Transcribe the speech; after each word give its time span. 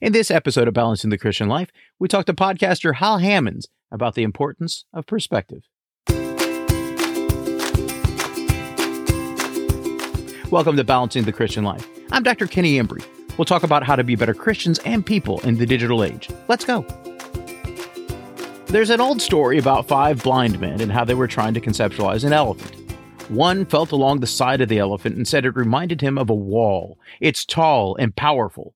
In 0.00 0.12
this 0.12 0.30
episode 0.32 0.66
of 0.66 0.74
Balancing 0.74 1.10
the 1.10 1.18
Christian 1.18 1.48
Life, 1.48 1.70
we 1.98 2.08
talk 2.08 2.26
to 2.26 2.34
podcaster 2.34 2.96
Hal 2.96 3.18
Hammons 3.18 3.68
about 3.92 4.14
the 4.14 4.24
importance 4.24 4.84
of 4.92 5.06
perspective. 5.06 5.62
Welcome 10.50 10.76
to 10.76 10.84
Balancing 10.84 11.24
the 11.24 11.32
Christian 11.32 11.62
Life. 11.64 11.86
I'm 12.10 12.24
Dr. 12.24 12.46
Kenny 12.48 12.78
Embry. 12.78 13.04
We'll 13.38 13.44
talk 13.44 13.62
about 13.62 13.84
how 13.84 13.94
to 13.94 14.02
be 14.02 14.16
better 14.16 14.34
Christians 14.34 14.80
and 14.80 15.06
people 15.06 15.40
in 15.40 15.56
the 15.56 15.66
digital 15.66 16.02
age. 16.02 16.30
Let's 16.48 16.64
go. 16.64 16.82
There's 18.66 18.90
an 18.90 19.00
old 19.00 19.22
story 19.22 19.58
about 19.58 19.86
five 19.86 20.22
blind 20.22 20.60
men 20.60 20.80
and 20.80 20.90
how 20.90 21.04
they 21.04 21.14
were 21.14 21.28
trying 21.28 21.54
to 21.54 21.60
conceptualize 21.60 22.24
an 22.24 22.32
elephant. 22.32 22.74
One 23.28 23.64
felt 23.64 23.92
along 23.92 24.20
the 24.20 24.26
side 24.26 24.60
of 24.60 24.68
the 24.68 24.78
elephant 24.78 25.16
and 25.16 25.26
said 25.26 25.44
it 25.44 25.56
reminded 25.56 26.00
him 26.00 26.18
of 26.18 26.30
a 26.30 26.34
wall. 26.34 26.98
It's 27.20 27.44
tall 27.44 27.96
and 27.96 28.14
powerful. 28.14 28.75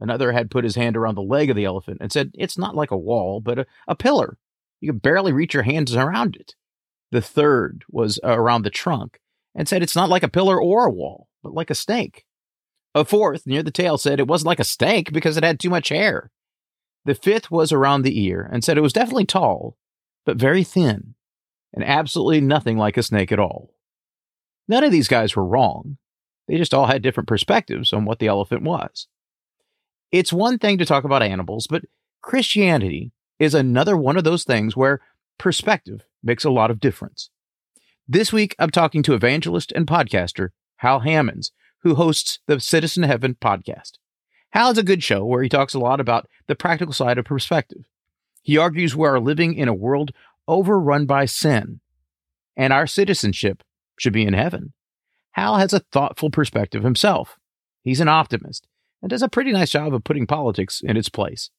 Another 0.00 0.32
had 0.32 0.50
put 0.50 0.64
his 0.64 0.76
hand 0.76 0.96
around 0.96 1.16
the 1.16 1.22
leg 1.22 1.50
of 1.50 1.56
the 1.56 1.64
elephant 1.64 1.98
and 2.00 2.12
said, 2.12 2.30
It's 2.34 2.56
not 2.56 2.76
like 2.76 2.90
a 2.90 2.96
wall, 2.96 3.40
but 3.40 3.60
a, 3.60 3.66
a 3.88 3.96
pillar. 3.96 4.38
You 4.80 4.92
can 4.92 4.98
barely 4.98 5.32
reach 5.32 5.54
your 5.54 5.64
hands 5.64 5.94
around 5.94 6.36
it. 6.36 6.54
The 7.10 7.20
third 7.20 7.84
was 7.90 8.20
uh, 8.22 8.38
around 8.38 8.62
the 8.62 8.70
trunk 8.70 9.20
and 9.54 9.68
said, 9.68 9.82
It's 9.82 9.96
not 9.96 10.08
like 10.08 10.22
a 10.22 10.28
pillar 10.28 10.60
or 10.60 10.86
a 10.86 10.90
wall, 10.90 11.28
but 11.42 11.54
like 11.54 11.70
a 11.70 11.74
snake. 11.74 12.24
A 12.94 13.04
fourth, 13.04 13.46
near 13.46 13.62
the 13.62 13.70
tail, 13.70 13.98
said 13.98 14.20
it 14.20 14.28
wasn't 14.28 14.46
like 14.46 14.60
a 14.60 14.64
snake 14.64 15.12
because 15.12 15.36
it 15.36 15.44
had 15.44 15.58
too 15.58 15.70
much 15.70 15.88
hair. 15.88 16.30
The 17.04 17.14
fifth 17.14 17.50
was 17.50 17.72
around 17.72 18.02
the 18.02 18.20
ear 18.22 18.48
and 18.52 18.62
said 18.62 18.78
it 18.78 18.82
was 18.82 18.92
definitely 18.92 19.26
tall, 19.26 19.76
but 20.24 20.36
very 20.36 20.64
thin, 20.64 21.14
and 21.72 21.84
absolutely 21.84 22.40
nothing 22.40 22.76
like 22.76 22.96
a 22.96 23.02
snake 23.02 23.32
at 23.32 23.38
all. 23.38 23.74
None 24.68 24.84
of 24.84 24.92
these 24.92 25.08
guys 25.08 25.34
were 25.34 25.44
wrong. 25.44 25.96
They 26.46 26.56
just 26.56 26.74
all 26.74 26.86
had 26.86 27.02
different 27.02 27.28
perspectives 27.28 27.92
on 27.92 28.04
what 28.04 28.18
the 28.18 28.26
elephant 28.26 28.62
was. 28.62 29.06
It's 30.10 30.32
one 30.32 30.58
thing 30.58 30.78
to 30.78 30.86
talk 30.86 31.04
about 31.04 31.22
animals, 31.22 31.66
but 31.66 31.84
Christianity 32.22 33.12
is 33.38 33.54
another 33.54 33.96
one 33.96 34.16
of 34.16 34.24
those 34.24 34.44
things 34.44 34.74
where 34.74 35.00
perspective 35.36 36.04
makes 36.22 36.44
a 36.44 36.50
lot 36.50 36.70
of 36.70 36.80
difference. 36.80 37.28
This 38.08 38.32
week, 38.32 38.56
I'm 38.58 38.70
talking 38.70 39.02
to 39.02 39.12
evangelist 39.12 39.70
and 39.72 39.86
podcaster 39.86 40.48
Hal 40.76 41.00
Hammons, 41.00 41.52
who 41.82 41.94
hosts 41.94 42.38
the 42.46 42.58
Citizen 42.58 43.02
Heaven 43.02 43.36
podcast. 43.38 43.98
Hal 44.50 44.70
is 44.70 44.78
a 44.78 44.82
good 44.82 45.02
show 45.02 45.26
where 45.26 45.42
he 45.42 45.48
talks 45.50 45.74
a 45.74 45.78
lot 45.78 46.00
about 46.00 46.26
the 46.46 46.56
practical 46.56 46.94
side 46.94 47.18
of 47.18 47.26
perspective. 47.26 47.84
He 48.42 48.56
argues 48.56 48.96
we 48.96 49.06
are 49.06 49.20
living 49.20 49.54
in 49.54 49.68
a 49.68 49.74
world 49.74 50.12
overrun 50.48 51.04
by 51.04 51.26
sin, 51.26 51.80
and 52.56 52.72
our 52.72 52.86
citizenship 52.86 53.62
should 53.98 54.14
be 54.14 54.24
in 54.24 54.32
heaven. 54.32 54.72
Hal 55.32 55.58
has 55.58 55.74
a 55.74 55.80
thoughtful 55.80 56.30
perspective 56.30 56.82
himself. 56.82 57.38
He's 57.82 58.00
an 58.00 58.08
optimist 58.08 58.66
and 59.02 59.10
does 59.10 59.22
a 59.22 59.28
pretty 59.28 59.52
nice 59.52 59.70
job 59.70 59.94
of 59.94 60.04
putting 60.04 60.26
politics 60.26 60.80
in 60.80 60.96
its 60.96 61.08
place. 61.08 61.50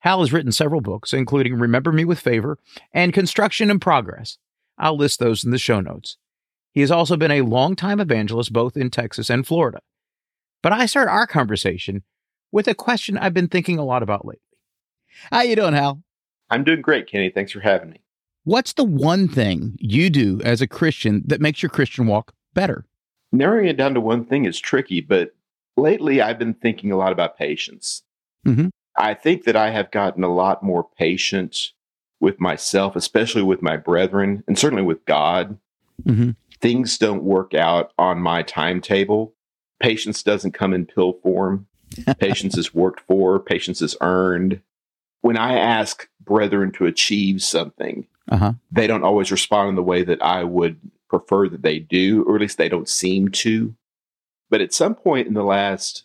Hal 0.00 0.20
has 0.20 0.32
written 0.32 0.52
several 0.52 0.80
books, 0.80 1.12
including 1.12 1.54
Remember 1.54 1.90
Me 1.90 2.04
with 2.04 2.20
Favor 2.20 2.58
and 2.92 3.12
Construction 3.12 3.70
in 3.70 3.80
Progress. 3.80 4.38
I'll 4.76 4.96
list 4.96 5.18
those 5.18 5.44
in 5.44 5.50
the 5.50 5.58
show 5.58 5.80
notes. 5.80 6.18
He 6.72 6.80
has 6.80 6.90
also 6.90 7.16
been 7.16 7.30
a 7.30 7.42
longtime 7.42 8.00
evangelist 8.00 8.52
both 8.52 8.76
in 8.76 8.90
Texas 8.90 9.30
and 9.30 9.46
Florida. 9.46 9.80
But 10.62 10.72
I 10.72 10.86
start 10.86 11.08
our 11.08 11.26
conversation 11.26 12.02
with 12.50 12.68
a 12.68 12.74
question 12.74 13.16
I've 13.16 13.34
been 13.34 13.48
thinking 13.48 13.78
a 13.78 13.84
lot 13.84 14.02
about 14.02 14.26
lately. 14.26 14.40
How 15.30 15.42
you 15.42 15.56
doing, 15.56 15.74
Hal? 15.74 16.02
I'm 16.50 16.64
doing 16.64 16.82
great, 16.82 17.06
Kenny. 17.06 17.30
Thanks 17.30 17.52
for 17.52 17.60
having 17.60 17.90
me. 17.90 18.00
What's 18.44 18.74
the 18.74 18.84
one 18.84 19.26
thing 19.28 19.76
you 19.78 20.10
do 20.10 20.40
as 20.44 20.60
a 20.60 20.66
Christian 20.66 21.22
that 21.26 21.40
makes 21.40 21.62
your 21.62 21.70
Christian 21.70 22.06
walk 22.06 22.34
better? 22.52 22.84
Narrowing 23.32 23.68
it 23.68 23.76
down 23.76 23.94
to 23.94 24.00
one 24.00 24.24
thing 24.24 24.44
is 24.44 24.60
tricky, 24.60 25.00
but 25.00 25.34
lately 25.76 26.20
I've 26.20 26.38
been 26.38 26.54
thinking 26.54 26.92
a 26.92 26.96
lot 26.96 27.12
about 27.12 27.38
patience. 27.38 28.02
Mm-hmm. 28.46 28.68
I 28.96 29.14
think 29.14 29.44
that 29.44 29.56
I 29.56 29.70
have 29.70 29.90
gotten 29.90 30.22
a 30.22 30.32
lot 30.32 30.62
more 30.62 30.86
patient 30.98 31.72
with 32.20 32.40
myself, 32.40 32.96
especially 32.96 33.42
with 33.42 33.62
my 33.62 33.76
brethren, 33.76 34.44
and 34.46 34.58
certainly 34.58 34.84
with 34.84 35.04
God. 35.04 35.58
Mm-hmm. 36.04 36.30
Things 36.60 36.96
don't 36.96 37.24
work 37.24 37.54
out 37.54 37.92
on 37.98 38.20
my 38.20 38.42
timetable. 38.42 39.34
Patience 39.80 40.22
doesn't 40.22 40.52
come 40.52 40.72
in 40.72 40.86
pill 40.86 41.14
form. 41.22 41.66
patience 42.18 42.56
is 42.56 42.74
worked 42.74 43.00
for, 43.00 43.38
patience 43.38 43.82
is 43.82 43.96
earned. 44.00 44.60
When 45.20 45.36
I 45.36 45.58
ask 45.58 46.08
brethren 46.20 46.72
to 46.72 46.86
achieve 46.86 47.42
something, 47.42 48.06
uh-huh. 48.30 48.54
they 48.70 48.86
don't 48.86 49.04
always 49.04 49.30
respond 49.30 49.70
in 49.70 49.74
the 49.74 49.82
way 49.82 50.02
that 50.02 50.22
I 50.22 50.44
would 50.44 50.78
prefer 51.08 51.48
that 51.48 51.62
they 51.62 51.78
do, 51.78 52.24
or 52.24 52.34
at 52.34 52.40
least 52.40 52.58
they 52.58 52.68
don't 52.68 52.88
seem 52.88 53.28
to. 53.28 53.74
But 54.50 54.60
at 54.60 54.74
some 54.74 54.94
point 54.94 55.26
in 55.26 55.34
the 55.34 55.44
last 55.44 56.04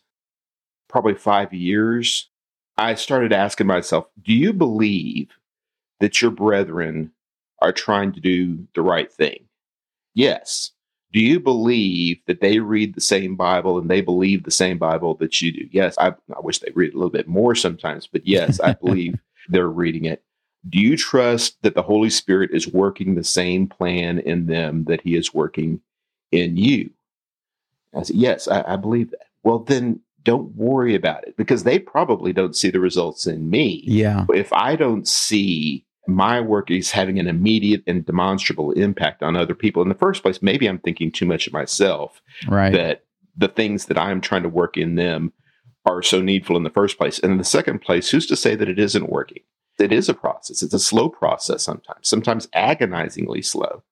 probably 0.88 1.14
five 1.14 1.54
years, 1.54 2.30
I 2.78 2.96
started 2.96 3.34
asking 3.34 3.68
myself, 3.68 4.08
do 4.22 4.34
you 4.34 4.54
believe 4.54 5.30
that 6.00 6.22
your 6.22 6.32
brethren 6.32 7.12
are 7.62 7.74
trying 7.74 8.14
to 8.14 8.20
do 8.20 8.68
the 8.74 8.82
right 8.82 9.12
thing? 9.12 9.46
Yes. 10.14 10.72
Do 11.12 11.20
you 11.20 11.40
believe 11.40 12.20
that 12.28 12.40
they 12.40 12.60
read 12.60 12.94
the 12.94 13.02
same 13.02 13.36
Bible 13.36 13.78
and 13.78 13.90
they 13.90 14.02
believe 14.02 14.44
the 14.44 14.52
same 14.52 14.78
Bible 14.78 15.16
that 15.16 15.42
you 15.42 15.52
do? 15.52 15.68
Yes. 15.72 15.96
I, 15.98 16.10
I 16.36 16.40
wish 16.42 16.60
they 16.60 16.72
read 16.74 16.94
a 16.94 16.98
little 16.98 17.10
bit 17.10 17.28
more 17.28 17.56
sometimes, 17.56 18.08
but 18.08 18.26
yes, 18.28 18.60
I 18.60 18.74
believe 18.74 19.20
they're 19.50 19.68
reading 19.68 20.06
it. 20.06 20.24
Do 20.68 20.80
you 20.80 20.98
trust 20.98 21.62
that 21.64 21.74
the 21.74 21.82
Holy 21.82 22.10
Spirit 22.10 22.52
is 22.54 22.68
working 22.68 23.16
the 23.16 23.24
same 23.24 23.68
plan 23.68 24.20
in 24.20 24.48
them 24.48 24.86
that 24.86 25.02
He 25.02 25.16
is 25.16 25.34
working 25.34 25.82
in 26.32 26.58
you? 26.58 26.92
I 27.96 28.04
said, 28.04 28.16
Yes, 28.16 28.48
I, 28.48 28.74
I 28.74 28.76
believe 28.76 29.12
that. 29.12 29.28
Well, 29.44 29.60
then 29.60 30.02
don't 30.24 30.54
worry 30.56 30.96
about 30.96 31.26
it 31.28 31.36
because 31.38 31.64
they 31.64 31.80
probably 31.80 32.34
don't 32.34 32.56
see 32.56 32.70
the 32.70 32.80
results 32.80 33.26
in 33.26 33.50
me. 33.50 33.84
Yeah. 33.86 34.26
If 34.34 34.52
I 34.54 34.76
don't 34.76 35.08
see 35.08 35.86
my 36.08 36.42
work 36.42 36.70
is 36.72 36.92
having 36.92 37.20
an 37.20 37.28
immediate 37.28 37.84
and 37.88 38.06
demonstrable 38.06 38.72
impact 38.74 39.24
on 39.24 39.36
other 39.36 39.56
people 39.56 39.82
in 39.82 39.90
the 39.90 39.96
first 39.96 40.22
place, 40.22 40.42
maybe 40.42 40.68
I'm 40.68 40.80
thinking 40.80 41.12
too 41.12 41.26
much 41.26 41.48
of 41.48 41.54
myself. 41.54 42.22
Right. 42.48 42.74
That 42.74 43.04
the 43.38 43.48
things 43.48 43.86
that 43.86 43.98
I'm 43.98 44.20
trying 44.20 44.44
to 44.44 44.50
work 44.50 44.76
in 44.76 44.96
them 44.96 45.32
are 45.86 46.04
so 46.04 46.22
needful 46.22 46.58
in 46.58 46.64
the 46.64 46.70
first 46.70 46.98
place. 46.98 47.20
And 47.20 47.32
in 47.32 47.38
the 47.38 47.44
second 47.44 47.80
place, 47.80 48.10
who's 48.10 48.28
to 48.28 48.36
say 48.36 48.56
that 48.56 48.70
it 48.70 48.78
isn't 48.80 49.10
working? 49.10 49.44
It 49.80 49.94
is 49.94 50.10
a 50.10 50.14
process. 50.14 50.62
It's 50.62 50.74
a 50.74 50.80
slow 50.80 51.08
process 51.08 51.64
sometimes, 51.64 52.08
sometimes 52.08 52.50
agonizingly 52.54 53.42
slow. 53.42 53.84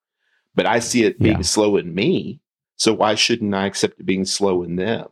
But 0.53 0.65
I 0.65 0.79
see 0.79 1.03
it 1.05 1.19
being 1.19 1.37
Yeah. 1.37 1.41
slow 1.43 1.77
in 1.77 1.95
me. 1.95 2.41
So 2.77 2.93
why 2.93 3.15
shouldn't 3.15 3.53
I 3.53 3.65
accept 3.65 3.99
it 3.99 4.05
being 4.05 4.25
slow 4.25 4.63
in 4.63 4.75
them? 4.75 5.07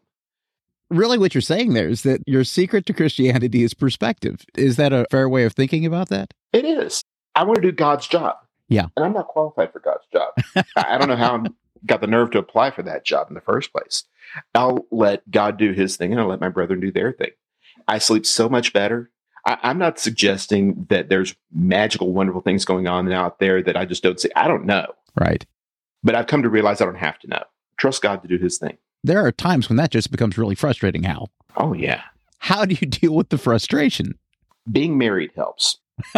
Really, 0.90 1.18
what 1.18 1.34
you're 1.34 1.42
saying 1.42 1.74
there 1.74 1.90
is 1.90 2.04
that 2.04 2.22
your 2.28 2.44
secret 2.44 2.86
to 2.86 2.94
Christianity 2.94 3.64
is 3.64 3.74
perspective. 3.74 4.46
Is 4.56 4.76
that 4.76 4.94
a 4.94 5.06
fair 5.10 5.28
way 5.28 5.44
of 5.44 5.54
thinking 5.54 5.86
about 5.86 6.10
that? 6.10 6.34
It 6.54 6.64
is. 6.64 7.04
I 7.34 7.44
want 7.44 7.56
to 7.56 7.62
do 7.62 7.72
God's 7.72 8.08
job. 8.08 8.38
Yeah. 8.70 8.88
And 8.96 9.06
I'm 9.06 9.14
not 9.14 9.28
qualified 9.28 9.74
for 9.74 9.80
God's 9.80 10.06
job. 10.14 10.34
I 10.76 10.96
I 10.96 10.98
don't 10.98 11.10
know 11.10 11.16
how 11.16 11.38
I 11.38 11.48
got 11.86 12.02
the 12.02 12.08
nerve 12.08 12.32
to 12.32 12.40
apply 12.40 12.72
for 12.72 12.84
that 12.84 13.04
job 13.04 13.28
in 13.30 13.36
the 13.36 13.42
first 13.42 13.72
place. 13.72 14.04
I'll 14.54 14.86
let 14.92 15.30
God 15.30 15.58
do 15.58 15.72
his 15.72 15.98
thing 15.98 16.12
and 16.12 16.22
I'll 16.22 16.28
let 16.28 16.42
my 16.42 16.50
brethren 16.50 16.80
do 16.80 16.92
their 16.92 17.12
thing. 17.12 17.32
I 17.88 17.98
sleep 17.98 18.26
so 18.26 18.48
much 18.48 18.74
better. 18.74 19.12
I, 19.46 19.58
I'm 19.64 19.78
not 19.78 20.00
suggesting 20.00 20.86
that 20.90 21.10
there's 21.10 21.36
magical, 21.52 22.14
wonderful 22.14 22.42
things 22.42 22.66
going 22.66 22.88
on 22.88 23.12
out 23.12 23.40
there 23.40 23.62
that 23.64 23.78
I 23.78 23.86
just 23.86 24.04
don't 24.04 24.20
see. 24.20 24.30
I 24.36 24.48
don't 24.48 24.66
know. 24.66 24.88
Right. 25.20 25.46
But 26.04 26.16
I've 26.16 26.28
come 26.28 26.44
to 26.44 26.50
realize 26.50 26.82
I 26.82 26.86
don't 26.86 26.96
have 26.96 27.20
to 27.20 27.28
know. 27.28 27.44
Trust 27.78 28.02
God 28.02 28.22
to 28.22 28.28
do 28.28 28.38
his 28.38 28.58
thing. 28.58 28.78
There 29.04 29.24
are 29.26 29.32
times 29.32 29.70
when 29.70 29.78
that 29.78 29.92
just 29.92 30.12
becomes 30.12 30.38
really 30.38 30.56
frustrating, 30.56 31.04
Hal. 31.04 31.30
Oh, 31.58 31.74
yeah. 31.74 32.02
How 32.40 32.66
do 32.66 32.76
you 32.80 32.88
deal 32.88 33.14
with 33.16 33.30
the 33.30 33.38
frustration? 33.38 34.18
Being 34.72 34.98
married 34.98 35.32
helps. 35.36 35.78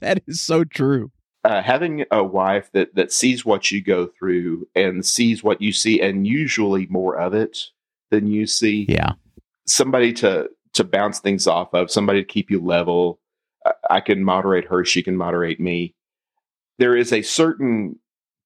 That 0.00 0.22
is 0.26 0.40
so 0.40 0.64
true. 0.64 1.12
uh, 1.44 1.60
having 1.62 2.06
a 2.10 2.24
wife 2.24 2.70
that 2.72 2.94
that 2.94 3.12
sees 3.12 3.44
what 3.44 3.70
you 3.70 3.82
go 3.82 4.06
through 4.06 4.66
and 4.74 5.04
sees 5.04 5.42
what 5.42 5.60
you 5.60 5.72
see, 5.72 6.00
and 6.00 6.26
usually 6.26 6.86
more 6.86 7.18
of 7.18 7.34
it 7.34 7.58
than 8.10 8.26
you 8.26 8.46
see. 8.46 8.86
Yeah. 8.88 9.12
Somebody 9.66 10.14
to 10.14 10.48
to 10.72 10.84
bounce 10.84 11.18
things 11.18 11.46
off 11.46 11.74
of, 11.74 11.90
somebody 11.90 12.22
to 12.22 12.26
keep 12.26 12.50
you 12.50 12.64
level. 12.64 13.20
I, 13.66 13.72
I 13.90 14.00
can 14.00 14.24
moderate 14.24 14.64
her; 14.68 14.86
she 14.86 15.02
can 15.02 15.18
moderate 15.18 15.60
me. 15.60 15.94
There 16.78 16.96
is 16.96 17.12
a 17.12 17.20
certain 17.20 17.98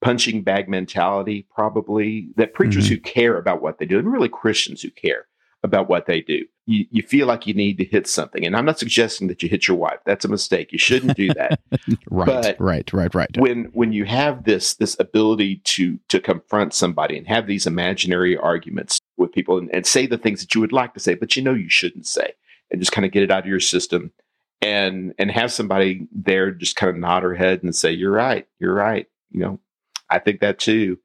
punching 0.04 0.42
bag 0.42 0.68
mentality, 0.68 1.46
probably 1.54 2.28
that 2.36 2.52
preachers 2.54 2.86
Mhm. 2.86 2.90
who 2.90 2.96
care 2.98 3.38
about 3.38 3.62
what 3.62 3.78
they 3.78 3.86
do, 3.86 3.98
and 3.98 4.12
really 4.12 4.28
Christians 4.28 4.82
who 4.82 4.90
care 4.90 5.26
about 5.62 5.88
what 5.88 6.04
they 6.06 6.20
do. 6.20 6.44
You, 6.66 6.84
you 6.90 7.02
feel 7.02 7.26
like 7.26 7.46
you 7.46 7.54
need 7.54 7.78
to 7.78 7.84
hit 7.84 8.06
something, 8.06 8.44
and 8.44 8.54
I'm 8.54 8.66
not 8.66 8.78
suggesting 8.78 9.28
that 9.28 9.42
you 9.42 9.48
hit 9.48 9.66
your 9.66 9.76
wife. 9.78 9.98
That's 10.04 10.24
a 10.26 10.28
mistake. 10.28 10.72
You 10.72 10.78
shouldn't 10.78 11.16
do 11.16 11.28
that 11.34 11.58
Right. 12.10 12.26
But- 12.26 12.60
right. 12.60 12.92
Right. 12.92 13.14
Right. 13.14 13.36
when 13.38 13.64
when 13.72 13.92
you 13.92 14.04
have 14.04 14.44
this 14.44 14.74
this 14.74 14.94
ability 15.00 15.56
to 15.64 15.98
to 16.08 16.20
confront 16.20 16.74
somebody 16.74 17.16
and 17.18 17.26
have 17.26 17.46
these 17.46 17.66
imaginary 17.66 18.36
arguments 18.36 18.98
with 19.16 19.32
people 19.32 19.56
and, 19.58 19.74
and 19.74 19.86
say 19.86 20.06
the 20.06 20.18
things 20.18 20.40
that 20.40 20.54
you 20.54 20.60
would 20.60 20.72
like 20.72 20.92
to 20.94 21.00
say 21.00 21.14
but 21.14 21.34
you 21.36 21.42
know 21.42 21.54
you 21.54 21.68
shouldn't 21.70 22.06
say 22.06 22.32
and 22.70 22.80
just 22.80 22.92
kind 22.92 23.04
of 23.06 23.12
get 23.12 23.22
it 23.22 23.30
out 23.30 23.44
of 23.44 23.46
your 23.48 23.60
system 23.60 24.10
and 24.62 25.14
and 25.18 25.30
have 25.30 25.50
somebody 25.52 26.06
there 26.12 26.50
just 26.50 26.76
kind 26.76 26.90
of 26.90 26.96
nod 26.96 27.22
her 27.22 27.34
head 27.34 27.62
and 27.62 27.74
say 27.74 27.90
you're 27.92 28.10
right 28.12 28.46
you're 28.58 28.74
right 28.74 29.06
you 29.30 29.40
know 29.40 29.58
i 30.14 30.18
think 30.18 30.40
that 30.40 30.58
too 30.58 30.98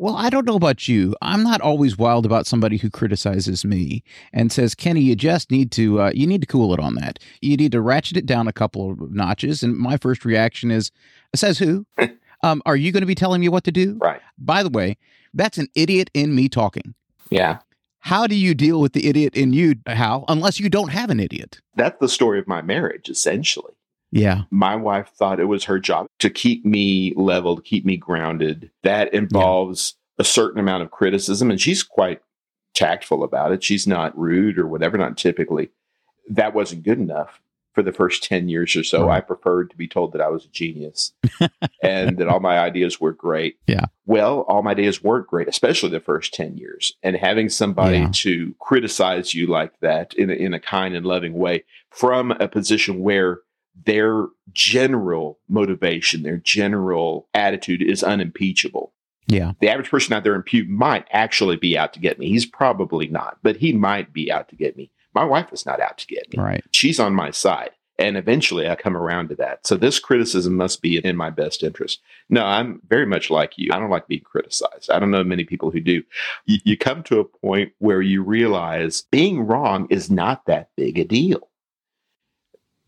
Well, 0.00 0.14
I 0.14 0.30
don't 0.30 0.46
know 0.46 0.54
about 0.54 0.86
you. 0.86 1.16
I'm 1.20 1.42
not 1.42 1.60
always 1.60 1.98
wild 1.98 2.24
about 2.24 2.46
somebody 2.46 2.76
who 2.76 2.88
criticizes 2.88 3.64
me 3.64 4.04
and 4.32 4.52
says, 4.52 4.76
"Kenny, 4.76 5.00
you 5.00 5.16
just 5.16 5.50
need 5.50 5.72
to 5.72 6.00
uh, 6.00 6.12
you 6.14 6.24
need 6.24 6.40
to 6.42 6.46
cool 6.46 6.72
it 6.72 6.78
on 6.78 6.94
that. 7.00 7.18
You 7.42 7.56
need 7.56 7.72
to 7.72 7.80
ratchet 7.80 8.16
it 8.16 8.24
down 8.24 8.46
a 8.46 8.52
couple 8.52 8.92
of 8.92 9.10
notches." 9.10 9.64
And 9.64 9.76
my 9.76 9.96
first 9.96 10.24
reaction 10.24 10.70
is, 10.70 10.92
"Says 11.34 11.58
who? 11.58 11.84
um, 12.44 12.62
are 12.64 12.76
you 12.76 12.92
going 12.92 13.02
to 13.02 13.12
be 13.14 13.16
telling 13.16 13.40
me 13.40 13.48
what 13.48 13.64
to 13.64 13.72
do?" 13.72 13.98
Right. 14.00 14.20
By 14.38 14.62
the 14.62 14.70
way, 14.70 14.98
that's 15.34 15.58
an 15.58 15.66
idiot 15.74 16.10
in 16.14 16.32
me 16.32 16.48
talking. 16.48 16.94
Yeah. 17.28 17.58
How 17.98 18.28
do 18.28 18.36
you 18.36 18.54
deal 18.54 18.80
with 18.80 18.92
the 18.92 19.08
idiot 19.08 19.34
in 19.34 19.52
you, 19.52 19.74
Hal, 19.86 20.24
unless 20.28 20.60
you 20.60 20.70
don't 20.70 20.90
have 20.90 21.10
an 21.10 21.18
idiot? 21.18 21.60
That's 21.74 21.98
the 21.98 22.08
story 22.08 22.38
of 22.38 22.46
my 22.46 22.62
marriage, 22.62 23.08
essentially. 23.08 23.74
Yeah. 24.10 24.42
My 24.50 24.74
wife 24.76 25.08
thought 25.14 25.40
it 25.40 25.44
was 25.44 25.64
her 25.64 25.78
job 25.78 26.06
to 26.20 26.30
keep 26.30 26.64
me 26.64 27.12
level, 27.16 27.56
to 27.56 27.62
keep 27.62 27.84
me 27.84 27.96
grounded. 27.96 28.70
That 28.82 29.12
involves 29.12 29.96
a 30.18 30.24
certain 30.24 30.58
amount 30.60 30.82
of 30.82 30.90
criticism, 30.90 31.50
and 31.50 31.60
she's 31.60 31.82
quite 31.82 32.20
tactful 32.74 33.22
about 33.22 33.52
it. 33.52 33.62
She's 33.62 33.86
not 33.86 34.18
rude 34.18 34.58
or 34.58 34.66
whatever, 34.66 34.96
not 34.98 35.16
typically. 35.16 35.70
That 36.30 36.54
wasn't 36.54 36.84
good 36.84 36.98
enough 36.98 37.40
for 37.74 37.82
the 37.82 37.92
first 37.92 38.24
10 38.24 38.48
years 38.48 38.74
or 38.74 38.82
so. 38.82 39.06
Right. 39.06 39.18
I 39.18 39.20
preferred 39.20 39.70
to 39.70 39.76
be 39.76 39.86
told 39.86 40.12
that 40.12 40.20
I 40.20 40.28
was 40.28 40.44
a 40.44 40.48
genius 40.48 41.12
and 41.82 42.18
that 42.18 42.26
all 42.28 42.40
my 42.40 42.58
ideas 42.58 43.00
were 43.00 43.12
great. 43.12 43.56
Yeah. 43.66 43.84
Well, 44.06 44.40
all 44.48 44.62
my 44.62 44.72
ideas 44.72 45.02
weren't 45.02 45.28
great, 45.28 45.48
especially 45.48 45.90
the 45.90 46.00
first 46.00 46.34
10 46.34 46.56
years. 46.56 46.94
And 47.02 47.14
having 47.16 47.48
somebody 47.48 47.98
Yeah. 47.98 48.10
to 48.14 48.54
criticize 48.58 49.32
you 49.34 49.46
like 49.46 49.78
that 49.80 50.12
in 50.14 50.30
a, 50.30 50.32
in 50.34 50.54
a 50.54 50.60
kind 50.60 50.96
and 50.96 51.06
loving 51.06 51.34
way 51.34 51.64
from 51.90 52.32
a 52.32 52.48
position 52.48 53.00
where 53.00 53.40
their 53.84 54.26
general 54.52 55.38
motivation, 55.48 56.22
their 56.22 56.38
general 56.38 57.28
attitude 57.34 57.82
is 57.82 58.02
unimpeachable. 58.02 58.92
Yeah. 59.26 59.52
The 59.60 59.68
average 59.68 59.90
person 59.90 60.14
out 60.14 60.24
there 60.24 60.34
in 60.34 60.42
Pew 60.42 60.64
might 60.64 61.06
actually 61.12 61.56
be 61.56 61.76
out 61.76 61.92
to 61.92 62.00
get 62.00 62.18
me. 62.18 62.28
He's 62.28 62.46
probably 62.46 63.08
not, 63.08 63.38
but 63.42 63.56
he 63.56 63.72
might 63.72 64.12
be 64.12 64.32
out 64.32 64.48
to 64.48 64.56
get 64.56 64.76
me. 64.76 64.90
My 65.14 65.24
wife 65.24 65.52
is 65.52 65.66
not 65.66 65.80
out 65.80 65.98
to 65.98 66.06
get 66.06 66.32
me. 66.32 66.42
Right. 66.42 66.64
She's 66.72 66.98
on 66.98 67.14
my 67.14 67.30
side. 67.30 67.70
And 68.00 68.16
eventually 68.16 68.68
I 68.68 68.76
come 68.76 68.96
around 68.96 69.28
to 69.30 69.34
that. 69.36 69.66
So 69.66 69.76
this 69.76 69.98
criticism 69.98 70.54
must 70.54 70.80
be 70.80 71.04
in 71.04 71.16
my 71.16 71.30
best 71.30 71.64
interest. 71.64 72.00
No, 72.30 72.44
I'm 72.44 72.80
very 72.88 73.06
much 73.06 73.28
like 73.28 73.54
you. 73.56 73.70
I 73.72 73.78
don't 73.78 73.90
like 73.90 74.06
being 74.06 74.20
criticized. 74.20 74.88
I 74.88 75.00
don't 75.00 75.10
know 75.10 75.24
many 75.24 75.44
people 75.44 75.72
who 75.72 75.80
do. 75.80 76.04
You, 76.46 76.58
you 76.64 76.76
come 76.76 77.02
to 77.04 77.18
a 77.18 77.24
point 77.24 77.72
where 77.78 78.00
you 78.00 78.22
realize 78.22 79.02
being 79.10 79.40
wrong 79.40 79.88
is 79.90 80.10
not 80.10 80.46
that 80.46 80.70
big 80.76 80.98
a 80.98 81.04
deal. 81.04 81.48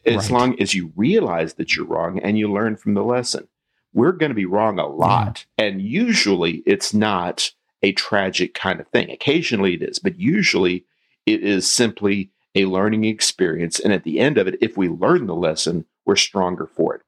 As 0.07 0.17
Right. 0.17 0.31
long 0.31 0.61
as 0.61 0.75
you 0.75 0.93
realize 0.97 1.55
that 1.55 1.77
you're 1.77 1.87
wrong 1.87 2.19
and 2.21 2.39
you 2.39 2.51
learn 2.51 2.77
from 2.77 2.95
the 2.95 3.05
lesson. 3.05 3.49
We're 3.93 4.13
going 4.13 4.31
to 4.31 4.35
be 4.37 4.47
wrong 4.47 4.79
a 4.79 4.87
lot. 4.87 5.45
And 5.59 5.83
usually 5.83 6.63
it's 6.65 6.95
not 6.95 7.51
a 7.83 7.93
tragic 7.93 8.55
kind 8.55 8.79
of 8.81 8.87
thing. 8.89 9.11
Occasionally 9.11 9.75
it 9.75 9.83
is, 9.83 9.99
but 9.99 10.19
usually 10.19 10.85
it 11.27 11.43
is 11.43 11.71
simply 11.71 12.31
a 12.55 12.67
learning 12.67 13.05
experience. 13.05 13.79
And 13.81 13.93
at 13.93 14.05
the 14.05 14.19
end 14.21 14.39
of 14.39 14.47
it, 14.47 14.57
if 14.61 14.77
we 14.77 14.89
learn 14.89 15.27
the 15.27 15.35
lesson, 15.35 15.85
we're 16.07 16.17
stronger 16.17 16.67
for 16.67 16.95
it. 16.95 17.03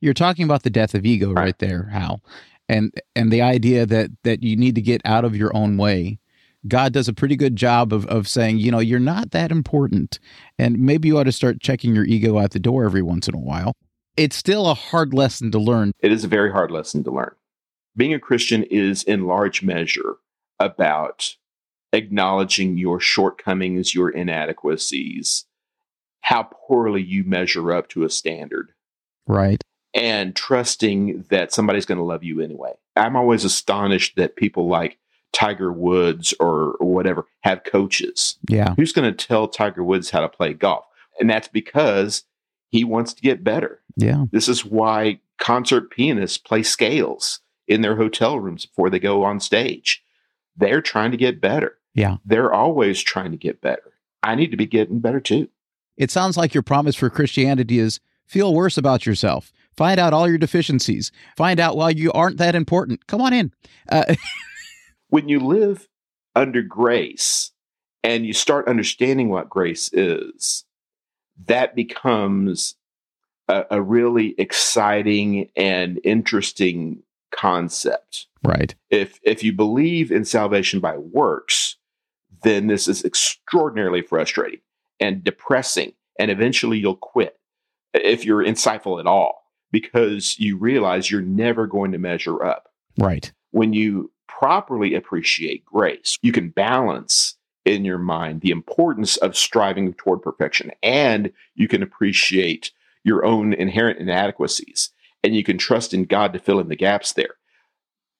You're 0.00 0.14
talking 0.14 0.44
about 0.44 0.62
the 0.62 0.70
death 0.70 0.94
of 0.94 1.04
ego 1.06 1.28
right, 1.32 1.42
Right. 1.44 1.58
there, 1.58 1.84
Hal. 1.92 2.22
And 2.68 2.92
and 3.16 3.32
the 3.32 3.42
idea 3.42 3.84
that 3.86 4.10
that 4.24 4.42
you 4.42 4.56
need 4.56 4.74
to 4.76 4.80
get 4.82 5.00
out 5.04 5.24
of 5.24 5.36
your 5.36 5.54
own 5.56 5.76
way. 5.76 6.18
God 6.68 6.92
does 6.92 7.08
a 7.08 7.14
pretty 7.14 7.36
good 7.36 7.56
job 7.56 7.92
of 7.92 8.06
of 8.06 8.28
saying, 8.28 8.58
you 8.58 8.70
know, 8.70 8.78
you're 8.80 8.98
not 8.98 9.30
that 9.30 9.50
important. 9.50 10.18
And 10.58 10.78
maybe 10.78 11.08
you 11.08 11.18
ought 11.18 11.24
to 11.24 11.32
start 11.32 11.60
checking 11.60 11.94
your 11.94 12.04
ego 12.04 12.38
out 12.38 12.50
the 12.50 12.58
door 12.58 12.84
every 12.84 13.02
once 13.02 13.28
in 13.28 13.34
a 13.34 13.38
while. 13.40 13.72
It's 14.16 14.36
still 14.36 14.68
a 14.68 14.74
hard 14.74 15.14
lesson 15.14 15.50
to 15.52 15.58
learn. 15.58 15.92
It 16.00 16.12
is 16.12 16.24
a 16.24 16.28
very 16.28 16.52
hard 16.52 16.70
lesson 16.70 17.02
to 17.04 17.10
learn. 17.10 17.34
Being 17.96 18.12
a 18.14 18.18
Christian 18.18 18.64
is 18.64 19.02
in 19.02 19.26
large 19.26 19.62
measure 19.62 20.16
about 20.58 21.36
acknowledging 21.92 22.76
your 22.78 23.00
shortcomings, 23.00 23.94
your 23.94 24.10
inadequacies, 24.10 25.46
how 26.20 26.42
poorly 26.44 27.02
you 27.02 27.24
measure 27.24 27.72
up 27.72 27.88
to 27.90 28.04
a 28.04 28.10
standard. 28.10 28.72
Right. 29.26 29.62
and 29.94 30.36
trusting 30.36 31.24
that 31.30 31.52
somebody's 31.52 31.86
going 31.86 31.98
to 31.98 32.04
love 32.04 32.22
you 32.22 32.40
anyway. 32.40 32.72
I'm 32.96 33.16
always 33.16 33.44
astonished 33.44 34.16
that 34.16 34.36
people 34.36 34.68
like 34.68 34.98
Tiger 35.32 35.72
Woods 35.72 36.34
or, 36.40 36.72
or 36.80 36.92
whatever 36.92 37.26
have 37.40 37.64
coaches. 37.64 38.38
Yeah. 38.48 38.74
Who's 38.76 38.92
going 38.92 39.14
to 39.14 39.26
tell 39.26 39.48
Tiger 39.48 39.84
Woods 39.84 40.10
how 40.10 40.20
to 40.20 40.28
play 40.28 40.52
golf? 40.54 40.84
And 41.18 41.28
that's 41.28 41.48
because 41.48 42.24
he 42.70 42.84
wants 42.84 43.14
to 43.14 43.22
get 43.22 43.44
better. 43.44 43.80
Yeah. 43.96 44.24
This 44.30 44.48
is 44.48 44.64
why 44.64 45.20
concert 45.38 45.90
pianists 45.90 46.38
play 46.38 46.62
scales 46.62 47.40
in 47.68 47.82
their 47.82 47.96
hotel 47.96 48.38
rooms 48.38 48.66
before 48.66 48.90
they 48.90 48.98
go 48.98 49.22
on 49.22 49.40
stage. 49.40 50.02
They're 50.56 50.82
trying 50.82 51.10
to 51.12 51.16
get 51.16 51.40
better. 51.40 51.76
Yeah. 51.94 52.16
They're 52.24 52.52
always 52.52 53.00
trying 53.00 53.30
to 53.30 53.36
get 53.36 53.60
better. 53.60 53.92
I 54.22 54.34
need 54.34 54.50
to 54.50 54.56
be 54.56 54.66
getting 54.66 55.00
better 55.00 55.20
too. 55.20 55.48
It 55.96 56.10
sounds 56.10 56.36
like 56.36 56.54
your 56.54 56.62
promise 56.62 56.96
for 56.96 57.10
Christianity 57.10 57.78
is 57.78 58.00
feel 58.26 58.54
worse 58.54 58.76
about 58.76 59.06
yourself. 59.06 59.52
Find 59.76 59.98
out 59.98 60.12
all 60.12 60.28
your 60.28 60.38
deficiencies. 60.38 61.12
Find 61.36 61.60
out 61.60 61.76
why 61.76 61.90
you 61.90 62.12
aren't 62.12 62.38
that 62.38 62.54
important. 62.54 63.06
Come 63.06 63.20
on 63.20 63.32
in. 63.32 63.52
Uh, 63.90 64.14
when 65.10 65.28
you 65.28 65.40
live 65.40 65.88
under 66.34 66.62
grace 66.62 67.52
and 68.02 68.24
you 68.24 68.32
start 68.32 68.68
understanding 68.68 69.28
what 69.28 69.48
grace 69.50 69.90
is, 69.92 70.64
that 71.46 71.74
becomes 71.74 72.74
a, 73.48 73.64
a 73.72 73.82
really 73.82 74.34
exciting 74.38 75.50
and 75.56 76.00
interesting 76.04 77.02
concept. 77.32 78.26
right. 78.44 78.74
If 78.90 79.20
if 79.22 79.42
you 79.44 79.52
believe 79.52 80.10
in 80.10 80.24
salvation 80.24 80.80
by 80.80 80.96
works, 80.96 81.76
then 82.42 82.66
this 82.68 82.88
is 82.88 83.04
extraordinarily 83.04 84.02
frustrating 84.02 84.60
and 84.98 85.22
depressing, 85.24 85.92
and 86.18 86.30
eventually 86.30 86.78
you'll 86.78 86.96
quit 86.96 87.38
if 87.94 88.24
you're 88.24 88.44
insightful 88.44 89.00
at 89.00 89.06
all 89.06 89.42
because 89.72 90.38
you 90.38 90.56
realize 90.56 91.10
you're 91.10 91.20
never 91.22 91.66
going 91.66 91.92
to 91.92 91.98
measure 91.98 92.42
up 92.44 92.68
Right. 92.98 93.30
when 93.52 93.72
you 93.72 94.10
properly 94.44 94.94
appreciate 94.94 95.64
grace, 95.66 96.16
you 96.22 96.32
can 96.32 96.48
balance 96.48 97.36
in 97.66 97.84
your 97.84 97.98
mind 97.98 98.40
the 98.40 98.50
importance 98.50 99.18
of 99.18 99.36
striving 99.36 99.92
toward 99.92 100.22
perfection 100.22 100.70
and 100.82 101.30
you 101.54 101.68
can 101.68 101.82
appreciate 101.82 102.70
your 103.04 103.22
own 103.22 103.52
inherent 103.52 103.98
inadequacies 103.98 104.90
and 105.22 105.34
you 105.36 105.44
can 105.44 105.58
trust 105.58 105.92
in 105.92 106.04
God 106.06 106.32
to 106.32 106.38
fill 106.38 106.58
in 106.58 106.68
the 106.68 106.76
gaps 106.76 107.12
there. 107.12 107.34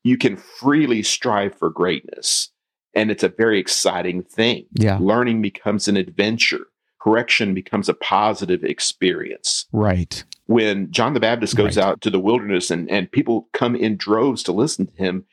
You 0.05 0.19
can 0.19 0.37
freely 0.37 1.03
strive 1.03 1.55
for 1.55 1.71
greatness 1.71 2.51
and 2.95 3.11
it's 3.11 3.23
a 3.23 3.29
very 3.31 3.59
exciting 3.59 4.23
thing. 4.23 4.67
Yeah. 4.75 4.99
Learning 5.01 5.41
becomes 5.41 5.89
an 5.89 5.97
adventure. 5.97 6.67
Correction 7.01 7.55
becomes 7.55 7.89
a 7.89 7.95
positive 7.95 8.63
experience 8.63 9.65
Right. 9.73 10.23
when 10.47 10.91
John 10.91 11.15
the 11.15 11.21
Baptist 11.21 11.57
goes 11.57 11.79
Right. 11.79 11.87
out 11.87 12.03
to 12.03 12.11
the 12.11 12.21
wilderness 12.21 12.71
and, 12.71 12.91
and 12.91 13.11
people 13.11 13.49
come 13.55 13.75
in 13.75 13.97
droves 13.97 14.43
to 14.43 14.53
listen 14.53 14.87
to 14.87 14.93
him, 14.97 15.25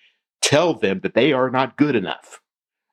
tell 0.42 0.74
them 0.74 1.00
that 1.02 1.14
they 1.14 1.34
are 1.34 1.50
not 1.50 1.78
good 1.78 1.96
enough. 1.96 2.42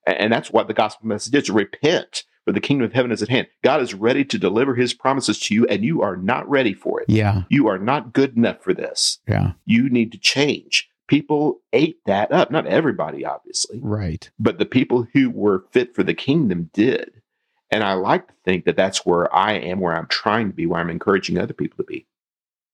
And 0.07 0.33
that's 0.33 0.51
what 0.51 0.69
the 0.69 0.75
gospel 0.75 1.07
message 1.09 1.35
is 1.35 1.49
repent, 1.51 2.25
for 2.45 2.53
the 2.53 2.61
kingdom 2.61 2.85
of 2.85 2.93
heaven 2.93 3.11
is 3.11 3.23
at 3.23 3.29
hand. 3.31 3.47
God 3.63 3.81
is 3.81 3.95
ready 3.95 4.25
to 4.27 4.39
deliver 4.39 4.75
his 4.75 4.93
promises 4.93 5.39
to 5.41 5.55
you, 5.55 5.67
and 5.67 5.83
you 5.83 6.03
are 6.03 6.17
not 6.17 6.49
ready 6.49 6.75
for 6.75 7.01
it. 7.01 7.09
Yeah. 7.09 7.45
You 7.49 7.69
are 7.69 7.79
not 7.79 8.13
good 8.13 8.37
enough 8.37 8.63
for 8.63 8.75
this. 8.75 9.19
Yeah. 9.27 9.53
You 9.65 9.89
need 9.89 10.13
to 10.13 10.19
change. 10.19 10.89
People 11.09 11.61
ate 11.73 11.99
that 12.07 12.33
up. 12.33 12.51
Not 12.51 12.67
everybody, 12.67 13.25
obviously, 13.25 13.79
Right. 13.83 14.31
but 14.39 14.59
the 14.59 14.67
people 14.67 15.07
who 15.15 15.31
were 15.31 15.65
fit 15.71 15.95
for 15.95 16.03
the 16.03 16.15
kingdom 16.15 16.71
did. 16.75 17.23
And 17.71 17.83
I 17.83 17.95
like 17.95 18.29
to 18.29 18.35
think 18.45 18.67
that 18.67 18.77
that's 18.77 19.05
where 19.07 19.35
I 19.35 19.55
am, 19.55 19.81
where 19.81 19.97
I'm 19.97 20.07
trying 20.09 20.49
to 20.49 20.55
be, 20.55 20.67
where 20.67 20.81
I'm 20.81 20.91
encouraging 20.91 21.39
other 21.39 21.55
people 21.55 21.79
to 21.79 21.85
be. 21.85 22.07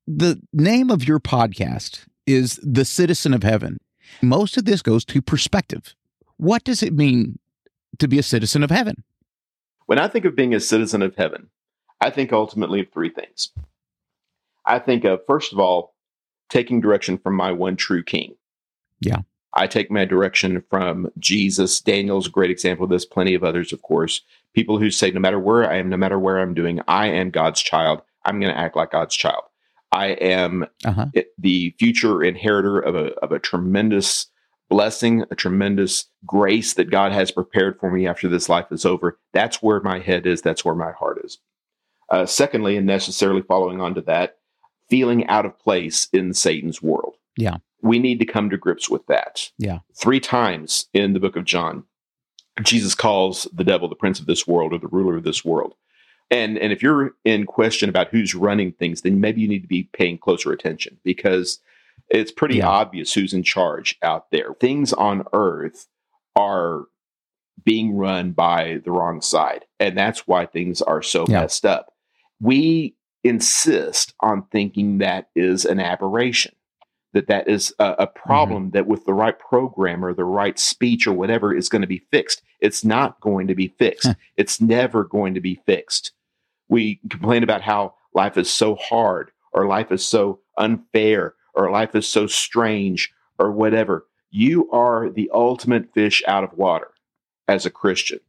The 0.07 0.41
name 0.53 0.91
of 0.91 1.07
your 1.07 1.21
podcast 1.21 2.07
is 2.27 2.59
The 2.63 2.85
Citizen 2.85 3.33
of 3.35 3.43
Heaven. 3.45 3.79
Most 4.23 4.57
of 4.57 4.65
this 4.65 4.83
goes 4.83 5.05
to 5.07 5.23
perspective. 5.23 5.95
What 6.37 6.65
does 6.65 6.83
it 6.83 6.93
mean 6.93 7.39
to 7.99 8.09
be 8.09 8.19
a 8.19 8.23
citizen 8.23 8.63
of 8.63 8.71
heaven? 8.71 9.05
When 9.87 9.99
I 9.99 10.09
think 10.09 10.25
of 10.25 10.37
being 10.37 10.55
a 10.55 10.61
citizen 10.61 11.03
of 11.03 11.17
heaven, 11.17 11.49
I 12.01 12.11
think 12.11 12.33
ultimately 12.33 12.81
of 12.81 12.93
three 12.93 13.11
things. 13.11 13.51
I 14.65 14.79
think 14.79 15.05
of, 15.05 15.21
first 15.27 15.53
of 15.53 15.59
all, 15.59 15.95
taking 16.49 16.81
direction 16.81 17.19
from 17.19 17.35
my 17.35 17.53
one 17.53 17.77
true 17.77 18.03
king. 18.03 18.35
Yeah. 19.01 19.23
I 19.53 19.67
take 19.67 19.91
my 19.91 20.05
direction 20.05 20.63
from 20.71 21.11
Jesus. 21.19 21.81
Daniel's 21.81 22.29
a 22.29 22.31
great 22.31 22.51
example 22.51 22.85
of 22.85 22.91
this, 22.91 23.05
plenty 23.05 23.35
of 23.35 23.43
others, 23.43 23.73
of 23.73 23.83
course. 23.83 24.23
People 24.55 24.79
who 24.79 24.91
say, 24.91 25.11
no 25.11 25.21
matter 25.21 25.41
where 25.41 25.69
I 25.69 25.79
am, 25.79 25.89
no 25.89 25.97
matter 25.97 26.19
where 26.19 26.39
I'm 26.39 26.55
doing, 26.55 26.81
I 26.87 27.09
am 27.09 27.31
God's 27.31 27.61
child. 27.61 28.03
I'm 28.25 28.39
going 28.39 28.53
to 28.53 28.59
act 28.59 28.77
like 28.77 28.93
God's 28.93 29.17
child. 29.17 29.43
I 29.93 30.09
am 30.09 30.67
Uh-huh. 30.85 31.07
the 31.39 31.75
future 31.79 32.23
inheritor 32.23 32.79
of 32.79 32.95
a, 32.95 33.13
of 33.21 33.33
a 33.33 33.39
tremendous 33.39 34.27
blessing, 34.69 35.25
a 35.31 35.35
tremendous 35.35 36.07
grace 36.25 36.75
that 36.75 36.91
God 36.91 37.11
has 37.13 37.31
prepared 37.33 37.79
for 37.81 37.91
me 37.91 38.07
after 38.07 38.29
this 38.29 38.49
life 38.49 38.67
is 38.71 38.85
over. 38.87 39.19
That's 39.33 39.61
where 39.63 39.81
my 39.81 39.99
head 39.99 40.27
is. 40.27 40.43
That's 40.43 40.65
where 40.65 40.77
my 40.77 40.93
heart 40.93 41.21
is. 41.25 41.39
Uh, 42.09 42.25
secondly, 42.27 42.77
and 42.77 42.87
necessarily 42.87 43.43
following 43.43 43.81
on 43.81 43.95
to 43.97 44.01
that, 44.03 44.39
feeling 44.89 45.27
out 45.27 45.45
of 45.47 45.59
place 45.59 46.09
in 46.13 46.35
Satan's 46.35 46.81
world. 46.81 47.17
Yeah. 47.37 47.57
We 47.83 47.99
need 47.99 48.19
to 48.21 48.27
come 48.27 48.51
to 48.51 48.57
grips 48.57 48.89
with 48.91 49.07
that. 49.07 49.51
Yeah. 49.59 49.81
Three 49.97 50.21
times 50.21 50.87
in 50.93 51.15
the 51.15 51.21
book 51.21 51.35
of 51.37 51.45
John, 51.45 51.85
Jesus 52.63 52.95
calls 52.95 53.49
the 53.53 53.65
devil 53.65 53.89
the 53.89 53.95
prince 53.95 54.21
of 54.21 54.27
this 54.27 54.47
world 54.47 54.73
or 54.73 54.79
the 54.79 54.89
ruler 54.89 55.17
of 55.17 55.25
this 55.25 55.45
world. 55.45 55.75
And 56.31 56.59
and 56.59 56.73
if 56.73 56.83
you're 56.83 57.13
in 57.25 57.45
question 57.47 57.89
about 57.89 58.09
who's 58.09 58.35
running 58.35 58.73
things, 58.73 59.03
then 59.03 59.21
maybe 59.21 59.41
you 59.41 59.49
need 59.49 59.63
to 59.63 59.69
be 59.69 59.89
paying 59.93 60.19
closer 60.19 60.53
attention 60.53 60.99
because 61.03 61.59
it's 62.09 62.33
pretty 62.33 62.59
Yeah. 62.59 62.69
obvious 62.69 63.13
who's 63.13 63.33
in 63.33 63.43
charge 63.43 63.99
out 64.03 64.31
there. 64.31 64.55
Things 64.61 64.93
on 64.93 65.25
earth 65.33 65.87
are 66.37 66.85
being 67.65 67.95
run 67.97 68.33
by 68.33 68.81
the 68.85 68.91
wrong 68.91 69.21
side. 69.21 69.65
And 69.79 69.97
that's 69.97 70.27
why 70.27 70.47
things 70.47 70.81
are 70.83 71.03
so 71.03 71.27
Yeah. 71.29 71.41
messed 71.41 71.67
up. 71.67 71.93
We 72.41 72.97
insist 73.23 74.15
on 74.21 74.45
thinking 74.51 74.99
that 74.99 75.29
is 75.35 75.65
an 75.65 75.79
aberration, 75.79 76.55
that 77.13 77.27
that 77.27 77.49
is 77.49 77.75
a, 77.79 77.85
a 77.85 78.07
mm-hmm. 78.07 78.29
problem 78.29 78.71
that 78.71 78.87
with 78.87 79.05
the 79.05 79.13
right 79.15 79.39
program 79.39 80.05
or 80.05 80.15
the 80.15 80.25
right 80.25 80.59
speech 80.59 81.07
or 81.07 81.13
whatever 81.13 81.55
is 81.55 81.69
going 81.69 81.83
to 81.83 81.89
be 81.89 82.03
fixed. 82.11 82.43
It's 82.61 82.85
not 82.85 83.21
going 83.21 83.47
to 83.49 83.55
be 83.55 83.69
fixed. 83.79 84.07
Huh. 84.07 84.15
It's 84.37 84.61
never 84.61 85.05
going 85.05 85.35
to 85.35 85.41
be 85.41 85.61
fixed. 85.67 86.13
We 86.71 87.01
complain 87.11 87.43
about 87.43 87.61
how 87.61 87.95
life 88.15 88.39
is 88.39 88.51
so 88.51 88.77
hard 88.77 89.31
or 89.53 89.67
life 89.67 89.93
is 89.93 90.05
so 90.05 90.41
unfair 90.57 91.35
or 91.55 91.71
life 91.71 91.95
is 91.95 92.07
so 92.07 92.27
strange 92.27 93.13
or 93.39 93.51
whatever. 93.51 94.07
You 94.31 94.71
are 94.71 95.11
the 95.11 95.31
ultimate 95.35 95.93
fish 95.93 96.23
out 96.27 96.45
of 96.45 96.55
water 96.55 96.93
as 97.49 97.67
a 97.67 97.71
Christian. 97.71 98.21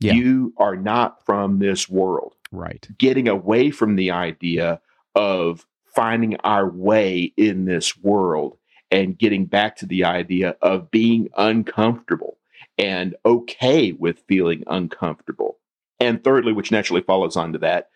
Yeah. 0.00 0.14
You 0.14 0.54
are 0.56 0.76
not 0.76 1.24
from 1.26 1.58
this 1.58 1.88
world. 1.88 2.34
Right. 2.50 2.88
Getting 2.98 3.28
away 3.28 3.70
from 3.70 3.96
the 3.96 4.10
idea 4.10 4.80
of 5.14 5.66
finding 5.94 6.36
our 6.38 6.68
way 6.68 7.32
in 7.36 7.66
this 7.66 7.96
world 7.98 8.56
and 8.90 9.18
getting 9.18 9.44
back 9.44 9.76
to 9.76 9.86
the 9.86 10.04
idea 10.04 10.56
of 10.62 10.90
being 10.90 11.28
uncomfortable 11.36 12.38
and 12.78 13.14
okay 13.26 13.92
with 13.92 14.22
feeling 14.26 14.64
uncomfortable. 14.66 15.58
And 16.00 16.24
thirdly, 16.24 16.52
which 16.52 16.72
naturally 16.72 17.02
follows 17.02 17.36
on 17.36 17.52
to 17.52 17.58
that, 17.58 17.90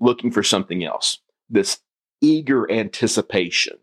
looking 0.00 0.30
for 0.30 0.42
something 0.42 0.84
else. 0.84 1.18
This 1.50 1.80
eager 2.20 2.70
anticipation. 2.70 3.78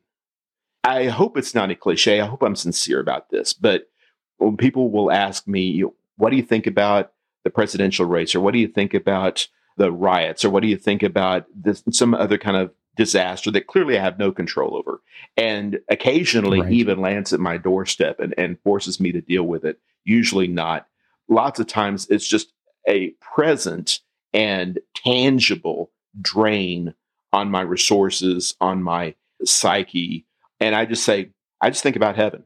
I 0.83 1.05
hope 1.05 1.37
it's 1.37 1.55
not 1.55 1.71
a 1.71 1.75
cliche. 1.75 2.21
I 2.21 2.25
hope 2.25 2.41
I'm 2.43 2.55
sincere 2.55 2.99
about 2.99 3.29
this. 3.31 3.53
But 3.53 3.89
when 4.37 4.55
people 4.55 4.91
will 4.91 5.11
ask 5.11 5.47
me, 5.47 5.83
what 6.17 6.29
do 6.29 6.35
you 6.35 6.43
think 6.43 6.67
about 6.67 7.11
the 7.43 7.49
presidential 7.49 8.05
race? 8.05 8.35
Or 8.35 8.39
what 8.39 8.53
do 8.53 8.59
you 8.59 8.67
think 8.67 8.93
about 8.93 9.47
the 9.77 9.91
riots? 9.91 10.45
Or 10.45 10.49
what 10.49 10.61
do 10.61 10.67
you 10.67 10.77
think 10.77 11.03
about 11.03 11.45
this, 11.53 11.83
some 11.91 12.13
other 12.13 12.37
kind 12.37 12.55
of 12.57 12.71
disaster 12.95 13.51
that 13.51 13.67
clearly 13.67 13.97
I 13.97 14.01
have 14.01 14.19
no 14.19 14.31
control 14.31 14.75
over? 14.77 15.01
And 15.35 15.79
occasionally 15.89 16.61
Right. 16.61 16.71
even 16.71 17.01
lands 17.01 17.33
at 17.33 17.39
my 17.39 17.57
doorstep 17.57 18.19
and, 18.19 18.33
and 18.37 18.59
forces 18.61 18.99
me 18.99 19.11
to 19.11 19.21
deal 19.21 19.43
with 19.43 19.65
it. 19.65 19.79
Usually 20.03 20.47
not. 20.47 20.87
Lots 21.27 21.59
of 21.59 21.67
times 21.67 22.07
it's 22.09 22.27
just 22.27 22.53
a 22.87 23.09
present 23.21 23.99
and 24.33 24.79
tangible 24.95 25.91
drain 26.21 26.93
on 27.33 27.51
my 27.51 27.61
resources, 27.61 28.55
on 28.61 28.81
my 28.83 29.15
psyche. 29.43 30.25
And 30.59 30.75
I 30.75 30.85
just 30.85 31.03
say, 31.03 31.31
I 31.61 31.69
just 31.69 31.83
think 31.83 31.95
about 31.95 32.15
heaven. 32.15 32.43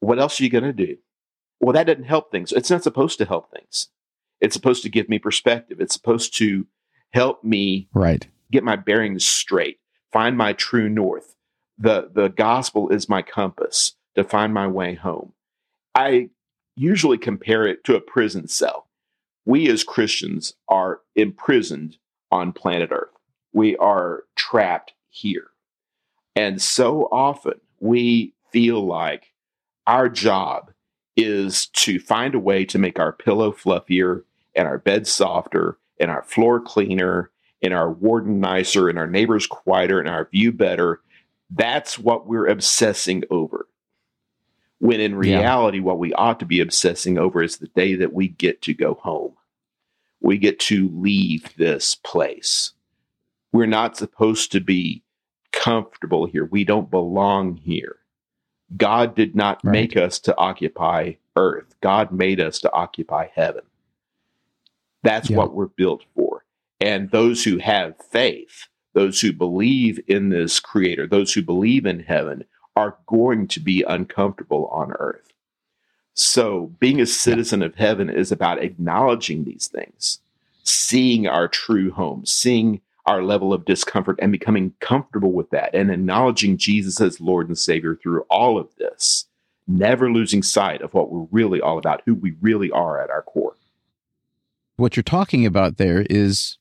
What 0.00 0.18
else 0.18 0.40
are 0.40 0.44
you 0.44 0.50
going 0.50 0.64
to 0.64 0.72
do? 0.72 0.96
Well, 1.60 1.72
that 1.72 1.86
doesn't 1.86 2.04
help 2.04 2.30
things. 2.30 2.52
It's 2.52 2.70
not 2.70 2.82
supposed 2.82 3.18
to 3.18 3.24
help 3.24 3.50
things. 3.50 3.88
It's 4.40 4.54
supposed 4.54 4.82
to 4.82 4.90
give 4.90 5.08
me 5.08 5.18
perspective. 5.18 5.80
It's 5.80 5.94
supposed 5.94 6.36
to 6.38 6.66
help 7.12 7.42
me 7.42 7.88
Right. 7.94 8.26
get 8.52 8.62
my 8.64 8.76
bearings 8.76 9.24
straight, 9.24 9.78
find 10.12 10.36
my 10.36 10.52
true 10.52 10.88
north. 10.90 11.34
The 11.78 12.10
the 12.12 12.28
gospel 12.28 12.88
is 12.90 13.08
my 13.08 13.22
compass 13.22 13.94
to 14.14 14.24
find 14.24 14.52
my 14.52 14.66
way 14.66 14.94
home. 14.94 15.32
I 15.94 16.30
usually 16.74 17.16
compare 17.18 17.66
it 17.66 17.84
to 17.84 17.96
a 17.96 18.00
prison 18.00 18.48
cell. 18.48 18.85
We 19.46 19.68
as 19.70 19.84
Christians 19.84 20.54
are 20.68 21.00
imprisoned 21.14 21.96
on 22.30 22.52
planet 22.52 22.90
Earth. 22.92 23.08
We 23.52 23.76
are 23.76 24.24
trapped 24.34 24.92
here. 25.08 25.46
And 26.34 26.60
so 26.60 27.08
often 27.10 27.60
we 27.80 28.34
feel 28.52 28.84
like 28.84 29.32
our 29.86 30.08
job 30.08 30.72
is 31.16 31.68
to 31.68 31.98
find 31.98 32.34
a 32.34 32.40
way 32.40 32.64
to 32.66 32.78
make 32.78 32.98
our 32.98 33.12
pillow 33.12 33.52
fluffier 33.52 34.24
and 34.54 34.66
our 34.66 34.78
bed 34.78 35.06
softer 35.06 35.78
and 35.98 36.10
our 36.10 36.22
floor 36.24 36.60
cleaner 36.60 37.30
and 37.62 37.72
our 37.72 37.90
warden 37.90 38.40
nicer 38.40 38.88
and 38.88 38.98
our 38.98 39.06
neighbors 39.06 39.46
quieter 39.46 39.98
and 40.00 40.08
our 40.08 40.26
view 40.26 40.52
better. 40.52 41.00
That's 41.50 41.98
what 41.98 42.26
we're 42.26 42.48
obsessing 42.48 43.22
over. 43.30 43.68
When 44.78 45.00
in 45.00 45.12
Yeah. 45.12 45.18
reality, 45.18 45.80
what 45.80 45.98
we 45.98 46.12
ought 46.14 46.38
to 46.40 46.46
be 46.46 46.60
obsessing 46.60 47.18
over 47.18 47.42
is 47.42 47.58
the 47.58 47.68
day 47.68 47.94
that 47.96 48.12
we 48.12 48.28
get 48.28 48.62
to 48.62 48.74
go 48.74 48.94
home. 48.94 49.32
We 50.20 50.38
get 50.38 50.58
to 50.60 50.88
leave 50.94 51.54
this 51.56 51.94
place. 51.94 52.72
We're 53.52 53.66
not 53.66 53.96
supposed 53.96 54.52
to 54.52 54.60
be 54.60 55.02
comfortable 55.52 56.26
here. 56.26 56.44
We 56.44 56.64
don't 56.64 56.90
belong 56.90 57.56
here. 57.56 57.96
God 58.76 59.14
did 59.14 59.34
not 59.34 59.64
Right. 59.64 59.72
make 59.72 59.96
us 59.96 60.18
to 60.20 60.36
occupy 60.36 61.14
earth. 61.36 61.74
God 61.80 62.12
made 62.12 62.40
us 62.40 62.58
to 62.60 62.72
occupy 62.72 63.28
heaven. 63.34 63.62
That's 65.02 65.30
Yeah. 65.30 65.36
what 65.38 65.54
we're 65.54 65.66
built 65.68 66.04
for. 66.14 66.44
And 66.80 67.10
those 67.10 67.44
who 67.44 67.58
have 67.58 67.96
faith, 68.10 68.66
those 68.92 69.20
who 69.20 69.32
believe 69.32 70.00
in 70.08 70.28
this 70.30 70.60
creator, 70.60 71.06
those 71.06 71.32
who 71.32 71.42
believe 71.42 71.86
in 71.86 72.00
heaven, 72.00 72.44
are 72.76 72.96
going 73.06 73.48
to 73.48 73.60
be 73.60 73.82
uncomfortable 73.82 74.66
on 74.66 74.92
earth. 74.92 75.32
So, 76.14 76.72
being 76.78 77.00
a 77.00 77.06
citizen 77.06 77.62
of 77.62 77.74
heaven 77.74 78.08
is 78.08 78.30
about 78.30 78.62
acknowledging 78.62 79.44
these 79.44 79.66
things, 79.66 80.20
seeing 80.62 81.26
our 81.26 81.48
true 81.48 81.90
home, 81.90 82.24
seeing 82.24 82.80
our 83.04 83.22
level 83.22 83.52
of 83.52 83.64
discomfort 83.64 84.18
and 84.20 84.32
becoming 84.32 84.72
comfortable 84.80 85.32
with 85.32 85.50
that, 85.50 85.74
and 85.74 85.90
acknowledging 85.90 86.56
Jesus 86.56 87.00
as 87.00 87.20
Lord 87.20 87.48
and 87.48 87.58
Savior 87.58 87.96
through 87.96 88.22
all 88.30 88.58
of 88.58 88.74
this, 88.76 89.26
never 89.68 90.10
losing 90.10 90.42
sight 90.42 90.80
of 90.80 90.94
what 90.94 91.10
we're 91.10 91.26
really 91.30 91.60
all 91.60 91.78
about, 91.78 92.02
who 92.06 92.14
we 92.14 92.34
really 92.40 92.70
are 92.70 93.00
at 93.00 93.10
our 93.10 93.22
core. 93.22 93.56
What 94.76 94.96
you're 94.96 95.02
talking 95.02 95.44
about 95.44 95.76
there 95.76 96.06
is 96.08 96.58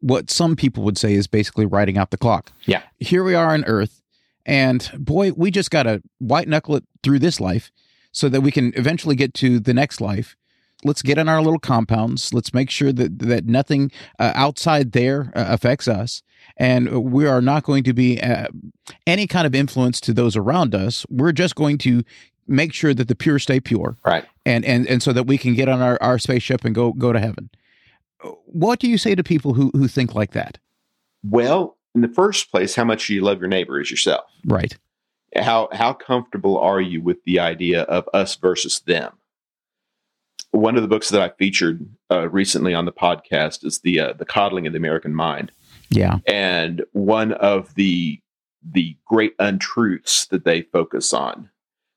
what 0.00 0.30
some 0.30 0.56
people 0.56 0.82
would 0.84 0.98
say 0.98 1.14
is 1.14 1.26
basically 1.26 1.66
writing 1.66 1.98
out 1.98 2.10
the 2.10 2.18
clock. 2.18 2.52
Yeah. 2.64 2.82
Here 2.98 3.24
we 3.24 3.34
are 3.34 3.52
on 3.52 3.64
Earth, 3.64 4.02
and 4.46 4.90
boy, 4.98 5.32
we 5.32 5.50
just 5.50 5.70
got 5.70 5.82
to 5.82 6.02
white 6.18 6.48
knuckle 6.48 6.76
it 6.76 6.84
through 7.02 7.18
this 7.18 7.40
life 7.40 7.70
so 8.12 8.30
that 8.30 8.40
we 8.40 8.50
can 8.50 8.72
eventually 8.76 9.14
get 9.16 9.34
to 9.34 9.60
the 9.60 9.74
next 9.74 10.00
life. 10.00 10.36
Let's 10.84 11.02
get 11.02 11.18
in 11.18 11.28
our 11.28 11.42
little 11.42 11.58
compounds. 11.58 12.32
Let's 12.32 12.54
make 12.54 12.70
sure 12.70 12.92
that 12.92 13.18
that 13.18 13.46
nothing 13.46 13.90
uh, 14.18 14.32
outside 14.34 14.92
there 14.92 15.32
uh, 15.34 15.44
affects 15.48 15.88
us, 15.88 16.22
and 16.56 17.02
we 17.12 17.26
are 17.26 17.40
not 17.42 17.64
going 17.64 17.82
to 17.84 17.92
be 17.92 18.20
uh, 18.20 18.46
any 19.06 19.26
kind 19.26 19.46
of 19.46 19.54
influence 19.54 20.00
to 20.02 20.12
those 20.14 20.36
around 20.36 20.74
us. 20.74 21.04
We're 21.10 21.32
just 21.32 21.54
going 21.56 21.78
to 21.78 22.02
make 22.46 22.72
sure 22.72 22.94
that 22.94 23.08
the 23.08 23.16
pure 23.16 23.38
stay 23.40 23.58
pure 23.58 23.96
Right. 24.04 24.24
and 24.44 24.64
and 24.64 24.86
and 24.86 25.02
so 25.02 25.12
that 25.12 25.26
we 25.26 25.36
can 25.38 25.54
get 25.54 25.68
on 25.68 25.80
our, 25.82 25.98
our 26.00 26.18
spaceship 26.18 26.64
and 26.64 26.74
go 26.74 26.92
go 26.92 27.12
to 27.12 27.18
heaven. 27.20 27.50
What 28.44 28.78
do 28.78 28.88
you 28.88 28.98
say 28.98 29.14
to 29.14 29.24
people 29.24 29.54
who 29.54 29.70
who 29.74 29.88
think 29.88 30.14
like 30.14 30.32
that? 30.32 30.58
Well, 31.24 31.75
in 31.96 32.02
the 32.02 32.08
first 32.08 32.50
place, 32.50 32.74
how 32.74 32.84
much 32.84 33.06
do 33.06 33.14
you 33.14 33.22
love 33.22 33.40
your 33.40 33.48
neighbor 33.48 33.80
as 33.80 33.90
yourself? 33.90 34.26
Right. 34.44 34.76
How 35.34 35.68
how 35.72 35.94
comfortable 35.94 36.58
are 36.58 36.80
you 36.80 37.00
with 37.02 37.24
the 37.24 37.40
idea 37.40 37.82
of 37.82 38.08
us 38.14 38.36
versus 38.36 38.80
them? 38.80 39.14
One 40.52 40.76
of 40.76 40.82
the 40.82 40.88
books 40.88 41.08
that 41.08 41.20
I 41.22 41.30
featured 41.30 41.88
uh, 42.10 42.28
recently 42.28 42.74
on 42.74 42.84
the 42.84 42.92
podcast 42.92 43.64
is 43.64 43.80
the 43.80 43.98
uh, 43.98 44.12
the 44.12 44.24
coddling 44.26 44.66
of 44.66 44.72
the 44.74 44.78
American 44.78 45.14
mind, 45.14 45.50
Yeah. 45.90 46.18
and 46.26 46.84
one 46.92 47.32
of 47.32 47.74
the 47.74 48.20
the 48.62 48.96
great 49.06 49.34
untruths 49.38 50.26
that 50.26 50.44
they 50.44 50.62
focus 50.62 51.12
on 51.12 51.50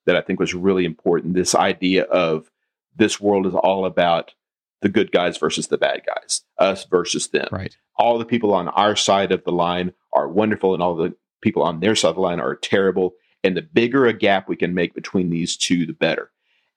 that 0.06 0.15
I 0.15 0.22
think 0.22 0.39
was 0.39 0.53
really 0.53 0.86
important. 0.86 1.34
This 1.34 1.56
idea 1.56 2.03
of 2.03 2.50
this 2.96 3.20
world 3.20 3.46
is 3.46 3.53
all 3.53 3.86
about 3.86 4.34
the 4.81 4.89
good 4.89 5.12
guys 5.12 5.38
versus 5.38 5.67
the 5.67 5.77
bad 5.77 6.01
guys, 6.05 6.41
us 6.57 6.86
versus 6.86 7.27
them 7.27 7.48
Right. 7.51 7.75
all 7.98 8.17
the 8.17 8.25
people 8.25 8.53
on 8.53 8.67
our 8.69 8.95
side 8.95 9.31
of 9.31 9.43
the 9.43 9.51
line 9.51 9.93
are 10.13 10.27
wonderful 10.27 10.74
and 10.74 10.81
all 10.81 10.95
the 10.95 11.15
people 11.41 11.63
on 11.63 11.79
their 11.79 11.95
side 11.95 12.09
of 12.09 12.15
the 12.15 12.21
line 12.21 12.39
are 12.39 12.55
terrible. 12.55 13.13
And 13.43 13.55
the 13.55 13.62
bigger 13.62 14.05
a 14.05 14.13
gap 14.13 14.50
we 14.50 14.55
can 14.57 14.74
make 14.74 14.93
between 14.93 15.29
these 15.29 15.55
two, 15.55 15.86
the 15.86 15.93
better. 15.93 16.31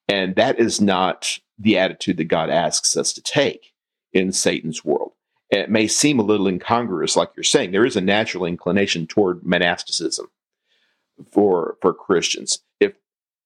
And 0.08 0.36
that 0.36 0.58
is 0.60 0.80
not 0.80 1.38
the 1.58 1.78
attitude 1.78 2.16
that 2.18 2.24
God 2.24 2.50
asks 2.50 2.96
us 2.96 3.12
to 3.14 3.22
take 3.22 3.72
in 4.12 4.30
Satan's 4.32 4.84
world. 4.84 5.12
And 5.50 5.60
it 5.60 5.70
may 5.70 5.86
seem 5.86 6.18
a 6.18 6.24
little 6.24 6.46
incongruous, 6.46 7.16
like 7.16 7.30
you're 7.36 7.44
saying. 7.44 7.72
There 7.72 7.84
is 7.86 7.96
a 7.96 8.00
natural 8.00 8.44
inclination 8.44 9.06
toward 9.06 9.44
monasticism 9.44 10.26
for 11.30 11.76
for 11.80 11.92
Christians. 11.92 12.60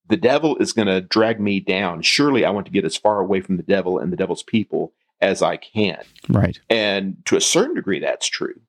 The 0.09 0.17
devil 0.17 0.57
is 0.57 0.73
going 0.73 0.87
to 0.87 1.01
drag 1.01 1.39
me 1.39 1.59
down, 1.59 2.01
surely 2.01 2.45
I 2.45 2.49
want 2.49 2.65
to 2.65 2.71
get 2.71 2.85
as 2.85 2.95
far 2.95 3.19
away 3.19 3.41
from 3.41 3.57
the 3.57 3.63
devil 3.63 3.99
and 3.99 4.11
the 4.11 4.17
devil's 4.17 4.43
people 4.43 4.93
as 5.19 5.41
I 5.41 5.57
can. 5.57 6.03
Right. 6.29 6.59
And 6.69 7.17
to 7.25 7.35
a 7.35 7.41
certain 7.41 7.75
degree, 7.75 7.99
that's 7.99 8.27
true. 8.27 8.59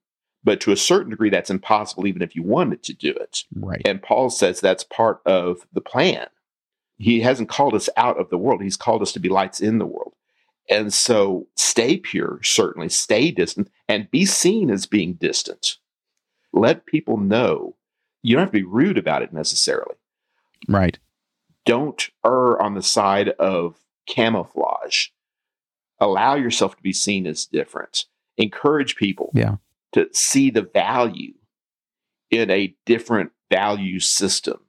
But 0.45 0.61
to 0.63 0.73
a 0.73 0.77
certain 0.77 1.11
degree, 1.11 1.31
that's 1.31 1.51
impossible 1.51 2.07
even 2.07 2.23
if 2.23 2.35
you 2.35 2.43
wanted 2.43 2.83
to 2.85 2.95
do 2.95 3.11
it. 3.11 3.45
Right. 3.55 3.83
And 3.85 4.03
Paul 4.03 4.31
says 4.31 4.61
that's 4.61 4.85
part 4.85 5.21
of 5.27 5.67
the 5.73 5.81
plan. 5.81 6.27
He 6.97 7.21
hasn't 7.21 7.49
called 7.49 7.75
us 7.75 7.89
out 7.97 8.19
of 8.19 8.31
the 8.31 8.39
world, 8.39 8.63
he's 8.63 8.77
called 8.77 9.03
us 9.03 9.13
to 9.13 9.21
be 9.21 9.29
lights 9.29 9.61
in 9.61 9.79
the 9.79 9.87
world. 9.87 10.15
And 10.71 10.93
so 10.93 11.47
stay 11.55 11.97
pure, 11.97 12.41
certainly, 12.43 12.89
stay 12.89 13.31
distant, 13.31 13.71
and 13.89 14.11
be 14.11 14.27
seen 14.27 14.71
as 14.71 14.85
being 14.87 15.15
distant. 15.15 15.77
Let 16.53 16.87
people 16.87 17.17
know. 17.17 17.77
You 18.23 18.35
don't 18.35 18.43
have 18.43 18.53
to 18.53 18.59
be 18.59 18.65
rude 18.65 18.99
about 18.99 19.23
it 19.23 19.33
necessarily. 19.33 19.95
Right. 20.69 20.99
Don't 21.69 22.09
err 22.25 22.59
on 22.63 22.73
the 22.73 22.83
side 22.83 23.29
of 23.29 23.77
camouflage. 24.07 25.09
Allow 26.01 26.37
yourself 26.37 26.75
to 26.77 26.83
be 26.83 26.95
seen 26.95 27.27
as 27.27 27.45
different. 27.45 28.07
Encourage 28.39 28.97
people 28.97 29.31
Yeah. 29.35 29.57
to 29.93 30.09
see 30.15 30.49
the 30.49 30.63
value 30.63 31.35
in 32.31 32.51
a 32.51 32.75
different 32.87 33.33
value 33.51 34.01
system, 34.01 34.61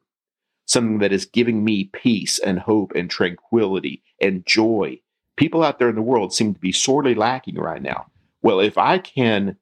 something 0.65 0.98
that 1.00 1.13
is 1.13 1.25
giving 1.25 1.63
me 1.63 1.86
peace 1.86 2.38
and 2.38 2.60
hope 2.60 2.91
and 2.94 3.10
tranquility 3.10 4.03
and 4.20 4.46
joy. 4.46 5.00
People 5.38 5.63
out 5.63 5.79
there 5.79 5.88
in 5.88 5.96
the 5.96 6.01
world 6.01 6.34
seem 6.34 6.53
to 6.53 6.60
be 6.60 6.74
sorely 6.74 7.15
lacking 7.15 7.56
right 7.56 7.82
now. 7.82 8.08
Well, 8.41 8.60
if 8.60 8.77
I 8.77 8.98
can 8.98 9.56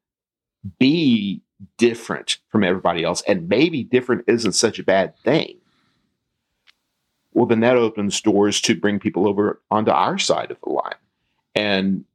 be 0.79 1.43
different 1.77 2.39
from 2.49 2.63
everybody 2.63 3.03
else, 3.03 3.21
and 3.27 3.47
maybe 3.47 3.83
different 3.83 4.23
isn't 4.27 4.53
such 4.53 4.79
a 4.79 4.83
bad 4.83 5.15
thing, 5.19 5.59
well, 7.33 7.45
then 7.45 7.59
that 7.61 7.75
opens 7.77 8.19
doors 8.21 8.59
to 8.61 8.75
bring 8.75 8.99
people 8.99 9.27
over 9.27 9.61
onto 9.69 9.91
our 9.91 10.17
side 10.17 10.51
of 10.51 10.57
the 10.63 10.69
line. 10.69 10.95
And 11.55 12.05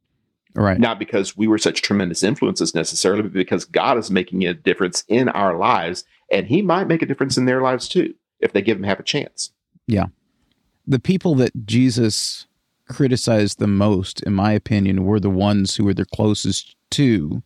Right. 0.55 0.79
not 0.79 0.99
because 0.99 1.35
we 1.35 1.47
were 1.47 1.57
such 1.57 1.81
tremendous 1.81 2.21
influences 2.21 2.75
necessarily, 2.75 3.23
but 3.23 3.33
because 3.33 3.65
God 3.65 3.97
is 3.97 4.11
making 4.11 4.45
a 4.45 4.53
difference 4.53 5.03
in 5.07 5.29
our 5.29 5.57
lives, 5.57 6.03
and 6.31 6.45
He 6.47 6.61
might 6.61 6.87
make 6.87 7.01
a 7.01 7.07
difference 7.07 7.37
in 7.37 7.45
their 7.45 7.61
lives 7.61 7.87
too 7.87 8.13
if 8.39 8.53
they 8.53 8.61
give 8.61 8.77
Him 8.77 8.83
half 8.83 8.99
a 8.99 9.03
chance. 9.03 9.51
Yeah. 9.87 10.07
The 10.85 10.99
people 10.99 11.33
that 11.35 11.65
Jesus 11.65 12.45
criticized 12.87 13.59
the 13.59 13.67
most, 13.67 14.21
in 14.23 14.33
my 14.33 14.51
opinion, 14.51 15.05
were 15.05 15.19
the 15.19 15.29
ones 15.29 15.75
who 15.75 15.85
were 15.85 15.93
the 15.93 16.05
closest 16.05 16.75
to 16.91 17.41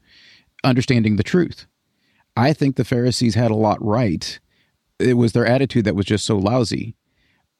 understanding 0.63 1.15
the 1.15 1.23
truth. 1.23 1.65
I 2.35 2.51
think 2.53 2.75
the 2.75 2.83
Pharisees 2.83 3.35
had 3.35 3.51
a 3.51 3.55
lot 3.55 3.83
right. 3.83 4.39
It 4.99 5.13
was 5.13 5.31
their 5.31 5.45
attitude 5.45 5.85
that 5.85 5.95
was 5.95 6.05
just 6.05 6.25
so 6.25 6.37
lousy, 6.37 6.95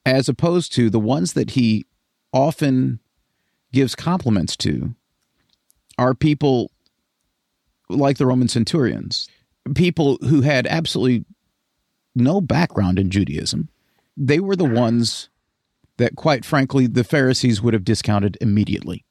as 0.07 0.29
opposed 0.29 0.71
to 0.73 0.89
the 0.89 1.01
ones 1.01 1.33
that 1.33 1.51
he 1.51 1.85
often 2.31 2.97
gives 3.73 3.93
compliments 3.93 4.55
to 4.55 4.95
are 5.97 6.15
people 6.15 6.71
like 7.89 8.17
the 8.17 8.25
Roman 8.25 8.47
centurions, 8.47 9.27
people 9.75 10.17
who 10.21 10.41
had 10.41 10.65
absolutely 10.65 11.25
no 12.15 12.39
background 12.39 12.97
in 12.99 13.09
Judaism. 13.09 13.67
They 14.15 14.39
were 14.39 14.55
the 14.55 14.63
ones 14.63 15.27
that, 15.97 16.15
quite 16.15 16.45
frankly, 16.45 16.87
the 16.87 17.03
Pharisees 17.03 17.61
would 17.61 17.73
have 17.73 17.83
discounted 17.83 18.37
immediately. 18.39 19.03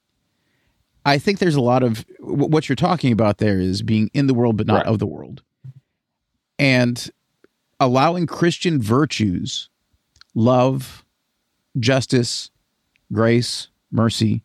I 1.05 1.19
think 1.19 1.39
there's 1.39 1.55
a 1.55 1.61
lot 1.61 1.83
of 1.83 2.07
what 2.21 2.69
you're 2.71 2.77
talking 2.77 3.13
about 3.13 3.37
there 3.37 3.61
is 3.61 3.83
being 3.83 4.11
in 4.15 4.29
the 4.29 4.35
world 4.35 4.57
but 4.57 4.67
not 4.67 4.77
Right. 4.79 4.87
of 4.87 4.99
the 4.99 5.07
world. 5.07 5.43
And 6.59 7.11
allowing 7.79 8.27
Christian 8.27 8.81
virtues, 8.81 9.69
love, 10.37 11.05
justice, 11.79 12.51
grace, 13.13 13.69
mercy, 13.91 14.45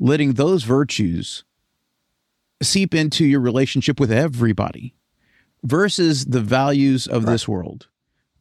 letting 0.00 0.32
those 0.32 0.64
virtues 0.64 1.44
seep 2.62 2.94
into 2.94 3.24
your 3.24 3.40
relationship 3.40 4.00
with 4.00 4.10
everybody 4.10 4.94
versus 5.62 6.24
the 6.24 6.40
values 6.40 7.06
of 7.06 7.24
Right. 7.24 7.32
this 7.32 7.46
world 7.46 7.86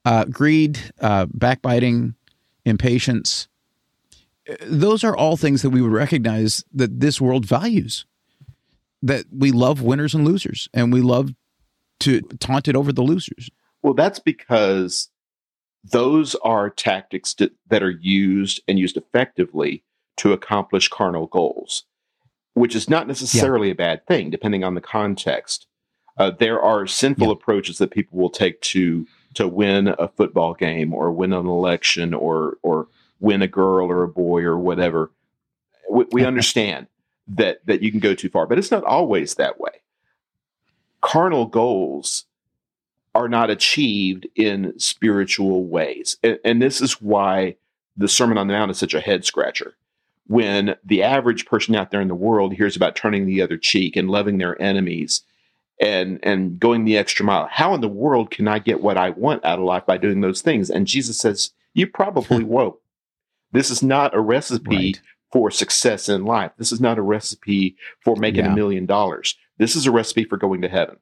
uh, 0.06 0.24
greed, 0.25 0.79
uh, 1.01 1.25
backbiting, 1.34 2.15
impatience. 2.63 3.50
Those 4.65 5.03
are 5.03 5.13
all 5.15 5.36
things 5.36 5.62
that 5.63 5.72
we 5.72 5.82
would 5.82 5.91
recognize 5.91 6.63
that 6.74 7.01
this 7.01 7.20
world 7.20 7.46
values. 7.46 8.06
That 9.01 9.25
we 9.32 9.51
love 9.51 9.82
winners 9.82 10.15
and 10.15 10.24
losers, 10.25 10.70
and 10.74 10.94
we 10.94 11.01
love 11.01 11.32
to 12.00 12.22
taunt 12.39 12.70
it 12.70 12.75
over 12.77 12.94
the 12.94 13.01
losers. 13.03 13.50
Well, 13.81 13.94
that's 13.94 14.20
because 14.20 15.09
those 15.92 16.36
are 16.36 16.70
tactics 16.70 17.34
to, 17.36 17.52
that 17.70 17.84
are 17.84 17.92
used 17.92 18.62
and 18.68 18.80
used 18.80 18.98
effectively 18.98 19.84
to 20.18 20.34
accomplish 20.34 20.88
carnal 20.88 21.28
goals, 21.28 21.84
which 22.54 22.76
is 22.76 22.90
not 22.90 23.08
necessarily 23.08 23.70
a 23.70 23.76
bad 23.76 24.06
thing, 24.08 24.30
depending 24.30 24.64
on 24.64 24.76
the 24.76 24.82
context. 24.82 25.68
Uh, 26.18 26.32
there 26.32 26.60
are 26.60 26.88
sinful 26.88 27.28
Yeah. 27.28 27.34
approaches 27.34 27.78
that 27.78 27.92
people 27.92 28.18
will 28.20 28.30
take 28.30 28.60
to 28.62 29.06
to 29.36 29.48
win 29.48 29.90
a 30.00 30.08
football 30.08 30.56
game 30.56 30.92
or 30.94 31.12
win 31.12 31.32
an 31.34 31.46
election 31.46 32.14
or 32.16 32.58
or 32.64 32.88
win 33.20 33.44
a 33.44 33.48
girl 33.48 33.88
or 33.92 34.02
a 34.04 34.08
boy 34.08 34.42
or 34.42 34.58
whatever. 34.58 35.12
We, 35.92 36.06
we 36.12 36.26
understand 36.26 36.88
that 37.28 37.64
that 37.68 37.84
you 37.84 37.92
can 37.92 38.00
go 38.00 38.16
too 38.16 38.30
far, 38.30 38.48
but 38.48 38.58
it's 38.58 38.72
not 38.72 38.84
always 38.84 39.36
that 39.36 39.60
way. 39.60 39.82
Carnal 41.02 41.46
goals 41.46 42.26
are 43.18 43.27
not 43.27 43.50
achieved 43.50 44.27
in 44.36 44.77
spiritual 44.80 45.66
ways. 45.66 46.18
And, 46.24 46.38
and 46.46 46.62
this 46.62 46.82
is 46.82 47.01
why 47.01 47.56
the 47.98 48.08
Sermon 48.08 48.38
on 48.38 48.48
the 48.48 48.53
Mount 48.53 48.70
is 48.72 48.77
such 48.77 48.94
a 48.94 49.01
head 49.01 49.25
scratcher. 49.25 49.75
When 50.27 50.75
the 50.86 51.01
average 51.03 51.46
person 51.48 51.74
out 51.75 51.90
there 51.90 52.01
in 52.01 52.10
the 52.10 52.16
world 52.16 52.53
hears 52.53 52.75
about 52.75 52.96
turning 52.96 53.25
the 53.25 53.42
other 53.42 53.58
cheek 53.58 53.96
and 53.96 54.10
loving 54.12 54.38
their 54.38 54.62
enemies 54.62 55.24
and 55.82 56.20
and 56.22 56.60
going 56.60 56.86
the 56.86 56.98
extra 56.98 57.25
mile, 57.25 57.48
how 57.51 57.74
in 57.74 57.82
the 57.82 57.88
world 57.88 58.30
can 58.30 58.48
I 58.48 58.60
get 58.60 58.82
what 58.82 58.98
I 58.98 59.10
want 59.12 59.44
out 59.46 59.58
of 59.60 59.66
life 59.66 59.86
by 59.86 59.98
doing 59.98 60.22
those 60.22 60.42
things? 60.42 60.70
And 60.70 60.86
Jesus 60.86 61.18
says, 61.20 61.51
You 61.74 61.88
probably 61.88 62.44
won't. 62.56 62.75
This 63.51 63.72
is 63.72 63.82
not 63.82 64.14
a 64.16 64.20
recipe 64.20 64.75
Right. 64.75 65.01
for 65.32 65.50
success 65.50 66.08
in 66.10 66.24
life. 66.25 66.51
This 66.58 66.72
is 66.72 66.82
not 66.82 66.98
a 67.00 67.01
recipe 67.01 67.75
for 68.03 68.16
making 68.16 68.46
a 68.46 68.50
Yeah. 68.50 68.53
million 68.56 68.86
dollars. 68.86 69.36
This 69.58 69.75
is 69.75 69.88
a 69.88 69.92
recipe 69.92 70.25
for 70.25 70.38
going 70.38 70.62
to 70.62 70.70
heaven. 70.70 70.98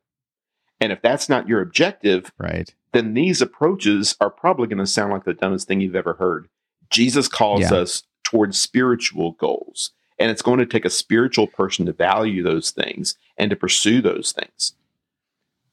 And 0.80 0.92
if 0.92 1.02
that's 1.02 1.30
not 1.30 1.48
your 1.48 1.62
objective, 1.62 2.32
Right. 2.38 2.74
then 2.92 3.14
these 3.14 3.42
approaches 3.42 4.16
are 4.20 4.30
probably 4.30 4.68
going 4.68 4.80
to 4.80 4.86
sound 4.88 5.14
like 5.14 5.24
the 5.24 5.34
dumbest 5.34 5.68
thing 5.68 5.82
you've 5.82 5.96
ever 5.96 6.14
heard. 6.16 6.48
Jesus 6.90 7.28
calls 7.28 7.62
Yeah. 7.62 7.74
us 7.76 8.04
towards 8.24 8.60
spiritual 8.60 9.32
goals, 9.34 9.92
and 10.20 10.30
it's 10.32 10.42
going 10.42 10.60
to 10.60 10.66
take 10.66 10.86
a 10.86 10.90
spiritual 10.90 11.48
person 11.48 11.86
to 11.86 11.94
value 11.94 12.44
those 12.44 12.72
things 12.72 13.16
and 13.38 13.50
to 13.50 13.56
pursue 13.56 14.02
those 14.02 14.32
things. 14.32 14.74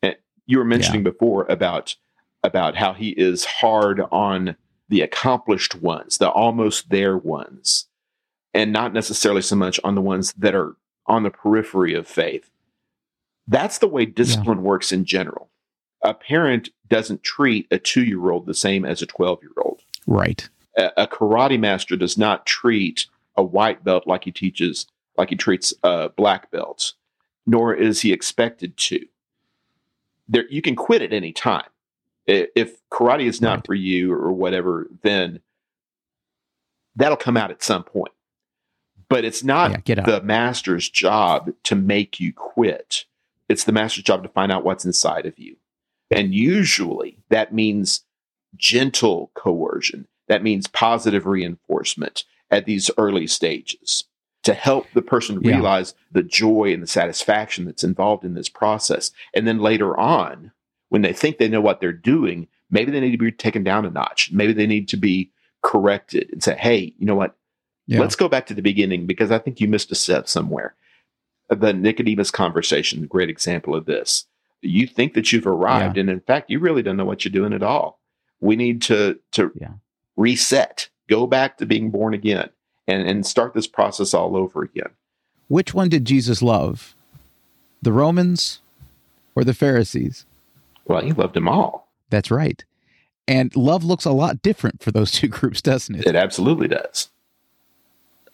And 0.03 0.17
you 0.47 0.59
were 0.59 0.65
mentioning 0.65 1.03
before 1.03 1.45
about 1.49 1.97
about 2.45 2.77
how 2.77 2.93
he 2.93 3.11
is 3.11 3.45
hard 3.45 4.01
on 4.11 4.57
the 4.89 5.01
accomplished 5.01 5.77
ones, 5.77 6.19
the 6.19 6.29
almost 6.29 6.91
there 6.91 7.17
ones, 7.17 7.87
and 8.53 8.73
not 8.73 8.93
necessarily 8.93 9.43
so 9.43 9.55
much 9.55 9.79
on 9.85 9.95
the 9.95 10.01
ones 10.01 10.33
that 10.33 10.53
are 10.55 10.75
on 11.07 11.23
the 11.23 11.31
periphery 11.31 11.95
of 11.95 12.07
faith. 12.07 12.51
That's 13.53 13.79
the 13.79 13.87
way 13.89 14.07
discipline 14.07 14.63
works 14.63 14.93
in 14.93 15.05
general. 15.05 15.51
A 16.03 16.15
parent 16.15 16.71
doesn't 16.89 17.23
treat 17.23 17.67
a 17.71 17.79
two 17.79 18.03
year 18.05 18.31
old 18.31 18.47
the 18.47 18.55
same 18.55 18.85
as 18.85 19.03
a 19.03 19.07
12 19.07 19.43
year 19.43 19.53
old. 19.59 19.83
Right. 20.07 20.49
A, 20.77 20.91
a 20.97 21.07
karate 21.07 21.61
master 21.61 21.97
does 21.97 22.17
not 22.19 22.47
treat 22.47 23.07
a 23.37 23.43
white 23.45 23.85
belt 23.85 24.07
like 24.07 24.25
he 24.25 24.33
teaches, 24.33 24.87
like 25.17 25.31
he 25.31 25.37
treats 25.37 25.73
uh, 25.83 26.09
black 26.09 26.51
belts, 26.51 26.95
nor 27.47 27.75
is 27.75 28.01
he 28.01 28.13
expected 28.13 28.77
to. 28.79 29.07
There, 30.29 30.49
you 30.49 30.63
can 30.63 30.75
quit 30.75 31.03
at 31.03 31.13
any 31.13 31.33
time. 31.33 31.67
If 32.27 32.77
karate 32.91 33.27
is 33.27 33.41
not 33.41 33.59
Right. 33.59 33.67
for 33.67 33.75
you 33.75 34.13
or 34.13 34.33
whatever, 34.33 34.89
then 35.03 35.41
that'll 36.97 37.17
come 37.17 37.37
out 37.37 37.51
at 37.51 37.63
some 37.63 37.85
point. 37.85 38.13
But 39.09 39.25
it's 39.25 39.45
not 39.45 39.87
Yeah, 39.87 39.97
the 40.07 40.23
master's 40.23 40.89
job 40.89 41.53
to 41.65 41.75
make 41.75 42.19
you 42.19 42.33
quit. 42.33 43.05
It's 43.53 43.65
the 43.65 43.73
master's 43.73 44.05
job 44.05 44.23
to 44.23 44.29
find 44.29 44.51
out 44.51 44.65
what's 44.65 44.85
inside 44.85 45.27
of 45.27 45.39
you. 45.39 45.57
And 46.11 46.35
usually 46.35 47.19
that 47.29 47.55
means 47.55 48.05
gentle 48.57 49.31
coercion. 49.35 50.07
That 50.29 50.43
means 50.43 50.67
positive 50.67 51.27
reinforcement 51.27 52.25
at 52.51 52.65
these 52.65 52.91
early 52.99 53.27
stages 53.27 54.05
to 54.43 54.55
help 54.55 54.87
the 54.93 55.03
person 55.03 55.41
Yeah. 55.43 55.53
realize 55.55 55.95
the 56.11 56.23
joy 56.23 56.73
and 56.73 56.83
the 56.83 56.87
satisfaction 56.87 57.65
that's 57.65 57.85
involved 57.85 58.25
in 58.25 58.35
this 58.35 58.49
process. 58.49 59.11
And 59.35 59.47
then 59.47 59.59
later 59.59 59.99
on, 59.99 60.53
when 60.89 61.03
they 61.03 61.13
think 61.13 61.39
they 61.39 61.49
know 61.49 61.61
what 61.61 61.81
they're 61.81 61.93
doing, 61.93 62.49
maybe 62.71 62.91
they 62.91 63.01
need 63.01 63.13
to 63.13 63.19
be 63.19 63.33
taken 63.33 63.63
down 63.63 63.87
a 63.87 63.91
notch. 63.91 64.31
Maybe 64.33 64.53
they 64.53 64.67
need 64.67 64.89
to 64.89 64.97
be 64.97 65.31
corrected 65.63 66.29
and 66.33 66.43
say, 66.43 66.57
hey, 66.57 66.93
you 66.99 67.07
know 67.07 67.15
what? 67.15 67.37
Yeah. 67.87 68.01
Let's 68.01 68.17
go 68.17 68.29
back 68.29 68.47
to 68.47 68.55
the 68.55 68.63
beginning 68.63 69.07
because 69.07 69.31
I 69.31 69.39
think 69.39 69.61
you 69.61 69.69
missed 69.69 69.93
a 69.93 69.95
step 69.95 70.29
somewhere. 70.29 70.75
The 71.55 71.73
Nicodemus 71.73 72.31
conversation, 72.31 73.05
a 73.05 73.07
great 73.07 73.29
example 73.31 73.75
of 73.75 73.87
this. 73.87 74.27
You 74.61 74.87
think 74.87 75.15
that 75.15 75.33
you've 75.33 75.47
arrived, 75.47 75.97
and 75.99 76.09
in 76.09 76.21
fact, 76.21 76.51
you 76.51 76.59
really 76.61 76.83
don't 76.83 76.97
know 76.97 77.05
what 77.05 77.25
you're 77.25 77.33
doing 77.33 77.53
at 77.53 77.63
all. 77.63 77.99
We 78.41 78.57
need 78.57 78.81
to 78.83 79.19
to 79.33 79.51
Yeah. 79.61 79.73
reset, 80.17 80.89
go 81.09 81.27
back 81.27 81.59
to 81.59 81.67
being 81.67 81.91
born 81.91 82.15
again, 82.15 82.51
and 82.87 83.09
and 83.09 83.27
start 83.27 83.55
this 83.55 83.67
process 83.67 84.15
all 84.15 84.37
over 84.37 84.63
again. 84.63 84.91
Which 85.49 85.75
one 85.75 85.89
did 85.89 86.05
Jesus 86.05 86.43
love? 86.43 86.95
The 87.83 87.93
Romans 87.93 88.61
or 89.35 89.43
the 89.45 89.55
Pharisees? 89.55 90.25
Well, 90.87 91.03
he 91.03 91.13
loved 91.13 91.35
them 91.35 91.49
all. 91.49 91.89
That's 92.11 92.31
right. 92.31 92.65
And 93.29 93.55
love 93.57 93.85
looks 93.85 94.05
a 94.05 94.11
lot 94.13 94.43
different 94.43 94.83
for 94.83 94.91
those 94.93 95.11
two 95.19 95.29
groups, 95.29 95.61
doesn't 95.61 95.95
it? 95.97 96.07
It 96.07 96.17
absolutely 96.17 96.69
does. 96.69 97.09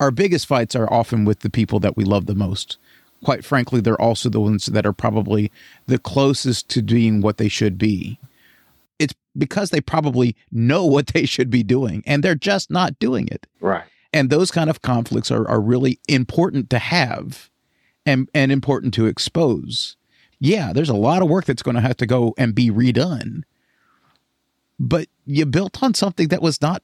Our 0.00 0.10
biggest 0.10 0.46
fights 0.46 0.76
are 0.76 0.92
often 0.92 1.24
with 1.24 1.40
the 1.40 1.50
people 1.50 1.80
that 1.80 1.96
we 1.96 2.04
love 2.04 2.26
the 2.26 2.34
most. 2.34 2.78
Quite 3.24 3.44
frankly, 3.44 3.80
they're 3.80 4.00
also 4.00 4.28
the 4.28 4.40
ones 4.40 4.66
that 4.66 4.86
are 4.86 4.92
probably 4.92 5.50
the 5.86 5.98
closest 5.98 6.68
to 6.70 6.82
being 6.82 7.20
what 7.20 7.36
they 7.36 7.48
should 7.48 7.76
be. 7.76 8.18
It's 8.98 9.14
because 9.36 9.70
they 9.70 9.80
probably 9.80 10.36
know 10.50 10.84
what 10.84 11.08
they 11.08 11.26
should 11.26 11.50
be 11.50 11.62
doing 11.62 12.02
and 12.06 12.22
they're 12.22 12.34
just 12.34 12.70
not 12.70 12.98
doing 12.98 13.28
it. 13.28 13.46
Right. 13.60 13.84
And 14.12 14.30
those 14.30 14.50
kind 14.50 14.70
of 14.70 14.82
conflicts 14.82 15.30
are, 15.30 15.46
are 15.48 15.60
really 15.60 16.00
important 16.08 16.70
to 16.70 16.78
have 16.78 17.50
and, 18.06 18.28
and 18.32 18.50
important 18.50 18.94
to 18.94 19.06
expose. 19.06 19.96
Yeah, 20.40 20.72
there's 20.72 20.88
a 20.88 20.94
lot 20.94 21.22
of 21.22 21.28
work 21.28 21.44
that's 21.44 21.62
going 21.62 21.74
to 21.74 21.80
have 21.80 21.96
to 21.98 22.06
go 22.06 22.34
and 22.38 22.54
be 22.54 22.70
redone. 22.70 23.42
But 24.78 25.08
you 25.26 25.44
built 25.44 25.82
on 25.82 25.94
something 25.94 26.28
that 26.28 26.40
was 26.40 26.62
not 26.62 26.82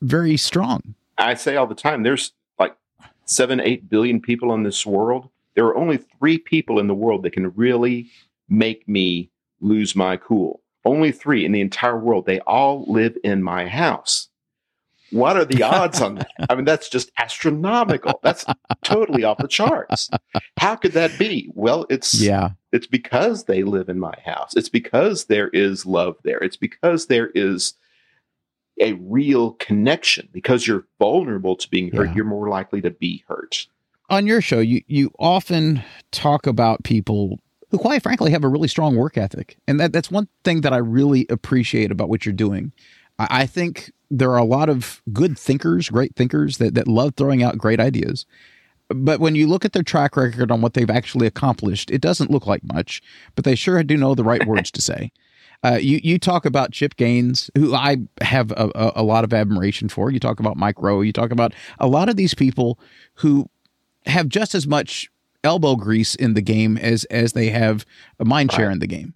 very 0.00 0.36
strong. 0.36 0.94
I 1.18 1.34
say 1.34 1.56
all 1.56 1.66
the 1.66 1.74
time 1.74 2.02
there's 2.02 2.32
like 2.58 2.76
seven, 3.24 3.60
eight 3.60 3.88
billion 3.88 4.20
people 4.20 4.54
in 4.54 4.62
this 4.62 4.86
world. 4.86 5.30
There 5.54 5.66
are 5.66 5.76
only 5.76 5.98
three 6.18 6.38
people 6.38 6.78
in 6.78 6.86
the 6.88 6.94
world 6.94 7.22
that 7.22 7.32
can 7.32 7.50
really 7.54 8.10
make 8.48 8.88
me 8.88 9.30
lose 9.60 9.94
my 9.96 10.16
cool. 10.16 10.60
Only 10.84 11.12
three 11.12 11.44
in 11.44 11.52
the 11.52 11.60
entire 11.60 11.98
world. 11.98 12.26
They 12.26 12.40
all 12.40 12.84
live 12.86 13.16
in 13.24 13.42
my 13.42 13.66
house. 13.66 14.28
What 15.10 15.36
are 15.36 15.44
the 15.44 15.62
odds 15.62 16.00
on 16.02 16.16
that? 16.16 16.28
I 16.50 16.54
mean, 16.54 16.64
that's 16.64 16.88
just 16.88 17.10
astronomical. 17.18 18.18
That's 18.22 18.44
totally 18.82 19.22
off 19.24 19.38
the 19.38 19.48
charts. 19.48 20.10
How 20.58 20.74
could 20.76 20.92
that 20.92 21.18
be? 21.18 21.50
Well, 21.54 21.86
it's 21.88 22.20
Yeah. 22.20 22.50
it's 22.72 22.86
because 22.86 23.44
they 23.44 23.62
live 23.62 23.88
in 23.88 23.98
my 24.00 24.14
house. 24.24 24.54
It's 24.56 24.68
because 24.68 25.26
there 25.26 25.48
is 25.48 25.86
love 25.86 26.16
there. 26.24 26.38
It's 26.38 26.56
because 26.56 27.06
there 27.06 27.28
is 27.34 27.74
a 28.80 28.94
real 28.94 29.52
connection. 29.52 30.28
Because 30.32 30.66
you're 30.66 30.86
vulnerable 30.98 31.54
to 31.56 31.70
being 31.70 31.92
hurt, 31.92 32.08
Yeah. 32.08 32.14
you're 32.16 32.24
more 32.24 32.48
likely 32.48 32.80
to 32.82 32.90
be 32.90 33.24
hurt. 33.28 33.68
On 34.14 34.28
your 34.28 34.40
show, 34.40 34.60
you, 34.60 34.80
you 34.86 35.10
often 35.18 35.82
talk 36.12 36.46
about 36.46 36.84
people 36.84 37.40
who, 37.70 37.78
quite 37.78 38.00
frankly, 38.00 38.30
have 38.30 38.44
a 38.44 38.48
really 38.48 38.68
strong 38.68 38.94
work 38.94 39.18
ethic. 39.18 39.58
And 39.66 39.80
that, 39.80 39.92
that's 39.92 40.08
one 40.08 40.28
thing 40.44 40.60
that 40.60 40.72
I 40.72 40.76
really 40.76 41.26
appreciate 41.28 41.90
about 41.90 42.08
what 42.08 42.24
you're 42.24 42.32
doing. 42.32 42.72
I, 43.18 43.26
I 43.28 43.46
think 43.46 43.90
there 44.12 44.30
are 44.30 44.38
a 44.38 44.44
lot 44.44 44.68
of 44.68 45.02
good 45.12 45.36
thinkers, 45.36 45.88
great 45.88 46.14
thinkers 46.14 46.58
that, 46.58 46.74
that 46.74 46.86
love 46.86 47.14
throwing 47.16 47.42
out 47.42 47.58
great 47.58 47.80
ideas. 47.80 48.24
But 48.88 49.18
when 49.18 49.34
you 49.34 49.48
look 49.48 49.64
at 49.64 49.72
their 49.72 49.82
track 49.82 50.16
record 50.16 50.52
on 50.52 50.60
what 50.60 50.74
they've 50.74 50.88
actually 50.88 51.26
accomplished, 51.26 51.90
it 51.90 52.00
doesn't 52.00 52.30
look 52.30 52.46
like 52.46 52.62
much, 52.72 53.02
but 53.34 53.44
they 53.44 53.56
sure 53.56 53.82
do 53.82 53.96
know 53.96 54.14
the 54.14 54.22
right 54.22 54.46
words 54.46 54.70
to 54.70 54.80
say. 54.80 55.10
Uh, 55.64 55.78
you 55.80 55.98
you 56.04 56.18
talk 56.18 56.44
about 56.44 56.72
Chip 56.72 56.94
Gaines, 56.94 57.50
who 57.56 57.74
I 57.74 57.96
have 58.20 58.52
a, 58.52 58.70
a, 58.74 58.92
a 58.96 59.02
lot 59.02 59.24
of 59.24 59.32
admiration 59.32 59.88
for. 59.88 60.10
You 60.10 60.20
talk 60.20 60.38
about 60.38 60.58
Mike 60.58 60.76
Rowe. 60.78 61.00
You 61.00 61.12
talk 61.12 61.30
about 61.30 61.54
a 61.80 61.88
lot 61.88 62.10
of 62.10 62.16
these 62.16 62.34
people 62.34 62.78
who 63.14 63.48
have 64.06 64.28
just 64.28 64.54
as 64.54 64.66
much 64.66 65.10
elbow 65.42 65.76
grease 65.76 66.14
in 66.14 66.34
the 66.34 66.42
game 66.42 66.76
as 66.78 67.04
as 67.06 67.32
they 67.32 67.50
have 67.50 67.84
a 68.18 68.24
mind 68.24 68.52
share 68.52 68.70
in 68.70 68.78
the 68.78 68.86
game. 68.86 69.14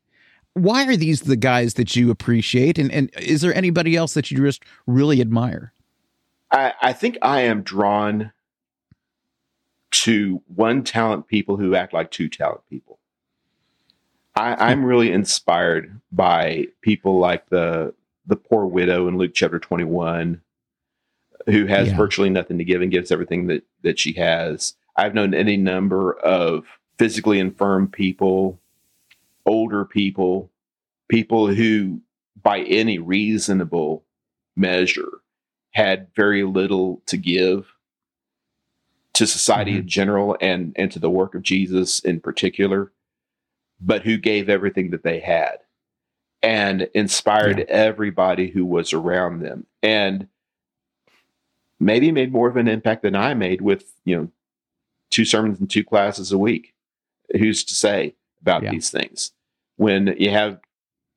Why 0.55 0.87
are 0.87 0.96
these 0.96 1.22
the 1.22 1.37
guys 1.37 1.74
that 1.74 1.96
you 1.96 2.11
appreciate, 2.11 2.79
and 2.79 2.90
and 2.92 3.11
is 3.18 3.40
there 3.40 3.55
anybody 3.55 3.96
else 3.96 4.14
that 4.14 4.31
you 4.31 4.44
just 4.44 4.62
really 4.87 5.20
admire? 5.20 5.72
I, 6.51 6.72
I 6.81 6.92
think 6.92 7.18
I 7.20 7.42
am 7.42 7.62
drawn 7.62 8.33
to 9.90 10.42
one 10.55 10.83
talent 10.83 11.27
people 11.27 11.57
who 11.57 11.74
act 11.74 11.92
like 11.92 12.11
two 12.11 12.29
talent 12.29 12.62
people. 12.68 12.98
I, 14.35 14.55
hmm. 14.55 14.62
I'm 14.62 14.85
really 14.85 15.12
inspired 15.12 16.01
by 16.12 16.66
people 16.81 17.18
like 17.18 17.48
the 17.48 17.94
the 18.27 18.37
poor 18.37 18.66
widow 18.66 19.09
in 19.09 19.16
Luke 19.16 19.33
chapter 19.35 19.59
21, 19.59 20.42
who 21.49 21.67
has 21.67 21.89
Yeah. 21.89 21.97
virtually 21.97 22.31
nothing 22.31 22.59
to 22.59 22.65
give 22.65 22.83
and 22.83 22.91
gives 22.91 23.11
everything 23.11 23.47
that 23.47 23.65
that 23.83 23.99
she 23.99 24.13
has. 24.15 24.75
I've 24.97 25.15
known 25.15 25.35
any 25.35 25.57
number 25.57 26.13
of 26.13 26.67
physically 26.99 27.39
infirm 27.39 27.89
people, 27.89 28.61
older 29.47 29.85
people, 29.85 30.51
people 31.09 31.47
who, 31.47 32.03
by 32.43 32.61
any 32.61 32.99
reasonable 32.99 34.05
measure, 34.57 35.21
had 35.71 36.09
very 36.15 36.43
little 36.43 37.03
to 37.07 37.17
give 37.17 37.67
to 39.15 39.27
society 39.27 39.73
in 39.73 39.79
mm-hmm. 39.79 39.87
general 39.87 40.37
and 40.41 40.73
and 40.77 40.91
to 40.93 40.99
the 40.99 41.11
work 41.11 41.35
of 41.35 41.43
Jesus 41.43 42.01
in 42.01 42.21
particular, 42.21 42.93
but 43.81 44.03
who 44.03 44.17
gave 44.17 44.49
everything 44.49 44.91
that 44.91 45.03
they 45.03 45.21
had 45.21 45.59
and 46.43 46.89
inspired 46.95 47.61
everybody 47.69 48.49
who 48.51 48.65
was 48.65 48.93
around 48.93 49.41
them 49.41 49.67
and 49.83 50.29
maybe 51.81 52.11
made 52.12 52.33
more 52.33 52.49
of 52.49 52.57
an 52.57 52.69
impact 52.69 53.03
than 53.03 53.14
I 53.14 53.35
made 53.35 53.61
with, 53.61 53.93
you 54.05 54.17
know, 54.17 54.29
two 55.11 55.25
sermons 55.25 55.59
and 55.61 55.71
two 55.71 55.85
classes 55.85 56.33
a 56.33 56.38
week. 56.38 56.75
Who's 57.38 57.64
to 57.64 57.75
say 57.75 58.14
about 58.41 58.62
Yeah. 58.62 58.71
these 58.71 58.91
things? 58.91 59.33
When 59.77 60.14
you 60.19 60.31
have 60.31 60.61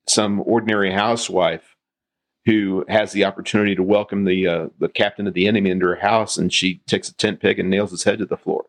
some 0.06 0.42
ordinary 0.46 0.92
housewife 0.92 1.76
who 2.44 2.84
has 2.88 3.12
the 3.12 3.24
opportunity 3.24 3.74
to 3.74 3.82
welcome 3.82 4.24
the 4.24 4.46
uh, 4.48 4.68
the 4.78 4.88
captain 4.88 5.26
of 5.26 5.34
the 5.34 5.46
enemy 5.46 5.70
into 5.70 5.86
her 5.86 5.96
house, 5.96 6.36
and 6.36 6.52
she 6.52 6.80
takes 6.86 7.08
a 7.08 7.14
tent 7.14 7.40
peg 7.40 7.58
and 7.58 7.70
nails 7.70 7.90
his 7.92 8.04
head 8.04 8.18
to 8.18 8.26
the 8.26 8.36
floor. 8.36 8.66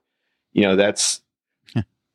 You 0.54 0.64
know, 0.64 0.76
that's 0.76 1.22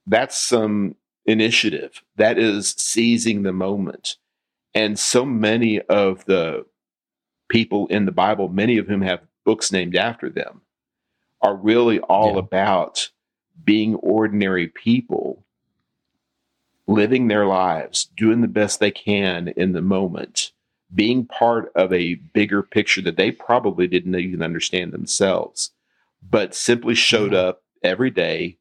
that's 0.07 0.37
some 0.39 0.95
initiative. 1.27 2.03
That 2.17 2.39
is 2.39 2.71
seizing 2.79 3.43
the 3.43 3.53
moment. 3.53 4.17
And 4.75 4.99
so 4.99 5.25
many 5.25 5.81
of 5.83 6.25
the 6.27 6.65
people 7.49 7.87
in 7.89 8.07
the 8.07 8.13
Bible, 8.13 8.49
many 8.49 8.79
of 8.79 8.87
whom 8.87 9.03
have 9.03 9.21
books 9.49 9.73
named 9.73 9.97
after 9.97 10.29
them, 10.29 10.61
are 11.41 11.57
really 11.57 12.01
all 12.01 12.35
Yeah. 12.35 12.41
about 12.41 13.09
being 13.65 13.95
ordinary 13.95 14.69
people 14.69 15.43
living 16.87 17.29
their 17.29 17.47
lives, 17.47 18.05
doing 18.15 18.43
the 18.43 18.47
best 18.61 18.79
they 18.79 18.91
can 18.91 19.49
in 19.49 19.73
the 19.73 19.81
moment, 19.81 20.53
being 20.95 21.25
part 21.25 21.73
of 21.75 21.91
a 21.95 22.17
bigger 22.17 22.63
picture 22.63 23.01
that 23.01 23.17
they 23.17 23.31
probably 23.31 23.87
didn't 23.87 24.15
even 24.17 24.43
understand 24.43 24.93
themselves, 24.93 25.73
but 26.23 26.55
simply 26.55 26.95
showed 26.95 27.33
Yeah. 27.33 27.39
up 27.49 27.63
every 27.83 28.11
day 28.11 28.59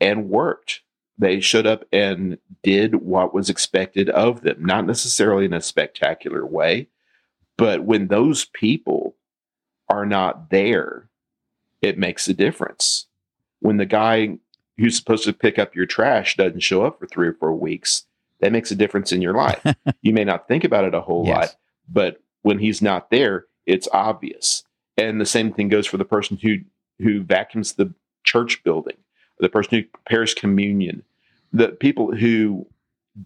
and 0.00 0.30
worked. 0.30 0.80
They 1.18 1.40
showed 1.40 1.66
up 1.66 1.84
and 1.92 2.38
did 2.62 2.94
what 2.94 3.34
was 3.34 3.50
expected 3.50 4.08
of 4.08 4.40
them, 4.40 4.64
not 4.64 4.86
necessarily 4.86 5.44
in 5.44 5.52
a 5.52 5.60
spectacular 5.60 6.46
way, 6.46 6.88
but 7.58 7.84
when 7.84 8.08
those 8.08 8.46
people 8.46 9.16
are 9.90 10.06
not 10.06 10.50
there, 10.50 11.08
it 11.82 11.98
makes 11.98 12.28
a 12.28 12.34
difference. 12.34 13.06
When 13.60 13.76
the 13.76 13.86
guy 13.86 14.38
who's 14.78 14.96
supposed 14.96 15.24
to 15.24 15.32
pick 15.32 15.58
up 15.58 15.74
your 15.74 15.86
trash 15.86 16.36
doesn't 16.36 16.60
show 16.60 16.84
up 16.84 16.98
for 16.98 17.06
three 17.06 17.28
or 17.28 17.34
four 17.34 17.54
weeks, 17.54 18.06
that 18.40 18.52
makes 18.52 18.70
a 18.70 18.76
difference 18.76 19.12
in 19.12 19.20
your 19.20 19.34
life. 19.34 19.62
you 20.02 20.14
may 20.14 20.24
not 20.24 20.48
think 20.48 20.64
about 20.64 20.84
it 20.84 20.94
a 20.94 21.00
whole 21.00 21.26
Yes. 21.26 21.36
lot, 21.36 21.56
but 21.88 22.22
when 22.42 22.58
he's 22.58 22.80
not 22.80 23.10
there, 23.10 23.46
it's 23.66 23.88
obvious. 23.92 24.62
And 24.96 25.20
the 25.20 25.26
same 25.26 25.52
thing 25.52 25.68
goes 25.68 25.86
for 25.86 25.96
the 25.98 26.04
person 26.04 26.38
who 26.40 26.58
who 26.98 27.22
vacuums 27.22 27.74
the 27.74 27.92
church 28.24 28.62
building, 28.62 28.96
the 29.38 29.48
person 29.48 29.70
who 29.78 29.82
prepares 29.84 30.34
communion, 30.34 31.02
the 31.52 31.68
people 31.68 32.14
who 32.14 32.66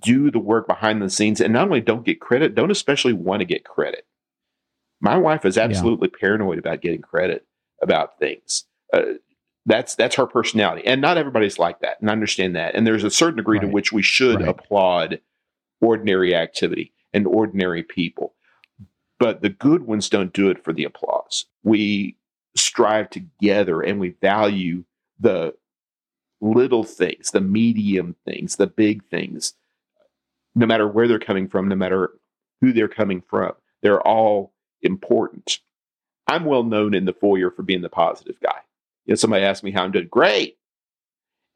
do 0.00 0.30
the 0.30 0.38
work 0.38 0.66
behind 0.66 1.02
the 1.02 1.10
scenes 1.10 1.40
and 1.40 1.52
not 1.52 1.66
only 1.66 1.80
don't 1.80 2.04
get 2.04 2.20
credit, 2.20 2.54
don't 2.54 2.70
especially 2.70 3.12
want 3.12 3.40
to 3.40 3.44
get 3.44 3.64
credit. 3.64 4.06
My 5.04 5.18
wife 5.18 5.44
is 5.44 5.58
absolutely 5.58 6.08
paranoid 6.08 6.58
about 6.58 6.80
getting 6.80 7.02
credit 7.02 7.46
about 7.82 8.18
things. 8.18 8.64
Uh, 8.90 9.02
that's 9.66 9.94
that's 9.94 10.16
her 10.16 10.26
personality, 10.26 10.86
and 10.86 11.02
not 11.02 11.18
everybody's 11.18 11.58
like 11.58 11.80
that, 11.80 12.00
and 12.00 12.08
I 12.08 12.12
understand 12.14 12.56
that. 12.56 12.74
And 12.74 12.86
there's 12.86 13.04
a 13.04 13.10
certain 13.10 13.36
degree 13.36 13.60
to 13.60 13.66
which 13.66 13.92
we 13.92 14.00
should 14.02 14.40
Right. 14.40 14.48
applaud 14.48 15.20
ordinary 15.82 16.34
activity 16.34 16.92
and 17.12 17.26
ordinary 17.26 17.82
people, 17.82 18.34
but 19.18 19.42
the 19.42 19.50
good 19.50 19.82
ones 19.86 20.08
don't 20.08 20.32
do 20.32 20.48
it 20.48 20.64
for 20.64 20.72
the 20.72 20.84
applause. 20.84 21.44
We 21.62 22.16
strive 22.56 23.10
together, 23.10 23.82
and 23.82 24.00
we 24.00 24.10
value 24.22 24.84
the 25.20 25.54
little 26.40 26.84
things, 26.84 27.30
the 27.30 27.42
medium 27.42 28.16
things, 28.24 28.56
the 28.56 28.66
big 28.66 29.04
things, 29.10 29.52
no 30.54 30.64
matter 30.64 30.88
where 30.88 31.08
they're 31.08 31.18
coming 31.18 31.48
from, 31.48 31.68
no 31.68 31.76
matter 31.76 32.12
who 32.62 32.72
they're 32.72 32.88
coming 32.88 33.20
from. 33.20 33.52
They're 33.82 34.00
all 34.00 34.53
important. 34.84 35.58
I'm 36.26 36.44
well 36.44 36.62
known 36.62 36.94
in 36.94 37.04
the 37.04 37.12
foyer 37.12 37.50
for 37.50 37.62
being 37.62 37.82
the 37.82 37.88
positive 37.88 38.36
guy. 38.40 38.60
You 39.06 39.12
know, 39.12 39.16
somebody 39.16 39.44
asked 39.44 39.64
me 39.64 39.70
how 39.70 39.84
I'm 39.84 39.92
doing. 39.92 40.08
Great. 40.10 40.56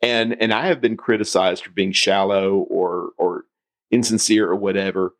And 0.02 0.40
and 0.40 0.52
I 0.52 0.66
have 0.66 0.80
been 0.80 0.96
criticized 0.96 1.64
for 1.64 1.70
being 1.70 1.92
shallow 1.92 2.58
or 2.70 3.10
or 3.16 3.44
insincere 3.90 4.48
or 4.48 4.56
whatever. 4.56 5.14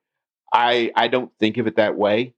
I 0.53 0.93
I 0.95 1.09
don't 1.09 1.33
think 1.39 1.57
of 1.57 1.67
it 1.67 1.77
that 1.77 1.97
way. 1.97 2.35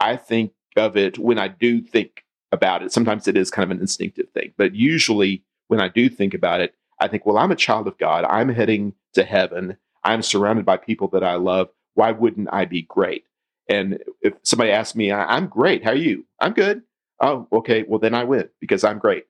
I 0.00 0.16
think 0.16 0.52
of 0.76 0.96
it 0.96 1.18
when 1.18 1.38
I 1.38 1.48
do 1.48 1.80
think 1.80 2.24
about 2.50 2.82
it. 2.82 2.92
Sometimes 2.92 3.26
it 3.28 3.36
is 3.36 3.50
kind 3.50 3.64
of 3.64 3.70
an 3.76 3.80
instinctive 3.80 4.28
thing, 4.30 4.52
but 4.56 4.74
usually 4.74 5.42
when 5.68 5.80
I 5.80 5.88
do 5.88 6.08
think 6.08 6.34
about 6.34 6.60
it, 6.60 6.74
I 7.00 7.08
think, 7.08 7.24
well, 7.24 7.38
I'm 7.38 7.50
a 7.50 7.56
child 7.56 7.86
of 7.88 7.96
God. 7.98 8.24
I'm 8.24 8.48
heading 8.50 8.92
to 9.14 9.24
heaven. 9.24 9.76
I'm 10.04 10.22
surrounded 10.22 10.66
by 10.66 10.76
people 10.76 11.08
that 11.08 11.24
I 11.24 11.34
love. 11.36 11.70
Why 11.94 12.12
wouldn't 12.12 12.48
I 12.52 12.64
be 12.64 12.82
great? 12.82 13.24
And 13.68 14.02
if 14.20 14.34
somebody 14.42 14.70
asks 14.70 14.96
me, 14.96 15.12
I'm 15.12 15.46
great. 15.46 15.84
How 15.84 15.90
are 15.90 15.96
you? 15.96 16.24
I'm 16.40 16.52
good. 16.52 16.82
Oh, 17.20 17.46
okay. 17.52 17.84
Well, 17.86 18.00
then 18.00 18.14
I 18.14 18.24
win 18.24 18.48
because 18.60 18.84
I'm 18.84 18.98
great. 18.98 19.26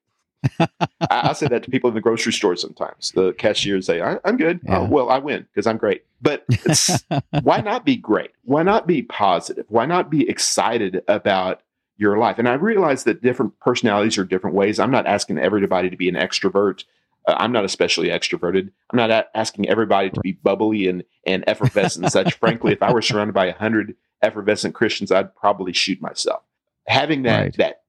I, 0.58 0.68
I, 1.10 1.32
say 1.34 1.46
that 1.48 1.62
to 1.62 1.70
people 1.70 1.88
in 1.88 1.94
the 1.94 2.00
grocery 2.00 2.32
store 2.32 2.56
sometimes. 2.56 3.12
The 3.14 3.32
cashiers 3.34 3.86
say, 3.86 4.00
I, 4.00 4.18
am 4.24 4.36
good. 4.36 4.60
Oh, 4.66 4.72
yeah. 4.72 4.78
Oh, 4.80 4.84
well, 4.86 5.10
I 5.10 5.18
win 5.18 5.46
because 5.52 5.66
I'm 5.66 5.76
great. 5.76 6.04
But 6.20 6.44
why 7.42 7.60
not 7.60 7.84
be 7.84 7.96
great? 7.96 8.32
Why 8.44 8.62
not 8.62 8.86
be 8.86 9.02
positive? 9.02 9.66
Why 9.68 9.86
not 9.86 10.10
be 10.10 10.28
excited 10.28 11.02
about 11.06 11.62
your 11.96 12.18
life? 12.18 12.38
And 12.38 12.48
I 12.48 12.54
realize 12.54 13.04
that 13.04 13.22
different 13.22 13.58
personalities 13.60 14.18
are 14.18 14.24
different 14.24 14.56
ways. 14.56 14.80
I'm 14.80 14.90
not 14.90 15.06
asking 15.06 15.38
everybody 15.38 15.90
to 15.90 15.96
be 15.96 16.08
an 16.08 16.16
extrovert. 16.16 16.84
Uh, 17.26 17.34
I'm 17.38 17.52
not 17.52 17.64
especially 17.64 18.08
extroverted. 18.08 18.70
I'm 18.90 18.96
not 18.96 19.10
a- 19.10 19.26
asking 19.34 19.68
everybody 19.68 20.10
to 20.10 20.20
be 20.20 20.32
bubbly 20.32 20.88
and, 20.88 21.04
and 21.26 21.44
effervescent 21.46 22.04
and 22.04 22.12
such. 22.12 22.34
Frankly, 22.34 22.72
if 22.72 22.82
I 22.82 22.92
were 22.92 23.02
surrounded 23.02 23.32
by 23.34 23.46
a 23.46 23.54
hundred 23.54 23.94
effervescent 24.22 24.74
Christians, 24.74 25.12
I'd 25.12 25.34
probably 25.34 25.72
shoot 25.72 26.00
myself. 26.00 26.42
Having 26.86 27.22
that 27.22 27.40
right. 27.40 27.56
that 27.58 27.82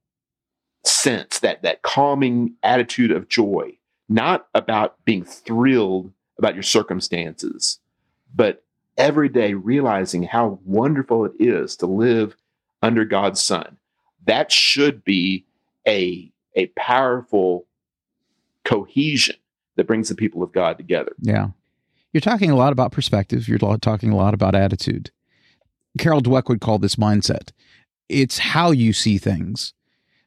sense, 0.85 1.39
that 1.39 1.63
that 1.63 1.81
calming 1.81 2.55
attitude 2.63 3.11
of 3.11 3.29
joy, 3.29 3.77
not 4.09 4.47
about 4.53 5.03
being 5.05 5.23
thrilled 5.23 6.11
about 6.37 6.53
your 6.53 6.63
circumstances, 6.63 7.79
but 8.35 8.63
every 8.97 9.29
day 9.29 9.53
realizing 9.53 10.23
how 10.23 10.59
wonderful 10.65 11.25
it 11.25 11.33
is 11.39 11.75
to 11.77 11.85
live 11.85 12.35
under 12.81 13.05
God's 13.05 13.41
Son. 13.41 13.77
That 14.25 14.51
should 14.51 15.03
be 15.03 15.45
a 15.87 16.31
a 16.55 16.67
powerful 16.67 17.65
cohesion 18.65 19.35
that 19.75 19.87
brings 19.87 20.09
the 20.09 20.15
people 20.15 20.43
of 20.43 20.51
God 20.51 20.77
together. 20.77 21.13
Yeah. 21.19 21.49
You're 22.11 22.21
talking 22.21 22.51
a 22.51 22.55
lot 22.55 22.73
about 22.73 22.91
perspective. 22.91 23.47
You're 23.47 23.57
talking 23.57 24.11
a 24.11 24.15
lot 24.15 24.33
about 24.33 24.55
attitude. 24.55 25.11
Carol 25.97 26.21
Dweck 26.21 26.47
would 26.47 26.61
call 26.61 26.79
this 26.79 26.95
mindset. 26.95 27.51
It's 28.09 28.37
how 28.37 28.71
you 28.71 28.93
see 28.93 29.17
things 29.17 29.73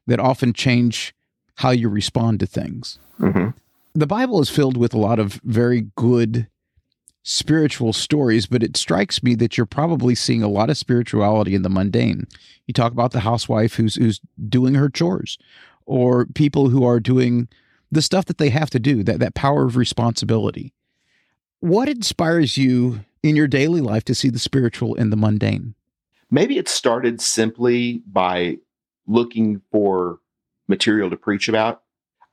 that 0.05 0.19
often 0.19 0.53
change 0.53 1.13
how 1.55 1.71
you 1.71 1.89
respond 1.89 2.39
to 2.41 2.45
things. 2.45 2.99
Mm-hmm. 3.19 3.49
The 3.93 4.07
Bible 4.07 4.41
is 4.41 4.49
filled 4.49 4.77
with 4.77 4.93
a 4.93 4.99
lot 4.99 5.17
of 5.17 5.41
very 5.43 5.87
good 5.95 6.47
spiritual 7.23 7.93
stories, 7.93 8.45
but 8.45 8.63
it 8.63 8.77
strikes 8.77 9.23
me 9.23 9.35
that 9.35 9.57
you're 9.57 9.65
probably 9.65 10.15
seeing 10.15 10.43
a 10.43 10.47
lot 10.47 10.69
of 10.69 10.77
spirituality 10.77 11.55
in 11.55 11.61
the 11.61 11.69
mundane. 11.69 12.27
You 12.67 12.73
talk 12.73 12.91
about 12.91 13.11
the 13.11 13.21
housewife 13.21 13.75
who's 13.75 13.95
who's 13.95 14.21
doing 14.47 14.75
her 14.75 14.89
chores, 14.89 15.37
or 15.85 16.25
people 16.25 16.69
who 16.69 16.85
are 16.85 16.99
doing 16.99 17.47
the 17.91 18.01
stuff 18.01 18.25
that 18.25 18.37
they 18.37 18.49
have 18.49 18.69
to 18.71 18.79
do, 18.79 19.03
that, 19.03 19.19
that 19.19 19.35
power 19.35 19.65
of 19.65 19.75
responsibility. 19.75 20.73
What 21.59 21.89
inspires 21.89 22.57
you 22.57 23.05
in 23.23 23.35
your 23.35 23.47
daily 23.47 23.81
life 23.81 24.03
to 24.05 24.15
see 24.15 24.29
the 24.29 24.39
spiritual 24.39 24.95
in 24.95 25.09
the 25.09 25.17
mundane? 25.17 25.75
Maybe 26.29 26.57
it 26.57 26.67
started 26.67 27.21
simply 27.21 28.03
by 28.05 28.57
looking 29.07 29.61
for 29.71 30.19
material 30.67 31.09
to 31.09 31.17
preach 31.17 31.47
about. 31.47 31.81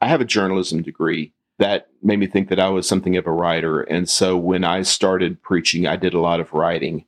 I 0.01 0.09
have 0.09 0.21
a 0.21 0.27
journalism 0.27 0.83
degree 0.83 1.33
that 1.59 1.89
made 2.03 2.19
me 2.19 2.27
think 2.27 2.49
that 2.49 2.59
I 2.59 2.69
was 2.69 2.89
something 2.89 3.17
of 3.17 3.27
a 3.27 3.33
writer. 3.33 3.81
And 3.83 4.09
so 4.09 4.37
when 4.37 4.65
I 4.65 4.83
started 4.83 5.41
preaching, 5.41 5.87
I 5.87 5.97
did 5.97 6.13
a 6.13 6.21
lot 6.21 6.41
of 6.41 6.53
writing. 6.53 7.05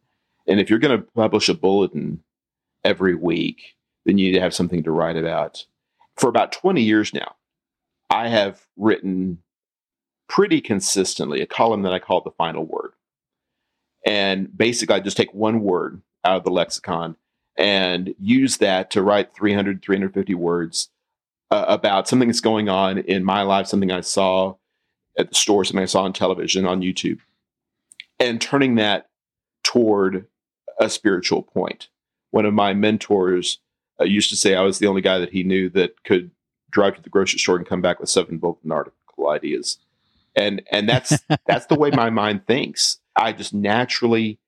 And 0.46 0.60
if 0.60 0.70
you're 0.70 0.78
going 0.78 0.96
to 0.96 1.06
publish 1.14 1.48
a 1.48 1.54
bulletin 1.54 2.22
every 2.84 3.16
week, 3.16 3.76
then 4.04 4.18
you 4.18 4.26
need 4.26 4.34
to 4.34 4.40
have 4.40 4.54
something 4.54 4.84
to 4.84 4.92
write 4.92 5.16
about. 5.16 5.66
For 6.14 6.28
about 6.28 6.52
20 6.52 6.80
years 6.80 7.12
now, 7.12 7.34
I 8.10 8.28
have 8.28 8.66
written 8.76 9.38
pretty 10.28 10.60
consistently 10.60 11.40
a 11.40 11.46
column 11.46 11.82
that 11.82 11.92
I 11.92 11.98
call 11.98 12.20
the 12.20 12.30
final 12.30 12.64
word. 12.64 12.92
And 14.04 14.56
basically, 14.56 14.96
I 14.96 15.00
just 15.00 15.16
take 15.16 15.34
one 15.34 15.60
word 15.60 16.00
out 16.24 16.38
of 16.38 16.44
the 16.44 16.50
lexicon 16.50 17.16
and 17.56 18.14
use 18.20 18.58
that 18.58 18.90
to 18.92 19.02
write 19.02 19.34
300, 19.34 19.82
350 19.82 20.34
words 20.34 20.90
uh, 21.50 21.64
about 21.68 22.06
something 22.06 22.28
that's 22.28 22.40
going 22.40 22.68
on 22.68 22.98
in 22.98 23.24
my 23.24 23.42
life, 23.42 23.66
something 23.66 23.90
I 23.90 24.00
saw 24.00 24.56
at 25.18 25.28
the 25.28 25.34
store, 25.34 25.64
something 25.64 25.82
I 25.82 25.86
saw 25.86 26.02
on 26.02 26.12
television, 26.12 26.66
on 26.66 26.82
YouTube, 26.82 27.20
and 28.18 28.40
turning 28.40 28.76
that 28.76 29.08
toward 29.64 30.26
a 30.78 30.90
spiritual 30.90 31.42
point. 31.42 31.88
One 32.30 32.44
of 32.44 32.54
my 32.54 32.74
mentors 32.74 33.58
uh, 34.00 34.04
used 34.04 34.30
to 34.30 34.36
say 34.36 34.54
I 34.54 34.62
was 34.62 34.78
the 34.78 34.86
only 34.86 35.00
guy 35.00 35.18
that 35.18 35.32
he 35.32 35.42
knew 35.42 35.70
that 35.70 36.04
could 36.04 36.30
drive 36.76 36.94
to 36.94 37.02
the 37.02 37.08
grocery 37.08 37.38
store 37.38 37.56
and 37.56 37.66
come 37.66 37.80
back 37.80 37.98
with 37.98 38.10
seven 38.10 38.38
article 38.70 39.28
ideas. 39.28 39.78
And 40.36 40.62
and 40.70 40.86
that's 40.86 41.18
that's 41.46 41.66
the 41.66 41.74
way 41.74 41.90
my 41.90 42.10
mind 42.10 42.46
thinks. 42.46 42.98
I 43.16 43.32
just 43.32 43.54
naturally 43.54 44.38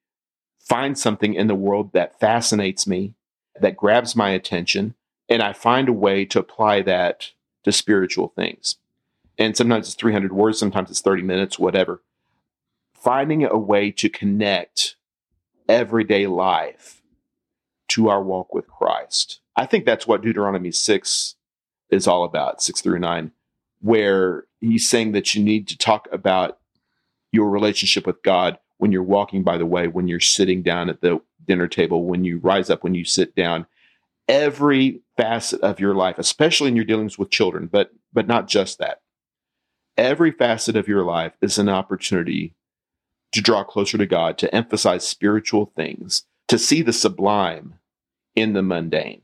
find 0.61 0.99
something 0.99 1.33
in 1.33 1.47
the 1.47 1.55
world 1.55 1.95
that 1.95 2.21
fascinates 2.21 2.87
me, 2.87 3.15
that 3.59 3.79
grabs 3.79 4.15
my 4.15 4.31
attention, 4.31 4.95
and 5.27 5.43
I 5.43 5.55
find 5.55 5.89
a 5.89 5.93
way 5.93 6.27
to 6.27 6.39
apply 6.39 6.83
that 6.83 7.33
to 7.65 7.73
spiritual 7.73 8.29
things. 8.37 8.77
And 9.39 9.57
sometimes 9.57 9.87
it's 9.87 9.97
300 9.97 10.33
words, 10.33 10.59
sometimes 10.59 10.91
it's 10.91 11.01
30 11.01 11.23
minutes, 11.23 11.59
whatever. 11.59 12.03
Finding 12.93 13.45
a 13.45 13.57
way 13.57 13.91
to 13.93 14.11
connect 14.11 14.97
everyday 15.67 16.27
life 16.27 17.01
to 17.89 18.11
our 18.11 18.23
walk 18.23 18.53
with 18.53 18.67
Christ. 18.67 19.41
I 19.57 19.65
think 19.65 19.87
that's 19.87 20.07
what 20.07 20.21
Deuteronomy 20.21 20.73
6 20.73 21.37
is 21.91 22.07
all 22.07 22.25
about, 22.25 22.63
6 22.63 22.81
through 22.81 22.99
9, 22.99 23.33
where 23.81 24.45
he's 24.61 24.89
saying 24.89 25.13
that 25.13 25.35
you 25.35 25.43
need 25.43 25.69
to 25.69 25.79
talk 25.79 26.09
about 26.13 26.59
your 27.33 27.51
relationship 27.51 28.07
with 28.07 28.23
God 28.23 28.59
when 28.79 28.93
you're 28.93 29.03
walking 29.03 29.43
by 29.43 29.59
the 29.59 29.67
way, 29.67 29.89
when 29.89 30.09
you're 30.09 30.21
sitting 30.21 30.63
down 30.63 30.89
at 30.89 31.01
the 31.01 31.21
dinner 31.47 31.67
table, 31.67 32.05
when 32.05 32.25
you 32.25 32.39
rise 32.39 32.71
up, 32.71 32.83
when 32.83 32.95
you 32.95 33.05
sit 33.05 33.35
down, 33.35 33.67
every 34.29 35.01
facet 35.17 35.61
of 35.63 35.81
your 35.81 35.95
life, 35.95 36.17
especially 36.19 36.69
in 36.69 36.77
your 36.77 36.85
dealings 36.85 37.19
with 37.19 37.31
children, 37.31 37.67
but 37.67 37.91
but 38.13 38.27
not 38.27 38.49
just 38.49 38.79
that. 38.79 39.01
Every 39.97 40.31
facet 40.31 40.77
of 40.77 40.89
your 40.89 41.03
life 41.03 41.33
is 41.43 41.59
an 41.59 41.69
opportunity 41.69 42.55
to 43.33 43.43
draw 43.43 43.65
closer 43.65 43.99
to 43.99 44.07
God, 44.07 44.39
to 44.39 44.55
emphasize 44.55 45.07
spiritual 45.07 45.73
things, 45.77 46.25
to 46.47 46.59
see 46.59 46.83
the 46.83 46.93
sublime 46.93 47.75
in 48.35 48.53
the 48.53 48.63
mundane. 48.63 49.23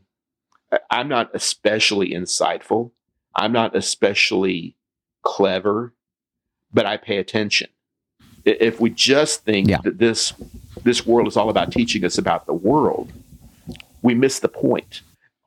I'm 0.90 1.08
not 1.08 1.30
especially 1.34 2.10
insightful. 2.10 2.90
I'm 3.34 3.52
not 3.52 3.74
especially 3.74 4.76
clever, 5.22 5.92
but 6.72 6.86
I 6.86 6.96
pay 6.96 7.18
attention 7.18 7.68
if 8.44 8.80
we 8.80 8.90
just 8.90 9.44
think 9.44 9.68
yeah. 9.68 9.78
that 9.84 9.98
this 9.98 10.32
this 10.82 11.06
world 11.06 11.28
is 11.28 11.36
all 11.36 11.50
about 11.50 11.72
teaching 11.72 12.04
us 12.04 12.18
about 12.18 12.46
the 12.46 12.52
world, 12.52 13.12
we 14.02 14.14
miss 14.14 14.40
the 14.40 14.48
point. 14.48 15.02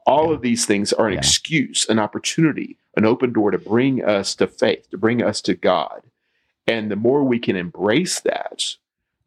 All 0.06 0.32
of 0.32 0.42
these 0.42 0.66
things 0.66 0.94
are 0.94 1.08
an 1.08 1.14
yeah. 1.14 1.20
excuse, 1.20 1.86
an 1.90 2.00
opportunity, 2.00 2.78
an 2.96 3.06
open 3.06 3.34
door 3.34 3.52
to 3.52 3.58
bring 3.58 4.04
us 4.04 4.34
to 4.36 4.48
faith, 4.48 4.90
to 4.92 4.98
bring 4.98 5.22
us 5.22 5.42
to 5.42 5.54
God. 5.54 6.02
And 6.66 6.90
the 6.90 6.96
more 6.96 7.24
we 7.24 7.40
can 7.40 7.56
embrace 7.56 8.22
that, 8.22 8.76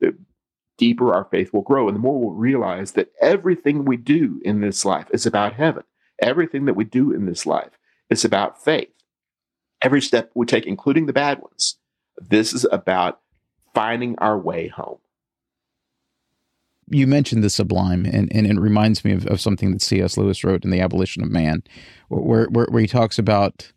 the 0.01 0.17
deeper 0.79 1.15
our 1.15 1.25
faith 1.25 1.53
will 1.53 1.63
grow. 1.63 1.87
And 1.87 1.95
the 1.95 2.01
more 2.01 2.19
we'll 2.19 2.35
realize 2.35 2.93
that 2.93 3.13
everything 3.21 3.85
we 3.85 3.99
do 3.99 4.41
in 4.45 4.63
this 4.63 4.85
life 4.85 5.07
is 5.13 5.27
about 5.27 5.53
heaven. 5.53 5.85
Everything 6.21 6.67
that 6.67 6.75
we 6.75 6.85
do 6.85 7.13
in 7.13 7.27
this 7.27 7.47
life 7.47 7.79
is 8.09 8.25
about 8.25 8.63
faith. 8.63 8.91
Every 9.83 10.03
step 10.03 10.31
we 10.35 10.47
take, 10.47 10.67
including 10.67 11.07
the 11.07 11.13
bad 11.13 11.41
ones, 11.41 11.79
this 12.21 12.53
is 12.53 12.67
about 12.71 13.21
finding 13.75 14.19
our 14.19 14.39
way 14.39 14.69
home. 14.69 14.99
You 16.89 17.07
mentioned 17.07 17.45
the 17.45 17.51
sublime, 17.51 18.05
and, 18.05 18.31
and 18.35 18.47
it 18.47 18.59
reminds 18.59 19.05
me 19.05 19.13
of, 19.13 19.27
of 19.27 19.41
something 19.41 19.71
that 19.73 19.81
C.S. 19.81 20.17
Lewis 20.17 20.43
wrote 20.43 20.65
in 20.65 20.71
The 20.71 20.81
Abolition 20.81 21.23
of 21.23 21.31
Man, 21.31 21.63
where, 22.09 22.47
where, 22.49 22.67
where 22.67 22.81
he 22.81 22.89
talks 22.89 23.19
about 23.19 23.73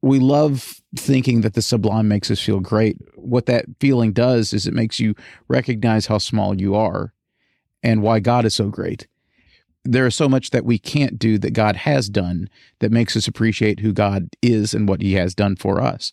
we 0.00 0.18
love 0.18 0.80
thinking 0.96 1.40
that 1.40 1.54
the 1.54 1.62
sublime 1.62 2.08
makes 2.08 2.30
us 2.30 2.40
feel 2.40 2.60
great. 2.60 2.96
What 3.16 3.46
that 3.46 3.66
feeling 3.80 4.12
does 4.12 4.52
is 4.52 4.66
it 4.66 4.74
makes 4.74 5.00
you 5.00 5.14
recognize 5.48 6.06
how 6.06 6.18
small 6.18 6.60
you 6.60 6.74
are 6.74 7.12
and 7.82 8.02
why 8.02 8.20
God 8.20 8.44
is 8.44 8.54
so 8.54 8.68
great. 8.68 9.06
There 9.84 10.06
is 10.06 10.14
so 10.14 10.28
much 10.28 10.50
that 10.50 10.64
we 10.64 10.78
can't 10.78 11.18
do 11.18 11.38
that 11.38 11.52
God 11.52 11.76
has 11.76 12.08
done 12.08 12.48
that 12.80 12.92
makes 12.92 13.16
us 13.16 13.26
appreciate 13.26 13.80
who 13.80 13.92
God 13.92 14.28
is 14.42 14.74
and 14.74 14.88
what 14.88 15.00
he 15.00 15.14
has 15.14 15.34
done 15.34 15.56
for 15.56 15.80
us 15.80 16.12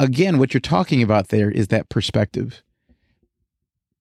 again, 0.00 0.38
what 0.38 0.52
you're 0.52 0.60
talking 0.60 1.02
about 1.02 1.28
there 1.28 1.50
is 1.50 1.68
that 1.68 1.88
perspective. 1.88 2.62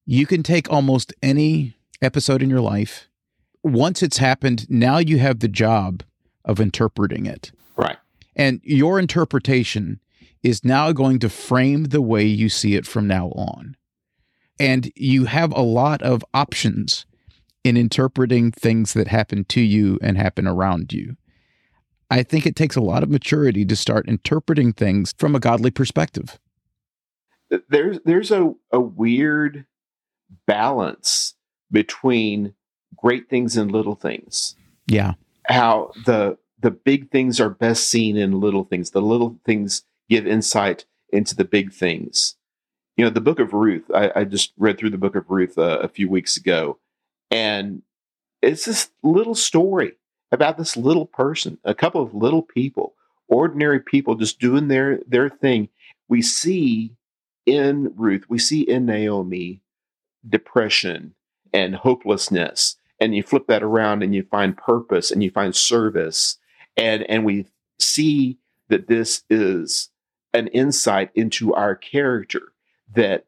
You 0.06 0.26
can 0.26 0.42
take 0.42 0.72
almost 0.72 1.14
any 1.22 1.76
episode 2.02 2.42
in 2.42 2.50
your 2.50 2.62
life. 2.62 3.08
Once 3.62 4.02
it's 4.02 4.18
happened, 4.18 4.68
now 4.70 4.98
you 4.98 5.20
have 5.20 5.42
the 5.42 5.48
job 5.48 6.02
of 6.46 6.60
interpreting 6.60 7.28
it. 7.28 7.52
Right. 7.76 7.98
And 8.36 8.62
your 8.64 8.98
interpretation 8.98 10.00
is 10.42 10.64
now 10.64 10.94
going 10.94 11.20
to 11.20 11.30
frame 11.30 11.86
the 11.86 12.02
way 12.02 12.24
you 12.24 12.48
see 12.48 12.76
it 12.76 12.88
from 12.88 13.06
now 13.06 13.28
on. 13.30 13.76
And 14.58 14.92
you 14.96 15.26
have 15.26 15.52
a 15.52 15.62
lot 15.62 16.02
of 16.02 16.24
options 16.34 17.06
in 17.64 17.78
interpreting 17.78 18.52
things 18.52 18.94
that 18.94 19.08
happen 19.08 19.46
to 19.46 19.62
you 19.62 20.00
and 20.02 20.18
happen 20.18 20.48
around 20.48 20.94
you. 20.94 21.18
I 22.10 22.24
think 22.24 22.46
it 22.46 22.56
takes 22.56 22.76
a 22.76 22.82
lot 22.82 23.04
of 23.04 23.10
maturity 23.10 23.66
to 23.66 23.76
start 23.76 24.08
interpreting 24.08 24.74
things 24.74 25.14
from 25.18 25.36
a 25.36 25.40
godly 25.40 25.72
perspective. 25.72 26.40
There's 27.70 28.00
there's 28.06 28.32
a, 28.32 28.54
a 28.72 28.80
weird 28.80 29.66
balance 30.46 31.36
between 31.72 32.54
great 32.96 33.30
things 33.30 33.58
and 33.58 33.72
little 33.72 33.96
things. 33.96 34.56
Yeah. 34.88 35.14
How 35.48 35.92
the 36.06 36.38
the 36.60 36.72
big 36.72 37.12
things 37.12 37.40
are 37.40 37.50
best 37.50 37.90
seen 37.90 38.18
in 38.18 38.40
little 38.40 38.64
things. 38.64 38.92
The 38.92 39.02
little 39.02 39.38
things 39.46 39.84
give 40.10 40.28
insight 40.28 40.86
into 41.12 41.36
the 41.36 41.46
big 41.46 41.72
things. 41.72 42.36
You 42.98 43.06
know, 43.06 43.12
the 43.12 43.22
book 43.22 43.40
of 43.40 43.54
Ruth, 43.54 43.90
I, 43.94 44.12
I 44.16 44.24
just 44.26 44.52
read 44.58 44.78
through 44.78 44.90
the 44.90 44.98
book 44.98 45.16
of 45.16 45.30
Ruth 45.30 45.58
uh, 45.58 45.80
a 45.82 45.88
few 45.88 46.10
weeks 46.10 46.36
ago, 46.36 46.80
and 47.32 47.82
it's 48.42 48.66
this 48.66 48.90
little 49.04 49.36
story 49.36 49.94
about 50.32 50.58
this 50.58 50.78
little 50.78 51.06
person, 51.06 51.58
a 51.64 51.74
couple 51.74 52.02
of 52.02 52.14
little 52.14 52.42
people, 52.42 52.94
ordinary 53.28 53.80
people 53.80 54.16
just 54.16 54.40
doing 54.40 54.68
their, 54.68 55.00
their 55.08 55.30
thing. 55.30 55.70
We 56.08 56.22
see 56.22 56.96
in 57.46 57.94
Ruth, 57.96 58.26
we 58.30 58.40
see 58.40 58.62
in 58.62 58.86
Naomi 58.86 59.62
depression 60.28 61.14
and 61.54 61.76
hopelessness. 61.76 62.76
And 63.00 63.16
you 63.16 63.24
flip 63.24 63.48
that 63.48 63.64
around 63.64 64.04
and 64.04 64.14
you 64.14 64.24
find 64.24 64.56
purpose 64.56 65.10
and 65.10 65.24
you 65.24 65.32
find 65.32 65.56
service. 65.56 66.38
And, 66.76 67.04
and 67.10 67.26
we 67.26 67.48
see 67.80 68.38
that 68.68 68.88
this 68.88 69.24
is 69.30 69.90
an 70.34 70.48
insight 70.48 71.10
into 71.16 71.54
our 71.54 71.76
character 71.76 72.54
that 72.94 73.26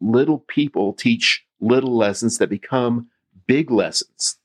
little 0.00 0.38
people 0.38 0.92
teach 0.92 1.44
little 1.60 1.96
lessons 1.96 2.38
that 2.38 2.48
become 2.48 3.08
big 3.48 3.72
lessons 3.72 4.38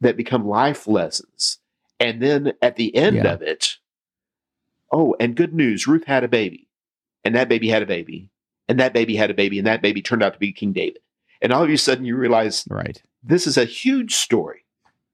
that 0.00 0.16
become 0.16 0.48
life 0.48 0.86
lessons. 0.86 1.58
And 2.00 2.22
then 2.22 2.54
at 2.62 2.76
the 2.76 2.94
end 2.96 3.16
yeah. 3.16 3.32
of 3.32 3.42
it, 3.42 3.76
oh, 4.90 5.14
and 5.20 5.36
good 5.36 5.52
news 5.52 5.86
Ruth 5.86 6.04
had 6.04 6.24
a 6.24 6.28
baby, 6.28 6.68
and 7.24 7.34
that 7.34 7.50
baby 7.50 7.68
had 7.68 7.82
a 7.82 7.86
baby, 7.86 8.30
and 8.68 8.80
that 8.80 8.94
baby 8.94 9.16
had 9.16 9.30
a 9.30 9.34
baby, 9.34 9.58
and 9.58 9.66
that 9.66 9.82
baby 9.82 10.00
turned 10.00 10.22
out 10.22 10.32
to 10.32 10.38
be 10.38 10.52
King 10.52 10.72
David. 10.72 11.00
And 11.42 11.52
all 11.52 11.64
of 11.64 11.70
a 11.70 11.76
sudden 11.76 12.06
you 12.06 12.16
realize, 12.16 12.64
right, 12.70 13.02
this 13.22 13.46
is 13.46 13.58
a 13.58 13.64
huge 13.64 14.14
story. 14.14 14.64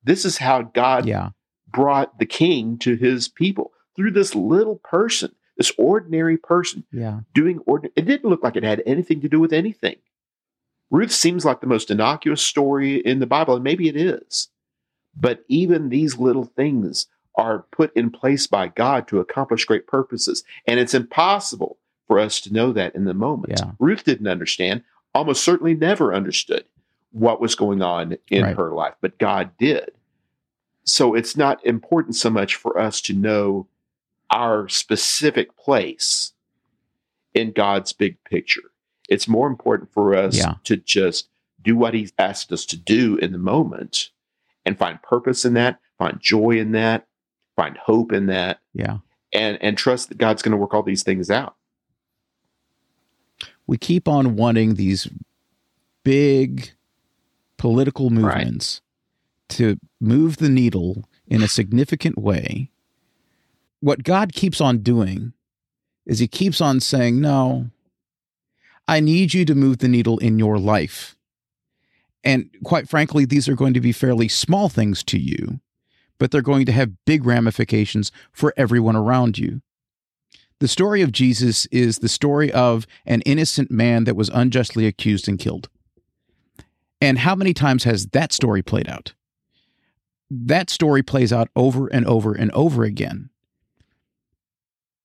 This 0.04 0.24
is 0.24 0.38
how 0.38 0.62
God 0.62 1.06
yeah. 1.06 1.30
brought 1.68 2.18
the 2.18 2.26
king 2.26 2.78
to 2.78 2.96
his 2.96 3.28
people 3.28 3.72
through 3.94 4.10
this 4.10 4.34
little 4.34 4.76
person, 4.76 5.34
this 5.56 5.72
ordinary 5.78 6.36
person 6.36 6.84
yeah. 6.92 7.20
doing 7.34 7.60
ordinary. 7.66 7.92
It 7.96 8.06
didn't 8.06 8.28
look 8.28 8.42
like 8.42 8.56
it 8.56 8.64
had 8.64 8.82
anything 8.84 9.20
to 9.20 9.28
do 9.28 9.38
with 9.38 9.52
anything. 9.52 9.96
Ruth 10.92 11.10
seems 11.10 11.44
like 11.44 11.60
the 11.60 11.66
most 11.66 11.90
innocuous 11.90 12.42
story 12.42 12.98
in 12.98 13.18
the 13.18 13.26
Bible, 13.26 13.54
and 13.54 13.64
maybe 13.64 13.88
it 13.88 13.96
is. 13.96 14.48
But 15.18 15.42
even 15.48 15.88
these 15.88 16.18
little 16.18 16.44
things 16.44 17.06
are 17.34 17.64
put 17.72 17.96
in 17.96 18.10
place 18.10 18.46
by 18.46 18.68
God 18.68 19.08
to 19.08 19.18
accomplish 19.18 19.64
great 19.64 19.86
purposes. 19.86 20.44
And 20.66 20.78
it's 20.78 20.92
impossible 20.92 21.78
for 22.06 22.18
us 22.18 22.40
to 22.42 22.52
know 22.52 22.72
that 22.72 22.94
in 22.94 23.06
the 23.06 23.14
moment. 23.14 23.54
Yeah. 23.58 23.72
Ruth 23.78 24.04
didn't 24.04 24.28
understand, 24.28 24.82
almost 25.14 25.42
certainly 25.42 25.74
never 25.74 26.14
understood 26.14 26.64
what 27.12 27.40
was 27.40 27.54
going 27.54 27.80
on 27.80 28.18
in 28.28 28.42
right. 28.42 28.56
her 28.56 28.72
life, 28.72 28.94
but 29.00 29.18
God 29.18 29.50
did. 29.58 29.92
So 30.84 31.14
it's 31.14 31.36
not 31.36 31.64
important 31.64 32.16
so 32.16 32.28
much 32.28 32.54
for 32.54 32.78
us 32.78 33.00
to 33.02 33.14
know 33.14 33.66
our 34.30 34.68
specific 34.68 35.56
place 35.56 36.32
in 37.32 37.52
God's 37.52 37.94
big 37.94 38.22
picture. 38.24 38.71
It's 39.12 39.28
more 39.28 39.46
important 39.46 39.92
for 39.92 40.14
us 40.14 40.38
yeah. 40.38 40.54
to 40.64 40.76
just 40.76 41.28
do 41.62 41.76
what 41.76 41.94
He's 41.94 42.12
asked 42.18 42.50
us 42.50 42.64
to 42.66 42.76
do 42.76 43.16
in 43.18 43.32
the 43.32 43.38
moment 43.38 44.08
and 44.64 44.78
find 44.78 45.00
purpose 45.02 45.44
in 45.44 45.54
that, 45.54 45.78
find 45.98 46.18
joy 46.20 46.52
in 46.52 46.72
that, 46.72 47.06
find 47.54 47.76
hope 47.76 48.12
in 48.12 48.26
that. 48.26 48.60
Yeah. 48.72 48.98
And 49.32 49.58
and 49.60 49.76
trust 49.76 50.08
that 50.08 50.18
God's 50.18 50.42
going 50.42 50.52
to 50.52 50.56
work 50.56 50.74
all 50.74 50.82
these 50.82 51.02
things 51.02 51.30
out. 51.30 51.56
We 53.66 53.78
keep 53.78 54.08
on 54.08 54.34
wanting 54.36 54.74
these 54.74 55.08
big 56.04 56.72
political 57.56 58.10
movements 58.10 58.80
right. 59.50 59.56
to 59.56 59.78
move 60.00 60.38
the 60.38 60.48
needle 60.48 61.04
in 61.26 61.42
a 61.42 61.48
significant 61.48 62.18
way. 62.18 62.70
What 63.80 64.04
God 64.04 64.32
keeps 64.32 64.60
on 64.60 64.78
doing 64.78 65.32
is 66.04 66.18
he 66.18 66.28
keeps 66.28 66.60
on 66.60 66.80
saying, 66.80 67.20
"No, 67.20 67.70
I 68.92 69.00
need 69.00 69.32
you 69.32 69.44
to 69.46 69.54
move 69.54 69.78
the 69.78 69.88
needle 69.88 70.18
in 70.18 70.38
your 70.38 70.58
life." 70.58 71.16
And 72.22 72.50
quite 72.62 72.88
frankly, 72.88 73.24
these 73.24 73.48
are 73.48 73.56
going 73.56 73.74
to 73.74 73.80
be 73.80 73.90
fairly 73.92 74.28
small 74.28 74.68
things 74.68 75.02
to 75.04 75.18
you, 75.18 75.60
but 76.18 76.30
they're 76.30 76.42
going 76.42 76.66
to 76.66 76.72
have 76.72 77.04
big 77.06 77.24
ramifications 77.24 78.12
for 78.32 78.52
everyone 78.56 78.94
around 78.94 79.38
you. 79.38 79.62
The 80.60 80.68
story 80.68 81.02
of 81.02 81.10
Jesus 81.10 81.66
is 81.72 81.98
the 81.98 82.08
story 82.08 82.52
of 82.52 82.86
an 83.06 83.22
innocent 83.22 83.70
man 83.70 84.04
that 84.04 84.14
was 84.14 84.28
unjustly 84.28 84.86
accused 84.86 85.26
and 85.26 85.38
killed. 85.38 85.68
And 87.00 87.18
how 87.18 87.34
many 87.34 87.54
times 87.54 87.84
has 87.84 88.06
that 88.08 88.32
story 88.32 88.62
played 88.62 88.88
out? 88.88 89.14
That 90.30 90.70
story 90.70 91.02
plays 91.02 91.32
out 91.32 91.48
over 91.56 91.88
and 91.88 92.06
over 92.06 92.34
and 92.34 92.50
over 92.52 92.84
again. 92.84 93.30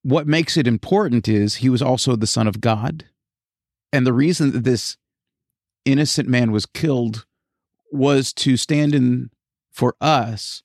What 0.03 0.27
makes 0.27 0.57
it 0.57 0.67
important 0.67 1.27
is 1.27 1.55
he 1.55 1.69
was 1.69 1.81
also 1.81 2.15
the 2.15 2.27
Son 2.27 2.47
of 2.47 2.61
God. 2.61 3.05
And 3.91 4.05
the 4.05 4.13
reason 4.13 4.51
that 4.51 4.63
this 4.63 4.97
innocent 5.85 6.27
man 6.27 6.51
was 6.51 6.65
killed 6.65 7.25
was 7.91 8.33
to 8.33 8.57
stand 8.57 8.93
in 8.93 9.29
for 9.71 9.95
us 10.01 10.63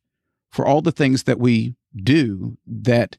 for 0.50 0.66
all 0.66 0.82
the 0.82 0.92
things 0.92 1.22
that 1.24 1.38
we 1.38 1.76
do 1.94 2.58
that 2.66 3.16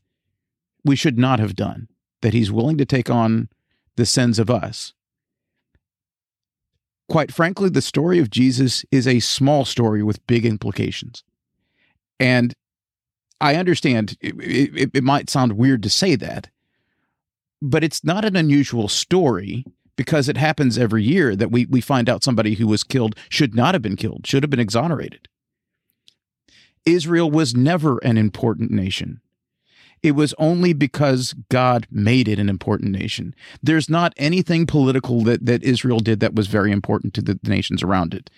we 0.84 0.96
should 0.96 1.18
not 1.18 1.40
have 1.40 1.56
done, 1.56 1.88
that 2.22 2.34
he's 2.34 2.52
willing 2.52 2.78
to 2.78 2.86
take 2.86 3.10
on 3.10 3.50
the 3.96 4.06
sins 4.06 4.40
of 4.40 4.50
us. 4.50 4.94
Quite 7.08 7.32
frankly, 7.32 7.70
the 7.70 7.82
story 7.82 8.20
of 8.20 8.30
Jesus 8.30 8.84
is 8.92 9.08
a 9.08 9.20
small 9.20 9.66
story 9.66 10.04
with 10.04 10.26
big 10.28 10.46
implications. 10.46 11.24
And 12.20 12.54
I 13.40 13.56
understand 13.56 14.18
it, 14.22 14.36
it, 14.40 14.92
it 14.94 15.04
might 15.04 15.30
sound 15.30 15.54
weird 15.54 15.84
to 15.84 15.90
say 15.90 16.16
that, 16.16 16.50
but 17.62 17.84
it's 17.84 18.04
not 18.04 18.26
an 18.26 18.36
unusual 18.36 18.88
story 18.88 19.66
because 19.96 20.28
it 20.28 20.38
happens 20.38 20.78
every 20.78 21.04
year 21.04 21.36
that 21.36 21.52
we, 21.52 21.66
we 21.66 21.82
find 21.82 22.10
out 22.10 22.24
somebody 22.24 22.56
who 22.56 22.68
was 22.68 22.84
killed 22.84 23.16
should 23.30 23.56
not 23.56 23.76
have 23.76 23.82
been 23.82 23.96
killed, 23.96 24.26
should 24.26 24.44
have 24.44 24.50
been 24.50 24.60
exonerated. 24.60 25.28
Israel 26.86 27.30
was 27.32 27.56
never 27.56 27.98
an 28.00 28.18
important 28.18 28.72
nation. 28.72 29.22
It 30.02 30.12
was 30.12 30.34
only 30.38 30.74
because 30.74 31.34
God 31.50 31.88
made 31.90 32.28
it 32.28 32.38
an 32.38 32.50
important 32.50 32.92
nation. 32.92 33.34
There's 33.62 33.90
not 33.90 34.14
anything 34.18 34.68
political 34.68 35.24
that, 35.24 35.46
that 35.46 35.64
Israel 35.64 36.00
did 36.00 36.20
that 36.20 36.36
was 36.36 36.48
very 36.48 36.74
important 36.74 37.14
to 37.14 37.22
the, 37.22 37.40
the 37.42 37.50
nations 37.50 37.82
around 37.82 38.14
it. 38.14 38.30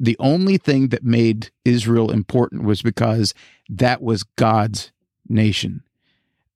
The 0.00 0.16
only 0.18 0.56
thing 0.56 0.88
that 0.88 1.04
made 1.04 1.50
Israel 1.64 2.10
important 2.10 2.64
was 2.64 2.82
because 2.82 3.34
that 3.68 4.02
was 4.02 4.24
God's 4.24 4.90
nation. 5.28 5.84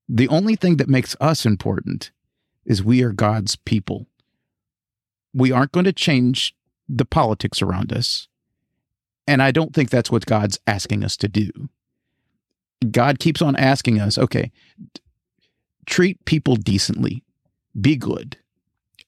The 0.08 0.28
only 0.28 0.56
thing 0.56 0.78
that 0.78 0.88
makes 0.88 1.14
us 1.20 1.46
important 1.46 2.10
is 2.64 2.82
we 2.82 3.02
are 3.02 3.12
God's 3.12 3.54
people 3.54 4.06
we 5.34 5.52
aren't 5.52 5.72
going 5.72 5.84
to 5.84 5.92
change 5.92 6.54
the 6.88 7.04
politics 7.04 7.60
around 7.60 7.92
us. 7.92 8.28
And 9.26 9.42
I 9.42 9.50
don't 9.50 9.74
think 9.74 9.90
that's 9.90 10.10
what 10.10 10.26
God's 10.26 10.58
asking 10.66 11.04
us 11.04 11.16
to 11.18 11.28
do. 11.28 11.50
God 12.90 13.18
keeps 13.18 13.42
on 13.42 13.56
asking 13.56 13.98
us, 13.98 14.18
okay, 14.18 14.52
treat 15.86 16.22
people 16.24 16.56
decently, 16.56 17.24
be 17.78 17.96
good, 17.96 18.36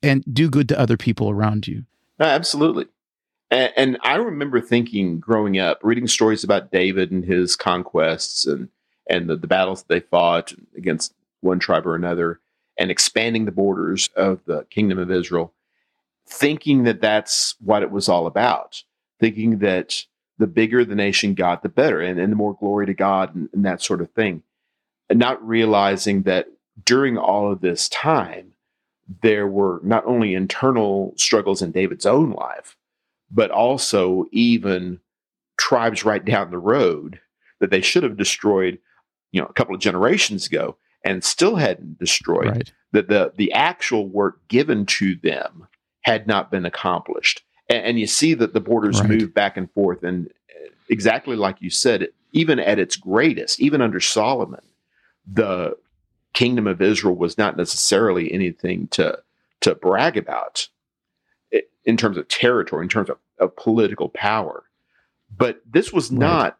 and 0.03 0.25
do 0.33 0.49
good 0.49 0.69
to 0.71 0.79
other 0.79 0.97
people 0.97 1.31
around 1.31 1.69
you. 1.69 1.85
absolutely. 2.19 2.87
And, 3.51 3.73
and, 3.77 3.99
I 4.03 4.17
remember 4.17 4.61
thinking 4.61 5.21
growing 5.21 5.59
up, 5.59 5.79
reading 5.83 6.09
stories 6.09 6.43
about 6.43 6.73
David 6.73 7.12
and 7.12 7.25
his 7.25 7.55
conquests 7.55 8.45
and, 8.45 8.69
and 9.09 9.29
the, 9.29 9.37
the 9.37 9.47
battles 9.47 9.83
that 9.83 9.89
they 9.89 10.01
fought 10.01 10.53
against 10.77 11.15
one 11.43 11.61
tribe 11.61 11.87
or 11.87 11.95
another 11.95 12.41
and 12.77 12.91
expanding 12.91 13.45
the 13.45 13.53
borders 13.53 14.11
of 14.17 14.41
the 14.47 14.67
kingdom 14.71 14.99
of 14.99 15.11
Israel 15.11 15.53
thinking 16.29 16.85
that 16.85 17.01
that's 17.01 17.55
what 17.61 17.83
it 17.83 17.91
was 17.91 18.09
all 18.09 18.27
about, 18.27 18.83
thinking 19.21 19.59
that 19.59 20.05
the 20.39 20.47
bigger 20.47 20.85
the 20.85 20.95
nation 20.95 21.35
got, 21.35 21.62
the 21.62 21.69
better, 21.69 22.01
and, 22.01 22.19
and 22.19 22.33
the 22.33 22.37
more 22.37 22.57
glory 22.57 22.87
to 22.87 22.94
God 22.94 23.35
and, 23.35 23.48
and 23.53 23.65
that 23.65 23.83
sort 23.83 24.00
of 24.00 24.11
thing. 24.11 24.42
And 25.09 25.19
not 25.19 25.46
realizing 25.46 26.23
that 26.23 26.48
during 26.85 27.17
all 27.17 27.50
of 27.50 27.61
this 27.61 27.88
time, 27.88 28.53
there 29.23 29.46
were 29.46 29.81
not 29.85 30.05
only 30.05 30.35
internal 30.35 31.15
struggles 31.17 31.63
in 31.63 31.71
David's 31.71 32.07
own 32.07 32.33
life, 32.33 32.77
but 33.31 33.50
also 33.50 34.27
even 34.33 35.00
tribes 35.57 36.05
right 36.05 36.25
down 36.25 36.50
the 36.50 36.59
road 36.59 37.21
that 37.61 37.71
they 37.71 37.81
should 37.81 38.03
have 38.03 38.17
destroyed, 38.17 38.79
you 39.33 39.40
know, 39.40 39.46
a 39.46 39.53
couple 39.53 39.75
of 39.75 39.81
generations 39.81 40.46
ago 40.46 40.77
and 41.05 41.23
still 41.25 41.57
hadn't 41.57 41.98
destroyed. 41.98 42.48
Right. 42.48 42.73
That 42.92 43.09
the 43.09 43.33
the 43.37 43.53
actual 43.53 44.09
work 44.09 44.46
given 44.48 44.87
to 44.87 45.17
them 45.17 45.69
had 46.07 46.29
not 46.29 46.52
been 46.52 46.65
accomplished. 46.65 47.42
And, 47.69 47.85
and 47.85 47.98
you 47.98 48.07
see 48.07 48.33
that 48.35 48.54
the 48.54 48.61
borders 48.61 49.00
right. 49.00 49.11
move 49.11 49.35
back 49.35 49.57
and 49.57 49.69
forth. 49.73 50.04
And 50.04 50.29
uh, 50.29 50.69
exactly 50.88 51.35
like 51.35 51.61
you 51.61 51.69
said, 51.69 52.07
even 52.31 52.61
at 52.61 52.79
its 52.79 52.94
greatest, 52.94 53.59
even 53.59 53.83
under 53.83 53.98
Solomon, 53.98 54.63
the 55.27 55.77
kingdom 56.33 56.69
of 56.69 56.81
Israel 56.81 57.17
was 57.17 57.37
not 57.37 57.57
necessarily 57.57 58.33
anything 58.33 58.87
to 58.88 59.19
to 59.63 59.75
brag 59.75 60.17
about 60.17 60.69
in 61.85 61.96
terms 61.96 62.19
of 62.19 62.29
territory, 62.29 62.85
in 62.85 62.88
terms 62.88 63.11
of, 63.11 63.17
of 63.40 63.57
political 63.57 64.09
power. 64.11 64.65
But 65.37 65.61
this 65.69 65.92
was 65.92 66.11
right. 66.11 66.21
not 66.21 66.59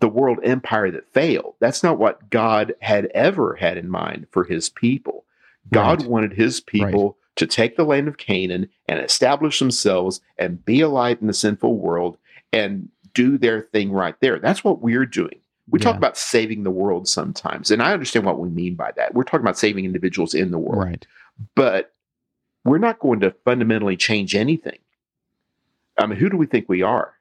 the 0.00 0.08
world 0.08 0.38
empire 0.42 0.90
that 0.90 1.12
failed. 1.12 1.54
That's 1.60 1.84
not 1.84 1.98
what 1.98 2.30
God 2.30 2.74
had 2.80 3.06
ever 3.14 3.54
had 3.54 3.76
in 3.76 3.88
mind 3.88 4.26
for 4.32 4.42
his 4.42 4.68
people. 4.68 5.24
God 5.72 6.00
right. 6.00 6.10
wanted 6.10 6.32
his 6.32 6.60
people. 6.60 7.16
To 7.36 7.46
take 7.46 7.76
the 7.76 7.84
land 7.84 8.08
of 8.08 8.18
Canaan 8.18 8.68
and 8.88 9.00
establish 9.00 9.58
themselves 9.58 10.20
and 10.38 10.64
be 10.64 10.80
a 10.80 10.88
light 10.88 11.20
in 11.20 11.26
the 11.26 11.32
sinful 11.32 11.76
world 11.76 12.18
and 12.52 12.88
do 13.14 13.38
their 13.38 13.62
thing 13.62 13.92
right 13.92 14.14
there. 14.20 14.38
That's 14.38 14.64
what 14.64 14.82
we're 14.82 15.06
doing. 15.06 15.38
We 15.68 15.78
yeah. 15.78 15.84
talk 15.84 15.96
about 15.96 16.16
saving 16.16 16.64
the 16.64 16.70
world 16.70 17.08
sometimes, 17.08 17.70
and 17.70 17.82
I 17.82 17.92
understand 17.92 18.26
what 18.26 18.38
we 18.38 18.48
mean 18.48 18.74
by 18.74 18.92
that. 18.96 19.14
We're 19.14 19.22
talking 19.22 19.40
about 19.40 19.58
saving 19.58 19.84
individuals 19.84 20.34
in 20.34 20.50
the 20.50 20.58
world. 20.58 20.84
Right. 20.84 21.06
But 21.54 21.92
we're 22.64 22.78
not 22.78 22.98
going 22.98 23.20
to 23.20 23.34
fundamentally 23.44 23.96
change 23.96 24.34
anything. 24.34 24.78
I 25.98 26.06
mean, 26.06 26.18
who 26.18 26.28
do 26.28 26.36
we 26.36 26.46
think 26.46 26.68
we 26.68 26.82
are? 26.82 27.14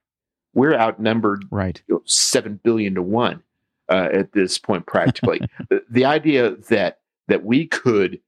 We're 0.54 0.76
outnumbered 0.76 1.46
right. 1.50 1.82
You 1.88 1.96
know, 1.96 2.02
7 2.06 2.60
billion 2.64 2.96
to 2.96 3.02
1 3.02 3.42
uh, 3.90 4.10
at 4.12 4.34
this 4.34 4.58
point 4.58 4.86
practically. 4.86 5.42
the, 5.70 5.84
the 5.90 6.06
idea 6.06 6.52
that 6.70 7.00
that 7.28 7.46
we 7.46 7.68
could 7.68 8.20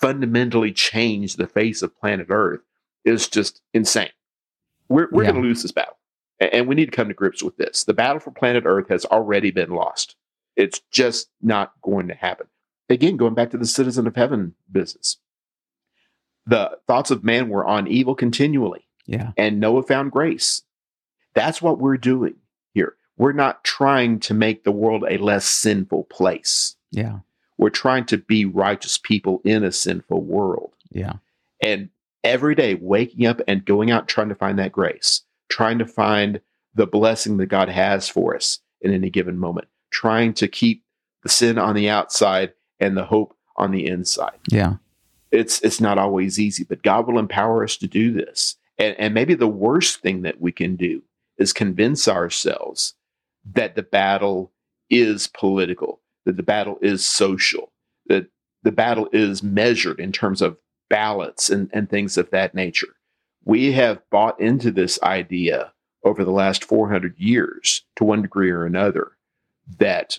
fundamentally 0.00 0.72
change 0.72 1.36
the 1.36 1.46
face 1.46 1.82
of 1.82 1.98
planet 1.98 2.26
Earth 2.30 2.60
is 3.04 3.28
just 3.28 3.62
insane. 3.72 4.10
We're, 4.88 5.08
we're 5.10 5.24
yeah. 5.24 5.32
going 5.32 5.42
to 5.42 5.48
lose 5.48 5.62
this 5.62 5.72
battle. 5.72 5.96
And 6.38 6.68
we 6.68 6.74
need 6.74 6.86
to 6.86 6.96
come 6.96 7.08
to 7.08 7.14
grips 7.14 7.42
with 7.42 7.56
this. 7.56 7.84
The 7.84 7.94
battle 7.94 8.20
for 8.20 8.30
planet 8.30 8.64
Earth 8.66 8.88
has 8.88 9.06
already 9.06 9.50
been 9.50 9.70
lost. 9.70 10.16
It's 10.54 10.80
just 10.90 11.28
not 11.40 11.72
going 11.82 12.08
to 12.08 12.14
happen. 12.14 12.46
Again, 12.88 13.16
going 13.16 13.34
back 13.34 13.50
to 13.50 13.58
the 13.58 13.66
citizen 13.66 14.06
of 14.06 14.16
heaven 14.16 14.54
business, 14.70 15.16
the 16.46 16.78
thoughts 16.86 17.10
of 17.10 17.24
man 17.24 17.48
were 17.48 17.64
on 17.64 17.88
evil 17.88 18.14
continually. 18.14 18.86
Yeah. 19.06 19.32
And 19.36 19.60
Noah 19.60 19.82
found 19.82 20.12
grace. 20.12 20.62
That's 21.34 21.62
what 21.62 21.78
we're 21.78 21.96
doing 21.96 22.36
here. 22.74 22.96
We're 23.16 23.32
not 23.32 23.64
trying 23.64 24.20
to 24.20 24.34
make 24.34 24.64
the 24.64 24.72
world 24.72 25.04
a 25.08 25.18
less 25.18 25.46
sinful 25.46 26.04
place. 26.04 26.76
Yeah. 26.90 27.20
We're 27.58 27.70
trying 27.70 28.04
to 28.06 28.18
be 28.18 28.44
righteous 28.44 28.98
people 28.98 29.40
in 29.44 29.64
a 29.64 29.72
sinful 29.72 30.22
world. 30.22 30.72
Yeah. 30.90 31.14
And 31.62 31.88
every 32.22 32.54
day 32.54 32.74
waking 32.74 33.26
up 33.26 33.40
and 33.48 33.64
going 33.64 33.90
out 33.90 34.08
trying 34.08 34.28
to 34.28 34.34
find 34.34 34.58
that 34.58 34.72
grace, 34.72 35.22
trying 35.48 35.78
to 35.78 35.86
find 35.86 36.40
the 36.74 36.86
blessing 36.86 37.38
that 37.38 37.46
God 37.46 37.68
has 37.68 38.08
for 38.08 38.36
us 38.36 38.60
in 38.80 38.92
any 38.92 39.10
given 39.10 39.38
moment, 39.38 39.68
trying 39.90 40.34
to 40.34 40.48
keep 40.48 40.84
the 41.22 41.28
sin 41.28 41.58
on 41.58 41.74
the 41.74 41.88
outside 41.88 42.52
and 42.78 42.96
the 42.96 43.04
hope 43.04 43.34
on 43.56 43.70
the 43.70 43.86
inside. 43.86 44.38
Yeah. 44.50 44.74
It's 45.32 45.60
it's 45.62 45.80
not 45.80 45.98
always 45.98 46.38
easy, 46.38 46.64
but 46.64 46.82
God 46.82 47.06
will 47.06 47.18
empower 47.18 47.64
us 47.64 47.76
to 47.78 47.86
do 47.86 48.12
this. 48.12 48.56
And, 48.78 48.94
and 48.98 49.14
maybe 49.14 49.34
the 49.34 49.48
worst 49.48 50.00
thing 50.00 50.22
that 50.22 50.40
we 50.40 50.52
can 50.52 50.76
do 50.76 51.02
is 51.38 51.52
convince 51.52 52.06
ourselves 52.06 52.94
that 53.54 53.74
the 53.74 53.82
battle 53.82 54.52
is 54.90 55.26
political, 55.26 56.00
that 56.26 56.36
the 56.36 56.42
battle 56.42 56.78
is 56.82 57.06
social, 57.06 57.72
that 58.06 58.26
the 58.62 58.72
battle 58.72 59.08
is 59.12 59.42
measured 59.42 59.98
in 59.98 60.12
terms 60.12 60.42
of 60.42 60.58
ballots 60.90 61.48
and, 61.48 61.70
and 61.72 61.88
things 61.88 62.18
of 62.18 62.30
that 62.30 62.54
nature. 62.54 62.96
We 63.44 63.72
have 63.72 64.02
bought 64.10 64.38
into 64.40 64.70
this 64.70 65.00
idea 65.02 65.72
over 66.04 66.24
the 66.24 66.32
last 66.32 66.64
400 66.64 67.14
years 67.16 67.84
to 67.96 68.04
one 68.04 68.22
degree 68.22 68.50
or 68.50 68.64
another 68.64 69.12
that 69.78 70.18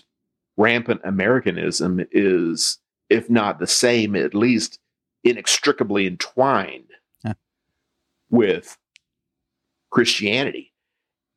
rampant 0.56 1.00
Americanism 1.04 2.04
is, 2.10 2.78
if 3.08 3.30
not 3.30 3.58
the 3.58 3.66
same, 3.66 4.16
at 4.16 4.34
least 4.34 4.78
inextricably 5.24 6.06
entwined 6.06 6.90
huh. 7.24 7.34
with 8.30 8.76
Christianity. 9.90 10.72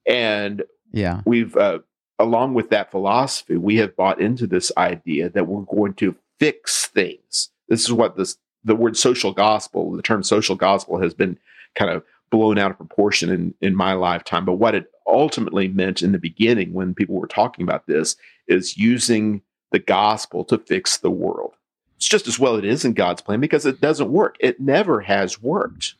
And 0.07 0.63
yeah, 0.91 1.21
we've, 1.25 1.55
uh, 1.55 1.79
along 2.21 2.53
with 2.53 2.69
that 2.69 2.91
philosophy, 2.91 3.57
we 3.57 3.77
have 3.77 3.95
bought 3.95 4.21
into 4.21 4.47
this 4.47 4.71
idea 4.77 5.29
that 5.29 5.47
we're 5.47 5.63
going 5.63 5.93
to 5.95 6.15
fix 6.39 6.87
things. 6.87 7.49
This 7.67 7.81
is 7.81 7.91
what 7.91 8.17
this 8.17 8.37
the 8.63 8.75
word 8.75 8.95
social 8.95 9.33
gospel, 9.33 9.91
the 9.91 10.03
term 10.03 10.21
social 10.21 10.55
gospel 10.55 11.01
has 11.01 11.13
been 11.13 11.37
kind 11.73 11.89
of 11.89 12.03
blown 12.29 12.57
out 12.57 12.71
of 12.71 12.77
proportion 12.77 13.29
in, 13.29 13.53
in 13.59 13.75
my 13.75 13.93
lifetime. 13.93 14.45
But 14.45 14.53
what 14.53 14.75
it 14.75 14.91
ultimately 15.07 15.67
meant 15.67 16.01
in 16.01 16.11
the 16.11 16.19
beginning 16.19 16.73
when 16.73 16.93
people 16.93 17.15
were 17.15 17.27
talking 17.27 17.63
about 17.63 17.87
this 17.87 18.15
is 18.47 18.77
using 18.77 19.41
the 19.71 19.79
gospel 19.79 20.45
to 20.45 20.57
fix 20.57 20.97
the 20.97 21.09
world. 21.09 21.53
It's 21.97 22.07
just 22.07 22.27
as 22.27 22.39
well 22.39 22.55
it 22.55 22.65
isn't 22.65 22.93
God's 22.93 23.21
plan 23.21 23.39
because 23.39 23.65
it 23.65 23.81
doesn't 23.81 24.11
work. 24.11 24.35
It 24.39 24.59
never 24.59 25.01
has 25.01 25.41
worked. 25.41 25.95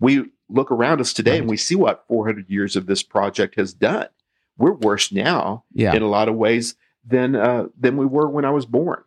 We 0.00 0.30
look 0.48 0.70
around 0.70 1.00
us 1.00 1.12
today 1.12 1.32
right. 1.32 1.40
and 1.40 1.48
we 1.48 1.56
see 1.56 1.74
what 1.74 2.04
400 2.08 2.48
years 2.48 2.76
of 2.76 2.86
this 2.86 3.02
project 3.02 3.56
has 3.56 3.72
done. 3.72 4.08
We're 4.56 4.72
worse 4.72 5.12
now 5.12 5.64
yeah. 5.72 5.94
in 5.94 6.02
a 6.02 6.08
lot 6.08 6.28
of 6.28 6.36
ways 6.36 6.76
than 7.04 7.34
uh, 7.34 7.66
than 7.78 7.96
we 7.96 8.06
were 8.06 8.28
when 8.28 8.44
I 8.44 8.50
was 8.50 8.66
born. 8.66 9.02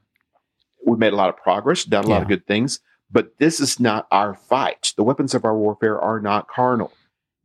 We've 0.85 0.99
made 0.99 1.13
a 1.13 1.17
lot 1.17 1.29
of 1.29 1.37
progress, 1.37 1.83
done 1.83 2.05
a 2.05 2.07
yeah. 2.07 2.13
lot 2.13 2.21
of 2.21 2.27
good 2.27 2.45
things, 2.47 2.79
but 3.11 3.37
this 3.39 3.59
is 3.59 3.79
not 3.79 4.07
our 4.11 4.35
fight. 4.35 4.93
The 4.95 5.03
weapons 5.03 5.33
of 5.33 5.45
our 5.45 5.57
warfare 5.57 5.99
are 5.99 6.19
not 6.19 6.47
carnal. 6.47 6.93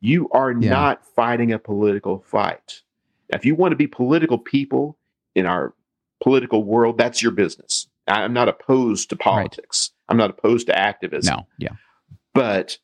You 0.01 0.29
are 0.31 0.51
yeah. 0.53 0.71
not 0.71 1.07
fighting 1.07 1.53
a 1.53 1.59
political 1.59 2.25
fight. 2.27 2.83
Now, 3.31 3.37
if 3.37 3.45
you 3.45 3.55
want 3.55 3.73
to 3.73 3.77
be 3.77 3.87
political 3.87 4.39
people 4.39 4.99
in 5.35 5.47
our 5.47 5.75
political 6.23 6.65
world, 6.65 6.99
that's 6.99 7.23
your 7.23 7.33
business. 7.33 7.89
I'm 8.09 8.33
not 8.33 8.49
opposed 8.49 9.11
to 9.11 9.17
politics. 9.17 9.91
Right. 9.93 10.13
I'm 10.13 10.17
not 10.17 10.31
opposed 10.31 10.67
to 10.67 10.77
activism. 10.77 11.37
No, 11.37 11.47
yeah. 11.59 11.77
But 12.35 12.79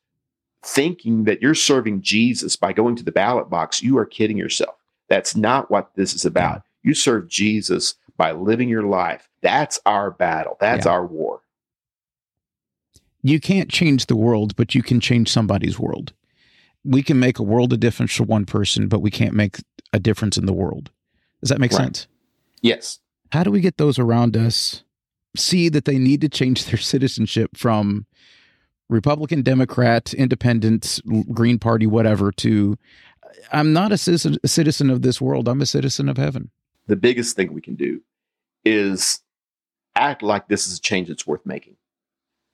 thinking 0.63 1.25
that 1.25 1.41
you're 1.41 1.55
serving 1.55 2.01
Jesus 2.01 2.55
by 2.55 2.73
going 2.73 2.95
to 2.95 3.03
the 3.03 3.11
ballot 3.11 3.49
box, 3.49 3.83
you 3.83 3.97
are 3.97 4.05
kidding 4.05 4.37
yourself. 4.37 4.75
That's 5.09 5.35
not 5.35 5.69
what 5.69 5.91
this 5.95 6.13
is 6.13 6.25
about. 6.25 6.63
You 6.83 6.93
serve 6.93 7.27
Jesus 7.27 7.95
by 8.15 8.31
living 8.31 8.69
your 8.69 8.83
life. 8.83 9.27
That's 9.41 9.79
our 9.85 10.11
battle. 10.11 10.57
That's 10.59 10.85
yeah. 10.85 10.91
our 10.91 11.05
war 11.05 11.41
you 13.21 13.39
can't 13.39 13.69
change 13.69 14.05
the 14.05 14.15
world, 14.15 14.55
but 14.55 14.75
you 14.75 14.83
can 14.83 14.99
change 14.99 15.29
somebody's 15.29 15.79
world. 15.79 16.13
We 16.83 17.03
can 17.03 17.19
make 17.19 17.39
a 17.39 17.43
world 17.43 17.73
of 17.73 17.79
difference 17.79 18.15
for 18.15 18.23
one 18.23 18.45
person, 18.45 18.87
but 18.87 19.01
we 19.01 19.11
can't 19.11 19.33
make 19.33 19.57
a 19.91 19.99
difference 19.99 20.37
in 20.37 20.45
the 20.45 20.53
world. 20.53 20.91
Does 21.41 21.49
that 21.49 21.59
make 21.59 21.71
right. 21.71 21.83
sense? 21.83 22.07
Yes. 22.61 22.99
How 23.31 23.43
do 23.43 23.51
we 23.51 23.61
get 23.61 23.77
those 23.77 23.99
around 23.99 24.37
us 24.37 24.83
see 25.35 25.69
that 25.69 25.85
they 25.85 25.97
need 25.97 26.21
to 26.21 26.29
change 26.29 26.65
their 26.65 26.77
citizenship 26.77 27.57
from 27.57 28.05
Republican, 28.89 29.43
Democrat, 29.43 30.13
Independent, 30.13 30.99
Green 31.31 31.59
Party, 31.59 31.85
whatever, 31.85 32.31
to 32.31 32.77
I'm 33.51 33.73
not 33.73 33.91
a 33.91 33.97
citizen, 33.97 34.37
a 34.43 34.47
citizen 34.47 34.89
of 34.89 35.01
this 35.01 35.19
world. 35.21 35.47
I'm 35.47 35.61
a 35.61 35.65
citizen 35.65 36.09
of 36.09 36.17
heaven. 36.17 36.49
The 36.87 36.95
biggest 36.95 37.35
thing 37.35 37.53
we 37.53 37.61
can 37.61 37.75
do 37.75 38.01
is 38.65 39.21
act 39.95 40.23
like 40.23 40.47
this 40.47 40.67
is 40.67 40.77
a 40.77 40.81
change 40.81 41.07
that's 41.07 41.27
worth 41.27 41.45
making 41.45 41.75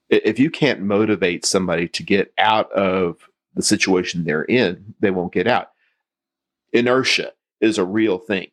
if 0.08 0.38
you 0.38 0.50
can't 0.50 0.80
motivate 0.80 1.44
somebody 1.44 1.88
to 1.88 2.02
get 2.02 2.32
out 2.38 2.70
of 2.72 3.28
the 3.54 3.62
situation 3.62 4.24
they're 4.24 4.44
in, 4.44 4.94
they 5.00 5.10
won't 5.10 5.32
get 5.32 5.46
out. 5.46 5.72
Inertia 6.72 7.32
is 7.60 7.78
a 7.78 7.84
real 7.84 8.18
thing. 8.18 8.50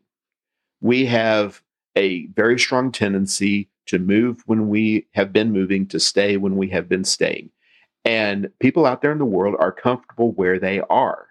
We 0.81 1.05
have 1.05 1.61
a 1.95 2.27
very 2.27 2.57
strong 2.57 2.91
tendency 2.91 3.69
to 3.85 3.99
move 3.99 4.41
when 4.45 4.69
we 4.69 5.07
have 5.11 5.33
been 5.33 5.51
moving, 5.51 5.85
to 5.87 5.99
stay 5.99 6.37
when 6.37 6.55
we 6.55 6.69
have 6.69 6.87
been 6.87 7.03
staying. 7.03 7.49
And 8.05 8.49
people 8.59 8.85
out 8.85 9.01
there 9.01 9.11
in 9.11 9.17
the 9.17 9.25
world 9.25 9.55
are 9.59 9.71
comfortable 9.71 10.31
where 10.31 10.59
they 10.59 10.81
are. 10.89 11.27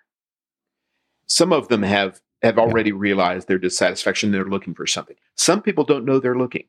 Some 1.32 1.52
of 1.52 1.68
them 1.68 1.82
have 1.82 2.20
have 2.42 2.58
already 2.58 2.90
yeah. 2.90 2.96
realized 2.98 3.48
their 3.48 3.58
dissatisfaction. 3.58 4.32
They're 4.32 4.44
looking 4.44 4.74
for 4.74 4.86
something. 4.86 5.16
Some 5.36 5.62
people 5.62 5.84
don't 5.84 6.04
know 6.04 6.18
they're 6.18 6.36
looking. 6.36 6.64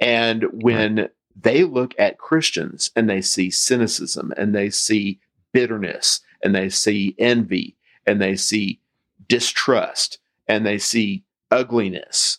And 0.00 0.44
when 0.52 0.96
right 0.96 1.10
they 1.40 1.64
look 1.64 1.94
at 1.98 2.18
Christians 2.18 2.90
and 2.96 3.08
they 3.08 3.20
see 3.20 3.50
cynicism 3.50 4.32
and 4.36 4.54
they 4.54 4.70
see 4.70 5.20
bitterness 5.52 6.20
and 6.42 6.54
they 6.54 6.68
see 6.68 7.14
envy 7.18 7.76
and 8.06 8.20
they 8.20 8.36
see 8.36 8.80
distrust 9.28 10.18
and 10.46 10.66
they 10.66 10.78
see 10.78 11.24
ugliness 11.50 12.38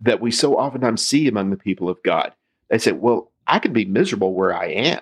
that 0.00 0.20
we 0.20 0.30
so 0.30 0.54
oftentimes 0.54 1.04
see 1.04 1.28
among 1.28 1.50
the 1.50 1.56
people 1.56 1.88
of 1.88 2.02
God. 2.02 2.32
They 2.68 2.78
say, 2.78 2.92
Well, 2.92 3.30
I 3.46 3.58
can 3.58 3.72
be 3.72 3.84
miserable 3.84 4.34
where 4.34 4.54
I 4.54 4.66
am. 4.66 5.00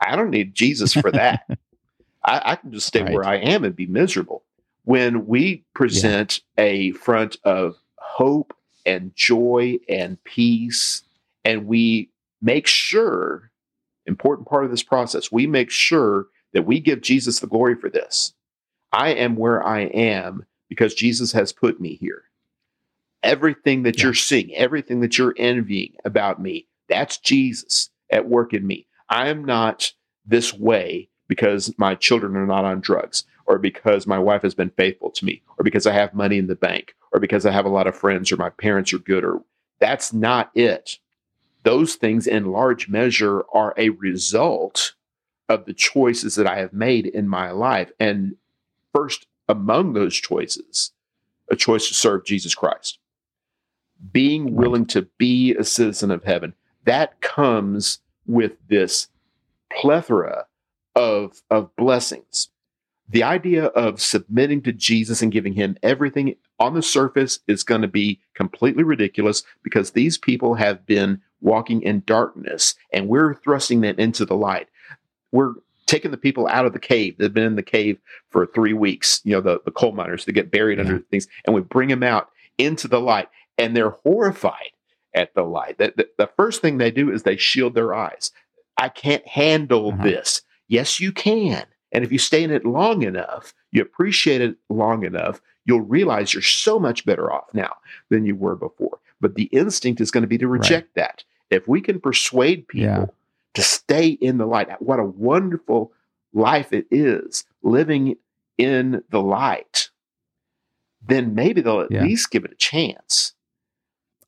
I 0.00 0.16
don't 0.16 0.30
need 0.30 0.54
Jesus 0.54 0.92
for 0.92 1.10
that. 1.12 1.46
I, 2.24 2.52
I, 2.52 2.56
can 2.56 2.72
just 2.72 2.86
stay 2.86 3.02
right. 3.02 3.12
where 3.12 3.24
I 3.24 3.36
am 3.36 3.64
and 3.64 3.74
be 3.74 3.86
miserable. 3.86 4.42
When 4.84 5.26
we 5.26 5.64
present 5.74 6.40
yeah. 6.56 6.64
a 6.64 6.90
front 6.92 7.36
of 7.44 7.76
hope 7.98 8.54
and 8.86 9.14
joy 9.14 9.78
and 9.88 10.22
peace, 10.24 11.02
and 11.44 11.66
we 11.66 12.10
make 12.40 12.66
sure, 12.66 13.50
important 14.06 14.48
part 14.48 14.64
of 14.64 14.70
this 14.70 14.82
process, 14.82 15.30
we 15.30 15.46
make 15.46 15.70
sure 15.70 16.26
that 16.52 16.66
we 16.66 16.80
give 16.80 17.00
Jesus 17.02 17.40
the 17.40 17.46
glory 17.46 17.74
for 17.76 17.88
this. 17.90 18.34
I 18.92 19.10
am 19.10 19.36
where 19.36 19.64
I 19.64 19.82
am 19.82 20.46
because 20.68 20.94
Jesus 20.94 21.32
has 21.32 21.52
put 21.52 21.80
me 21.80 21.94
here. 21.96 22.24
Everything 23.22 23.82
that 23.82 23.98
Yeah. 23.98 24.04
you're 24.06 24.14
seeing, 24.14 24.54
everything 24.54 25.00
that 25.00 25.18
you're 25.18 25.34
envying 25.36 25.94
about 26.04 26.40
me, 26.40 26.66
that's 26.88 27.18
Jesus 27.18 27.90
at 28.10 28.28
work 28.28 28.54
in 28.54 28.66
me. 28.66 28.86
I 29.08 29.28
am 29.28 29.44
not 29.44 29.92
this 30.26 30.54
way 30.54 31.08
because 31.28 31.72
my 31.78 31.94
children 31.94 32.36
are 32.36 32.46
not 32.46 32.64
on 32.64 32.80
drugs, 32.80 33.24
or 33.50 33.58
because 33.58 34.06
my 34.06 34.18
wife 34.18 34.42
has 34.42 34.54
been 34.54 34.70
faithful 34.70 35.10
to 35.10 35.24
me, 35.24 35.42
or 35.58 35.64
because 35.64 35.84
I 35.84 35.92
have 35.92 36.14
money 36.14 36.38
in 36.38 36.46
the 36.46 36.54
bank, 36.54 36.94
or 37.10 37.18
because 37.18 37.44
I 37.44 37.50
have 37.50 37.64
a 37.64 37.68
lot 37.68 37.88
of 37.88 37.96
friends, 37.96 38.30
or 38.30 38.36
my 38.36 38.50
parents 38.50 38.92
are 38.92 39.00
good, 39.00 39.24
or 39.24 39.42
that's 39.80 40.12
not 40.12 40.52
it. 40.54 41.00
Those 41.64 41.96
things, 41.96 42.28
in 42.28 42.52
large 42.52 42.88
measure, 42.88 43.42
are 43.52 43.74
a 43.76 43.88
result 43.88 44.94
of 45.48 45.64
the 45.64 45.74
choices 45.74 46.36
that 46.36 46.46
I 46.46 46.58
have 46.58 46.72
made 46.72 47.06
in 47.06 47.26
my 47.26 47.50
life. 47.50 47.90
And 47.98 48.36
first 48.94 49.26
among 49.48 49.94
those 49.94 50.14
choices, 50.14 50.92
a 51.50 51.56
choice 51.56 51.88
to 51.88 51.94
serve 51.94 52.24
Jesus 52.24 52.54
Christ. 52.54 53.00
Being 54.12 54.54
willing 54.54 54.86
to 54.86 55.08
be 55.18 55.56
a 55.56 55.64
citizen 55.64 56.12
of 56.12 56.22
heaven, 56.22 56.54
that 56.84 57.20
comes 57.20 57.98
with 58.26 58.52
this 58.68 59.08
plethora 59.72 60.46
of, 60.94 61.42
of 61.50 61.74
blessings. 61.74 62.50
The 63.12 63.22
idea 63.24 63.66
of 63.66 64.00
submitting 64.00 64.62
to 64.62 64.72
Jesus 64.72 65.20
and 65.20 65.32
giving 65.32 65.52
him 65.52 65.76
everything 65.82 66.36
on 66.60 66.74
the 66.74 66.82
surface 66.82 67.40
is 67.48 67.64
going 67.64 67.82
to 67.82 67.88
be 67.88 68.20
completely 68.34 68.84
ridiculous 68.84 69.42
because 69.62 69.90
these 69.90 70.16
people 70.16 70.54
have 70.54 70.86
been 70.86 71.20
walking 71.40 71.82
in 71.82 72.02
darkness 72.06 72.74
and 72.92 73.08
we're 73.08 73.34
thrusting 73.34 73.80
them 73.80 73.96
into 73.98 74.24
the 74.24 74.36
light. 74.36 74.68
We're 75.32 75.54
taking 75.86 76.12
the 76.12 76.16
people 76.16 76.46
out 76.48 76.66
of 76.66 76.72
the 76.72 76.78
cave. 76.78 77.16
They've 77.18 77.32
been 77.34 77.44
in 77.44 77.56
the 77.56 77.62
cave 77.64 77.98
for 78.30 78.46
three 78.46 78.74
weeks, 78.74 79.20
you 79.24 79.32
know, 79.32 79.40
the, 79.40 79.60
the 79.64 79.72
coal 79.72 79.90
miners 79.92 80.24
that 80.24 80.32
get 80.32 80.52
buried 80.52 80.78
under 80.78 81.00
things, 81.10 81.26
and 81.44 81.54
we 81.54 81.62
bring 81.62 81.88
them 81.88 82.04
out 82.04 82.28
into 82.58 82.86
the 82.86 83.00
light 83.00 83.28
and 83.58 83.76
they're 83.76 83.90
horrified 83.90 84.70
at 85.14 85.34
the 85.34 85.42
light. 85.42 85.78
The, 85.78 85.92
the, 85.96 86.08
the 86.16 86.30
first 86.36 86.62
thing 86.62 86.78
they 86.78 86.92
do 86.92 87.10
is 87.10 87.24
they 87.24 87.36
shield 87.36 87.74
their 87.74 87.92
eyes. 87.92 88.30
I 88.76 88.88
can't 88.88 89.26
handle 89.26 89.88
Uh-huh. 89.88 90.04
this. 90.04 90.42
Yes, 90.68 91.00
you 91.00 91.10
can. 91.10 91.64
And 91.92 92.04
if 92.04 92.12
you 92.12 92.18
stay 92.18 92.42
in 92.44 92.50
it 92.50 92.64
long 92.64 93.02
enough, 93.02 93.54
you 93.72 93.82
appreciate 93.82 94.40
it 94.40 94.56
long 94.68 95.04
enough, 95.04 95.40
you'll 95.64 95.80
realize 95.80 96.32
you're 96.32 96.42
so 96.42 96.78
much 96.78 97.04
better 97.04 97.32
off 97.32 97.52
now 97.52 97.74
than 98.08 98.24
you 98.24 98.36
were 98.36 98.56
before. 98.56 98.98
But 99.20 99.34
the 99.34 99.44
instinct 99.44 100.00
is 100.00 100.10
going 100.10 100.22
to 100.22 100.28
be 100.28 100.38
to 100.38 100.48
reject 100.48 100.94
that. 100.94 101.24
If 101.50 101.66
we 101.68 101.80
can 101.80 102.00
persuade 102.00 102.68
people 102.68 102.86
Yeah. 102.86 103.06
to 103.54 103.62
stay 103.62 104.08
in 104.08 104.38
the 104.38 104.46
light, 104.46 104.80
what 104.80 105.00
a 105.00 105.04
wonderful 105.04 105.92
life 106.32 106.72
it 106.72 106.86
is 106.90 107.44
living 107.62 108.16
in 108.56 109.02
the 109.10 109.20
light, 109.20 109.90
then 111.06 111.34
maybe 111.34 111.60
they'll 111.60 111.80
at 111.80 111.90
Yeah. 111.90 112.02
least 112.04 112.30
give 112.30 112.44
it 112.44 112.52
a 112.52 112.56
chance. 112.56 113.34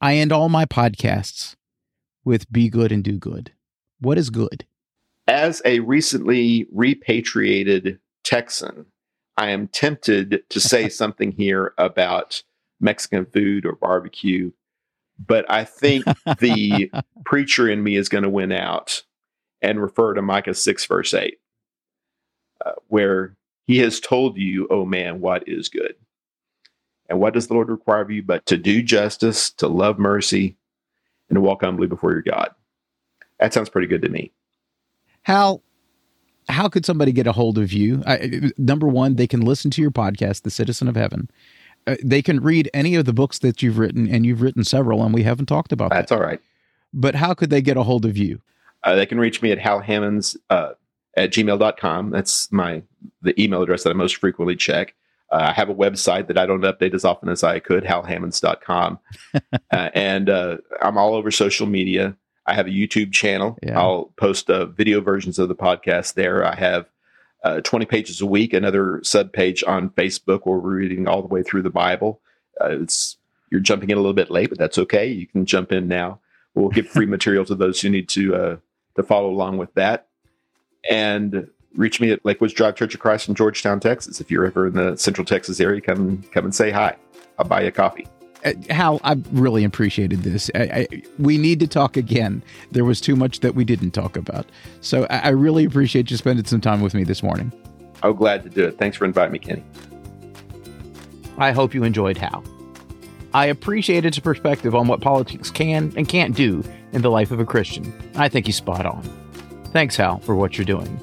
I 0.01 0.17
end 0.17 0.33
all 0.33 0.49
my 0.49 0.65
podcasts 0.65 1.55
with 2.25 2.51
be 2.53 2.69
good 2.69 2.91
and 2.91 3.05
do 3.05 3.19
good. 3.19 3.53
What 4.01 4.19
is 4.19 4.31
good? 4.31 4.67
As 5.27 5.63
a 5.65 5.81
recently 5.81 6.67
repatriated 6.73 7.99
Texan, 8.25 8.87
I 9.37 9.51
am 9.51 9.69
tempted 9.69 10.43
to 10.49 10.61
say 10.61 10.89
something 10.89 11.33
here 11.33 11.75
about 11.79 12.43
Mexican 12.81 13.27
food 13.27 13.65
or 13.65 13.77
barbecue, 13.77 14.51
but 15.25 15.45
I 15.49 15.65
think 15.65 16.05
the 16.41 16.91
preacher 17.25 17.69
in 17.69 17.83
me 17.83 17.97
is 17.97 18.09
going 18.09 18.25
to 18.25 18.31
win 18.31 18.53
out 18.53 19.03
and 19.61 19.81
refer 19.81 20.15
to 20.15 20.23
Micah 20.23 20.55
6, 20.55 20.87
verse 20.87 21.15
8, 21.15 21.39
uh, 22.67 22.73
where 22.89 23.37
he 23.65 23.79
has 23.79 24.01
told 24.01 24.37
you, 24.37 24.67
oh 24.71 24.85
man, 24.85 25.21
what 25.21 25.49
is 25.49 25.69
good. 25.69 25.95
And 27.09 27.21
what 27.21 27.35
does 27.35 27.47
the 27.47 27.55
Lord 27.55 27.69
require 27.69 28.01
of 28.01 28.11
you 28.11 28.23
but 28.23 28.45
to 28.47 28.57
do 28.57 28.83
justice, 28.83 29.51
to 29.53 29.69
love 29.69 29.99
mercy, 29.99 30.57
and 31.29 31.37
to 31.37 31.41
walk 31.41 31.63
humbly 31.63 31.87
before 31.87 32.13
your 32.13 32.23
God? 32.23 32.51
That 33.39 33.53
sounds 33.53 33.69
pretty 33.69 33.87
good 33.87 34.03
to 34.03 34.09
me. 34.09 34.33
How 35.23 35.63
how 36.49 36.69
could 36.69 36.85
somebody 36.85 37.13
get 37.13 37.27
a 37.27 37.33
hold 37.33 37.59
of 37.59 37.73
you? 37.73 38.03
I, 38.07 38.51
number 38.59 38.89
one, 38.89 39.17
they 39.17 39.27
can 39.27 39.41
listen 39.41 39.71
to 39.73 39.83
your 39.83 39.91
podcast, 39.91 40.43
The 40.43 40.51
Citizen 40.51 40.89
of 40.89 40.97
Heaven. 40.97 41.31
Uh, 41.87 41.97
they 42.05 42.23
can 42.23 42.41
read 42.41 42.71
any 42.75 42.95
of 42.95 43.05
the 43.05 43.13
books 43.13 43.39
that 43.41 43.63
you've 43.63 43.79
written, 43.79 44.09
and 44.09 44.27
you've 44.27 44.43
written 44.43 44.65
several, 44.65 45.03
and 45.03 45.15
we 45.15 45.23
haven't 45.23 45.47
talked 45.47 45.73
about 45.73 45.91
that. 45.91 45.97
That's 45.97 46.11
that. 46.11 46.17
all 46.17 46.23
right. 46.23 46.41
But 46.93 47.15
how 47.15 47.35
could 47.35 47.51
they 47.51 47.63
get 47.63 47.77
a 47.77 47.83
hold 47.83 48.05
of 48.05 48.17
you? 48.17 48.41
Uh, 48.85 48.95
they 48.95 49.07
can 49.07 49.19
reach 49.19 49.41
me 49.43 49.53
at 49.53 49.59
halhammons 49.59 50.37
uh, 50.51 50.73
at 51.17 51.31
gmail.com. 51.31 52.11
That's 52.11 52.51
my 52.53 52.83
the 53.23 53.41
email 53.41 53.63
address 53.63 53.85
that 53.85 53.91
I 53.91 53.95
most 53.95 54.17
frequently 54.17 54.57
check. 54.57 54.95
Uh, 55.31 55.47
I 55.49 55.53
have 55.53 55.71
a 55.71 55.75
website 55.75 56.27
that 56.27 56.37
I 56.37 56.45
don't 56.45 56.61
update 56.61 56.93
as 56.93 57.05
often 57.05 57.29
as 57.31 57.43
I 57.43 57.59
could, 57.59 57.85
halhammons.com. 57.85 58.99
uh, 59.35 59.91
and 59.95 60.29
uh, 60.29 60.59
I'm 60.83 60.99
all 60.99 61.15
over 61.15 61.31
social 61.31 61.67
media. 61.67 62.17
I 62.47 62.55
have 62.55 62.67
a 62.67 62.71
YouTube 62.71 63.13
channel. 63.13 63.59
Yeah. 63.63 63.79
I'll 63.79 64.13
post 64.17 64.51
uh, 64.51 64.67
video 64.67 65.01
versions 65.01 65.39
of 65.39 65.49
the 65.49 65.55
podcast 65.55 66.15
there. 66.15 66.45
I 66.45 66.55
have 66.57 66.87
uh, 67.45 67.61
20 67.61 67.87
pages 67.87 68.21
a 68.21 68.27
week, 68.27 68.53
another 68.53 69.01
sub 69.03 69.33
page 69.33 69.65
on 69.65 69.91
Facebook 69.91 70.41
where 70.45 70.59
we're 70.59 70.77
reading 70.77 71.09
all 71.09 71.23
the 71.23 71.29
way 71.29 71.43
through 71.43 71.63
the 71.63 71.71
Bible. 71.71 72.21
Uh, 72.61 72.81
it's 72.83 73.17
You're 73.51 73.61
jumping 73.61 73.91
in 73.91 73.99
a 73.99 74.01
little 74.01 74.15
bit 74.15 74.31
late, 74.31 74.49
but 74.49 74.59
that's 74.59 74.79
okay. 74.79 75.07
You 75.07 75.27
can 75.27 75.47
jump 75.47 75.73
in 75.73 75.89
now. 75.89 76.21
We'll 76.55 76.69
give 76.69 76.89
free 76.89 77.07
material 77.17 77.45
to 77.47 77.55
those 77.55 77.81
who 77.81 77.91
need 77.91 78.09
to 78.11 78.35
uh, 78.35 78.57
to 78.97 79.03
follow 79.03 79.31
along 79.31 79.59
with 79.59 79.73
that. 79.75 80.09
And 80.91 81.49
reach 81.75 82.01
me 82.01 82.11
at 82.11 82.23
Lakewoods 82.25 82.55
Drive 82.55 82.77
Church 82.77 82.95
of 82.95 83.01
Christ 83.01 83.29
in 83.29 83.35
Georgetown, 83.35 83.81
Texas. 83.81 84.21
If 84.21 84.31
you're 84.31 84.47
ever 84.47 84.67
in 84.67 84.75
the 84.75 84.97
Central 84.97 85.25
Texas 85.25 85.61
area, 85.61 85.81
come 85.81 86.23
come 86.33 86.45
and 86.45 86.55
say 86.55 86.71
hi. 86.71 86.97
I'll 87.39 87.47
buy 87.47 87.63
you 87.63 87.69
a 87.69 87.73
coffee. 87.73 88.07
Uh, 88.45 88.53
Hal, 88.71 89.01
I 89.05 89.17
really 89.33 89.65
appreciated 89.65 90.23
this. 90.23 90.51
I, 90.55 90.63
I, 90.63 91.03
we 91.19 91.39
need 91.39 91.61
to 91.61 91.67
talk 91.67 91.97
again. 91.97 92.43
There 92.73 92.85
was 92.85 93.01
too 93.01 93.17
much 93.17 93.41
that 93.41 93.55
we 93.55 93.65
didn't 93.65 93.93
talk 93.93 94.17
about. 94.17 94.47
So 94.81 95.07
I, 95.11 95.19
I 95.19 95.29
really 95.29 95.65
appreciate 95.65 96.11
you 96.11 96.17
spending 96.17 96.45
some 96.45 96.61
time 96.61 96.81
with 96.81 96.95
me 96.95 97.05
this 97.05 97.23
morning. 97.23 97.53
I'm 98.03 98.17
glad 98.17 98.43
to 98.43 98.51
do 98.51 98.65
it. 98.65 98.79
Thanks 98.79 98.97
for 98.97 99.05
inviting 99.05 99.33
me, 99.33 99.39
Kenny. 99.39 99.65
I 101.39 101.53
hope 101.53 101.73
you 101.75 101.85
enjoyed 101.85 102.17
Hal. 102.17 102.45
I 103.35 103.47
appreciated 103.47 104.15
his 104.15 104.23
perspective 104.23 104.75
on 104.75 104.89
what 104.89 105.01
politics 105.01 105.51
can 105.51 105.93
and 105.97 106.07
can't 106.07 106.37
do 106.37 106.63
in 106.93 107.01
the 107.03 107.11
life 107.11 107.31
of 107.31 107.41
a 107.41 107.47
Christian. 107.47 107.93
I 108.17 108.29
think 108.29 108.47
he's 108.47 108.57
spot 108.57 108.85
on. 108.85 109.03
Thanks, 109.73 109.97
Hal, 109.97 110.19
for 110.19 110.35
what 110.35 110.59
you're 110.59 110.67
doing. 110.67 111.01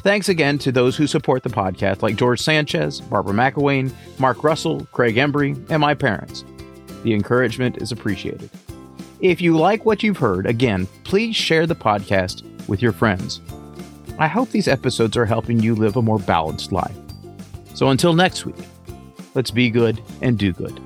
Thanks 0.00 0.28
again 0.28 0.58
to 0.58 0.70
those 0.70 0.96
who 0.96 1.06
support 1.06 1.42
the 1.42 1.48
podcast, 1.48 2.02
like 2.02 2.16
George 2.16 2.40
Sanchez, 2.40 3.00
Barbara 3.00 3.32
McElwain, 3.32 3.92
Mark 4.18 4.44
Russell, 4.44 4.86
Craig 4.92 5.16
Embry, 5.16 5.58
and 5.70 5.80
my 5.80 5.94
parents. 5.94 6.44
The 7.06 7.14
encouragement 7.14 7.80
is 7.80 7.92
appreciated. 7.92 8.50
If 9.20 9.40
you 9.40 9.56
like 9.56 9.86
what 9.86 10.02
you've 10.02 10.16
heard, 10.16 10.44
again, 10.44 10.88
please 11.04 11.36
share 11.36 11.64
the 11.64 11.76
podcast 11.76 12.42
with 12.66 12.82
your 12.82 12.90
friends. 12.90 13.40
I 14.18 14.26
hope 14.26 14.50
these 14.50 14.66
episodes 14.66 15.16
are 15.16 15.24
helping 15.24 15.60
you 15.60 15.76
live 15.76 15.94
a 15.94 16.02
more 16.02 16.18
balanced 16.18 16.72
life. 16.72 16.96
So 17.74 17.90
until 17.90 18.12
next 18.12 18.44
week, 18.44 18.56
let's 19.36 19.52
be 19.52 19.70
good 19.70 20.02
and 20.20 20.36
do 20.36 20.52
good. 20.52 20.80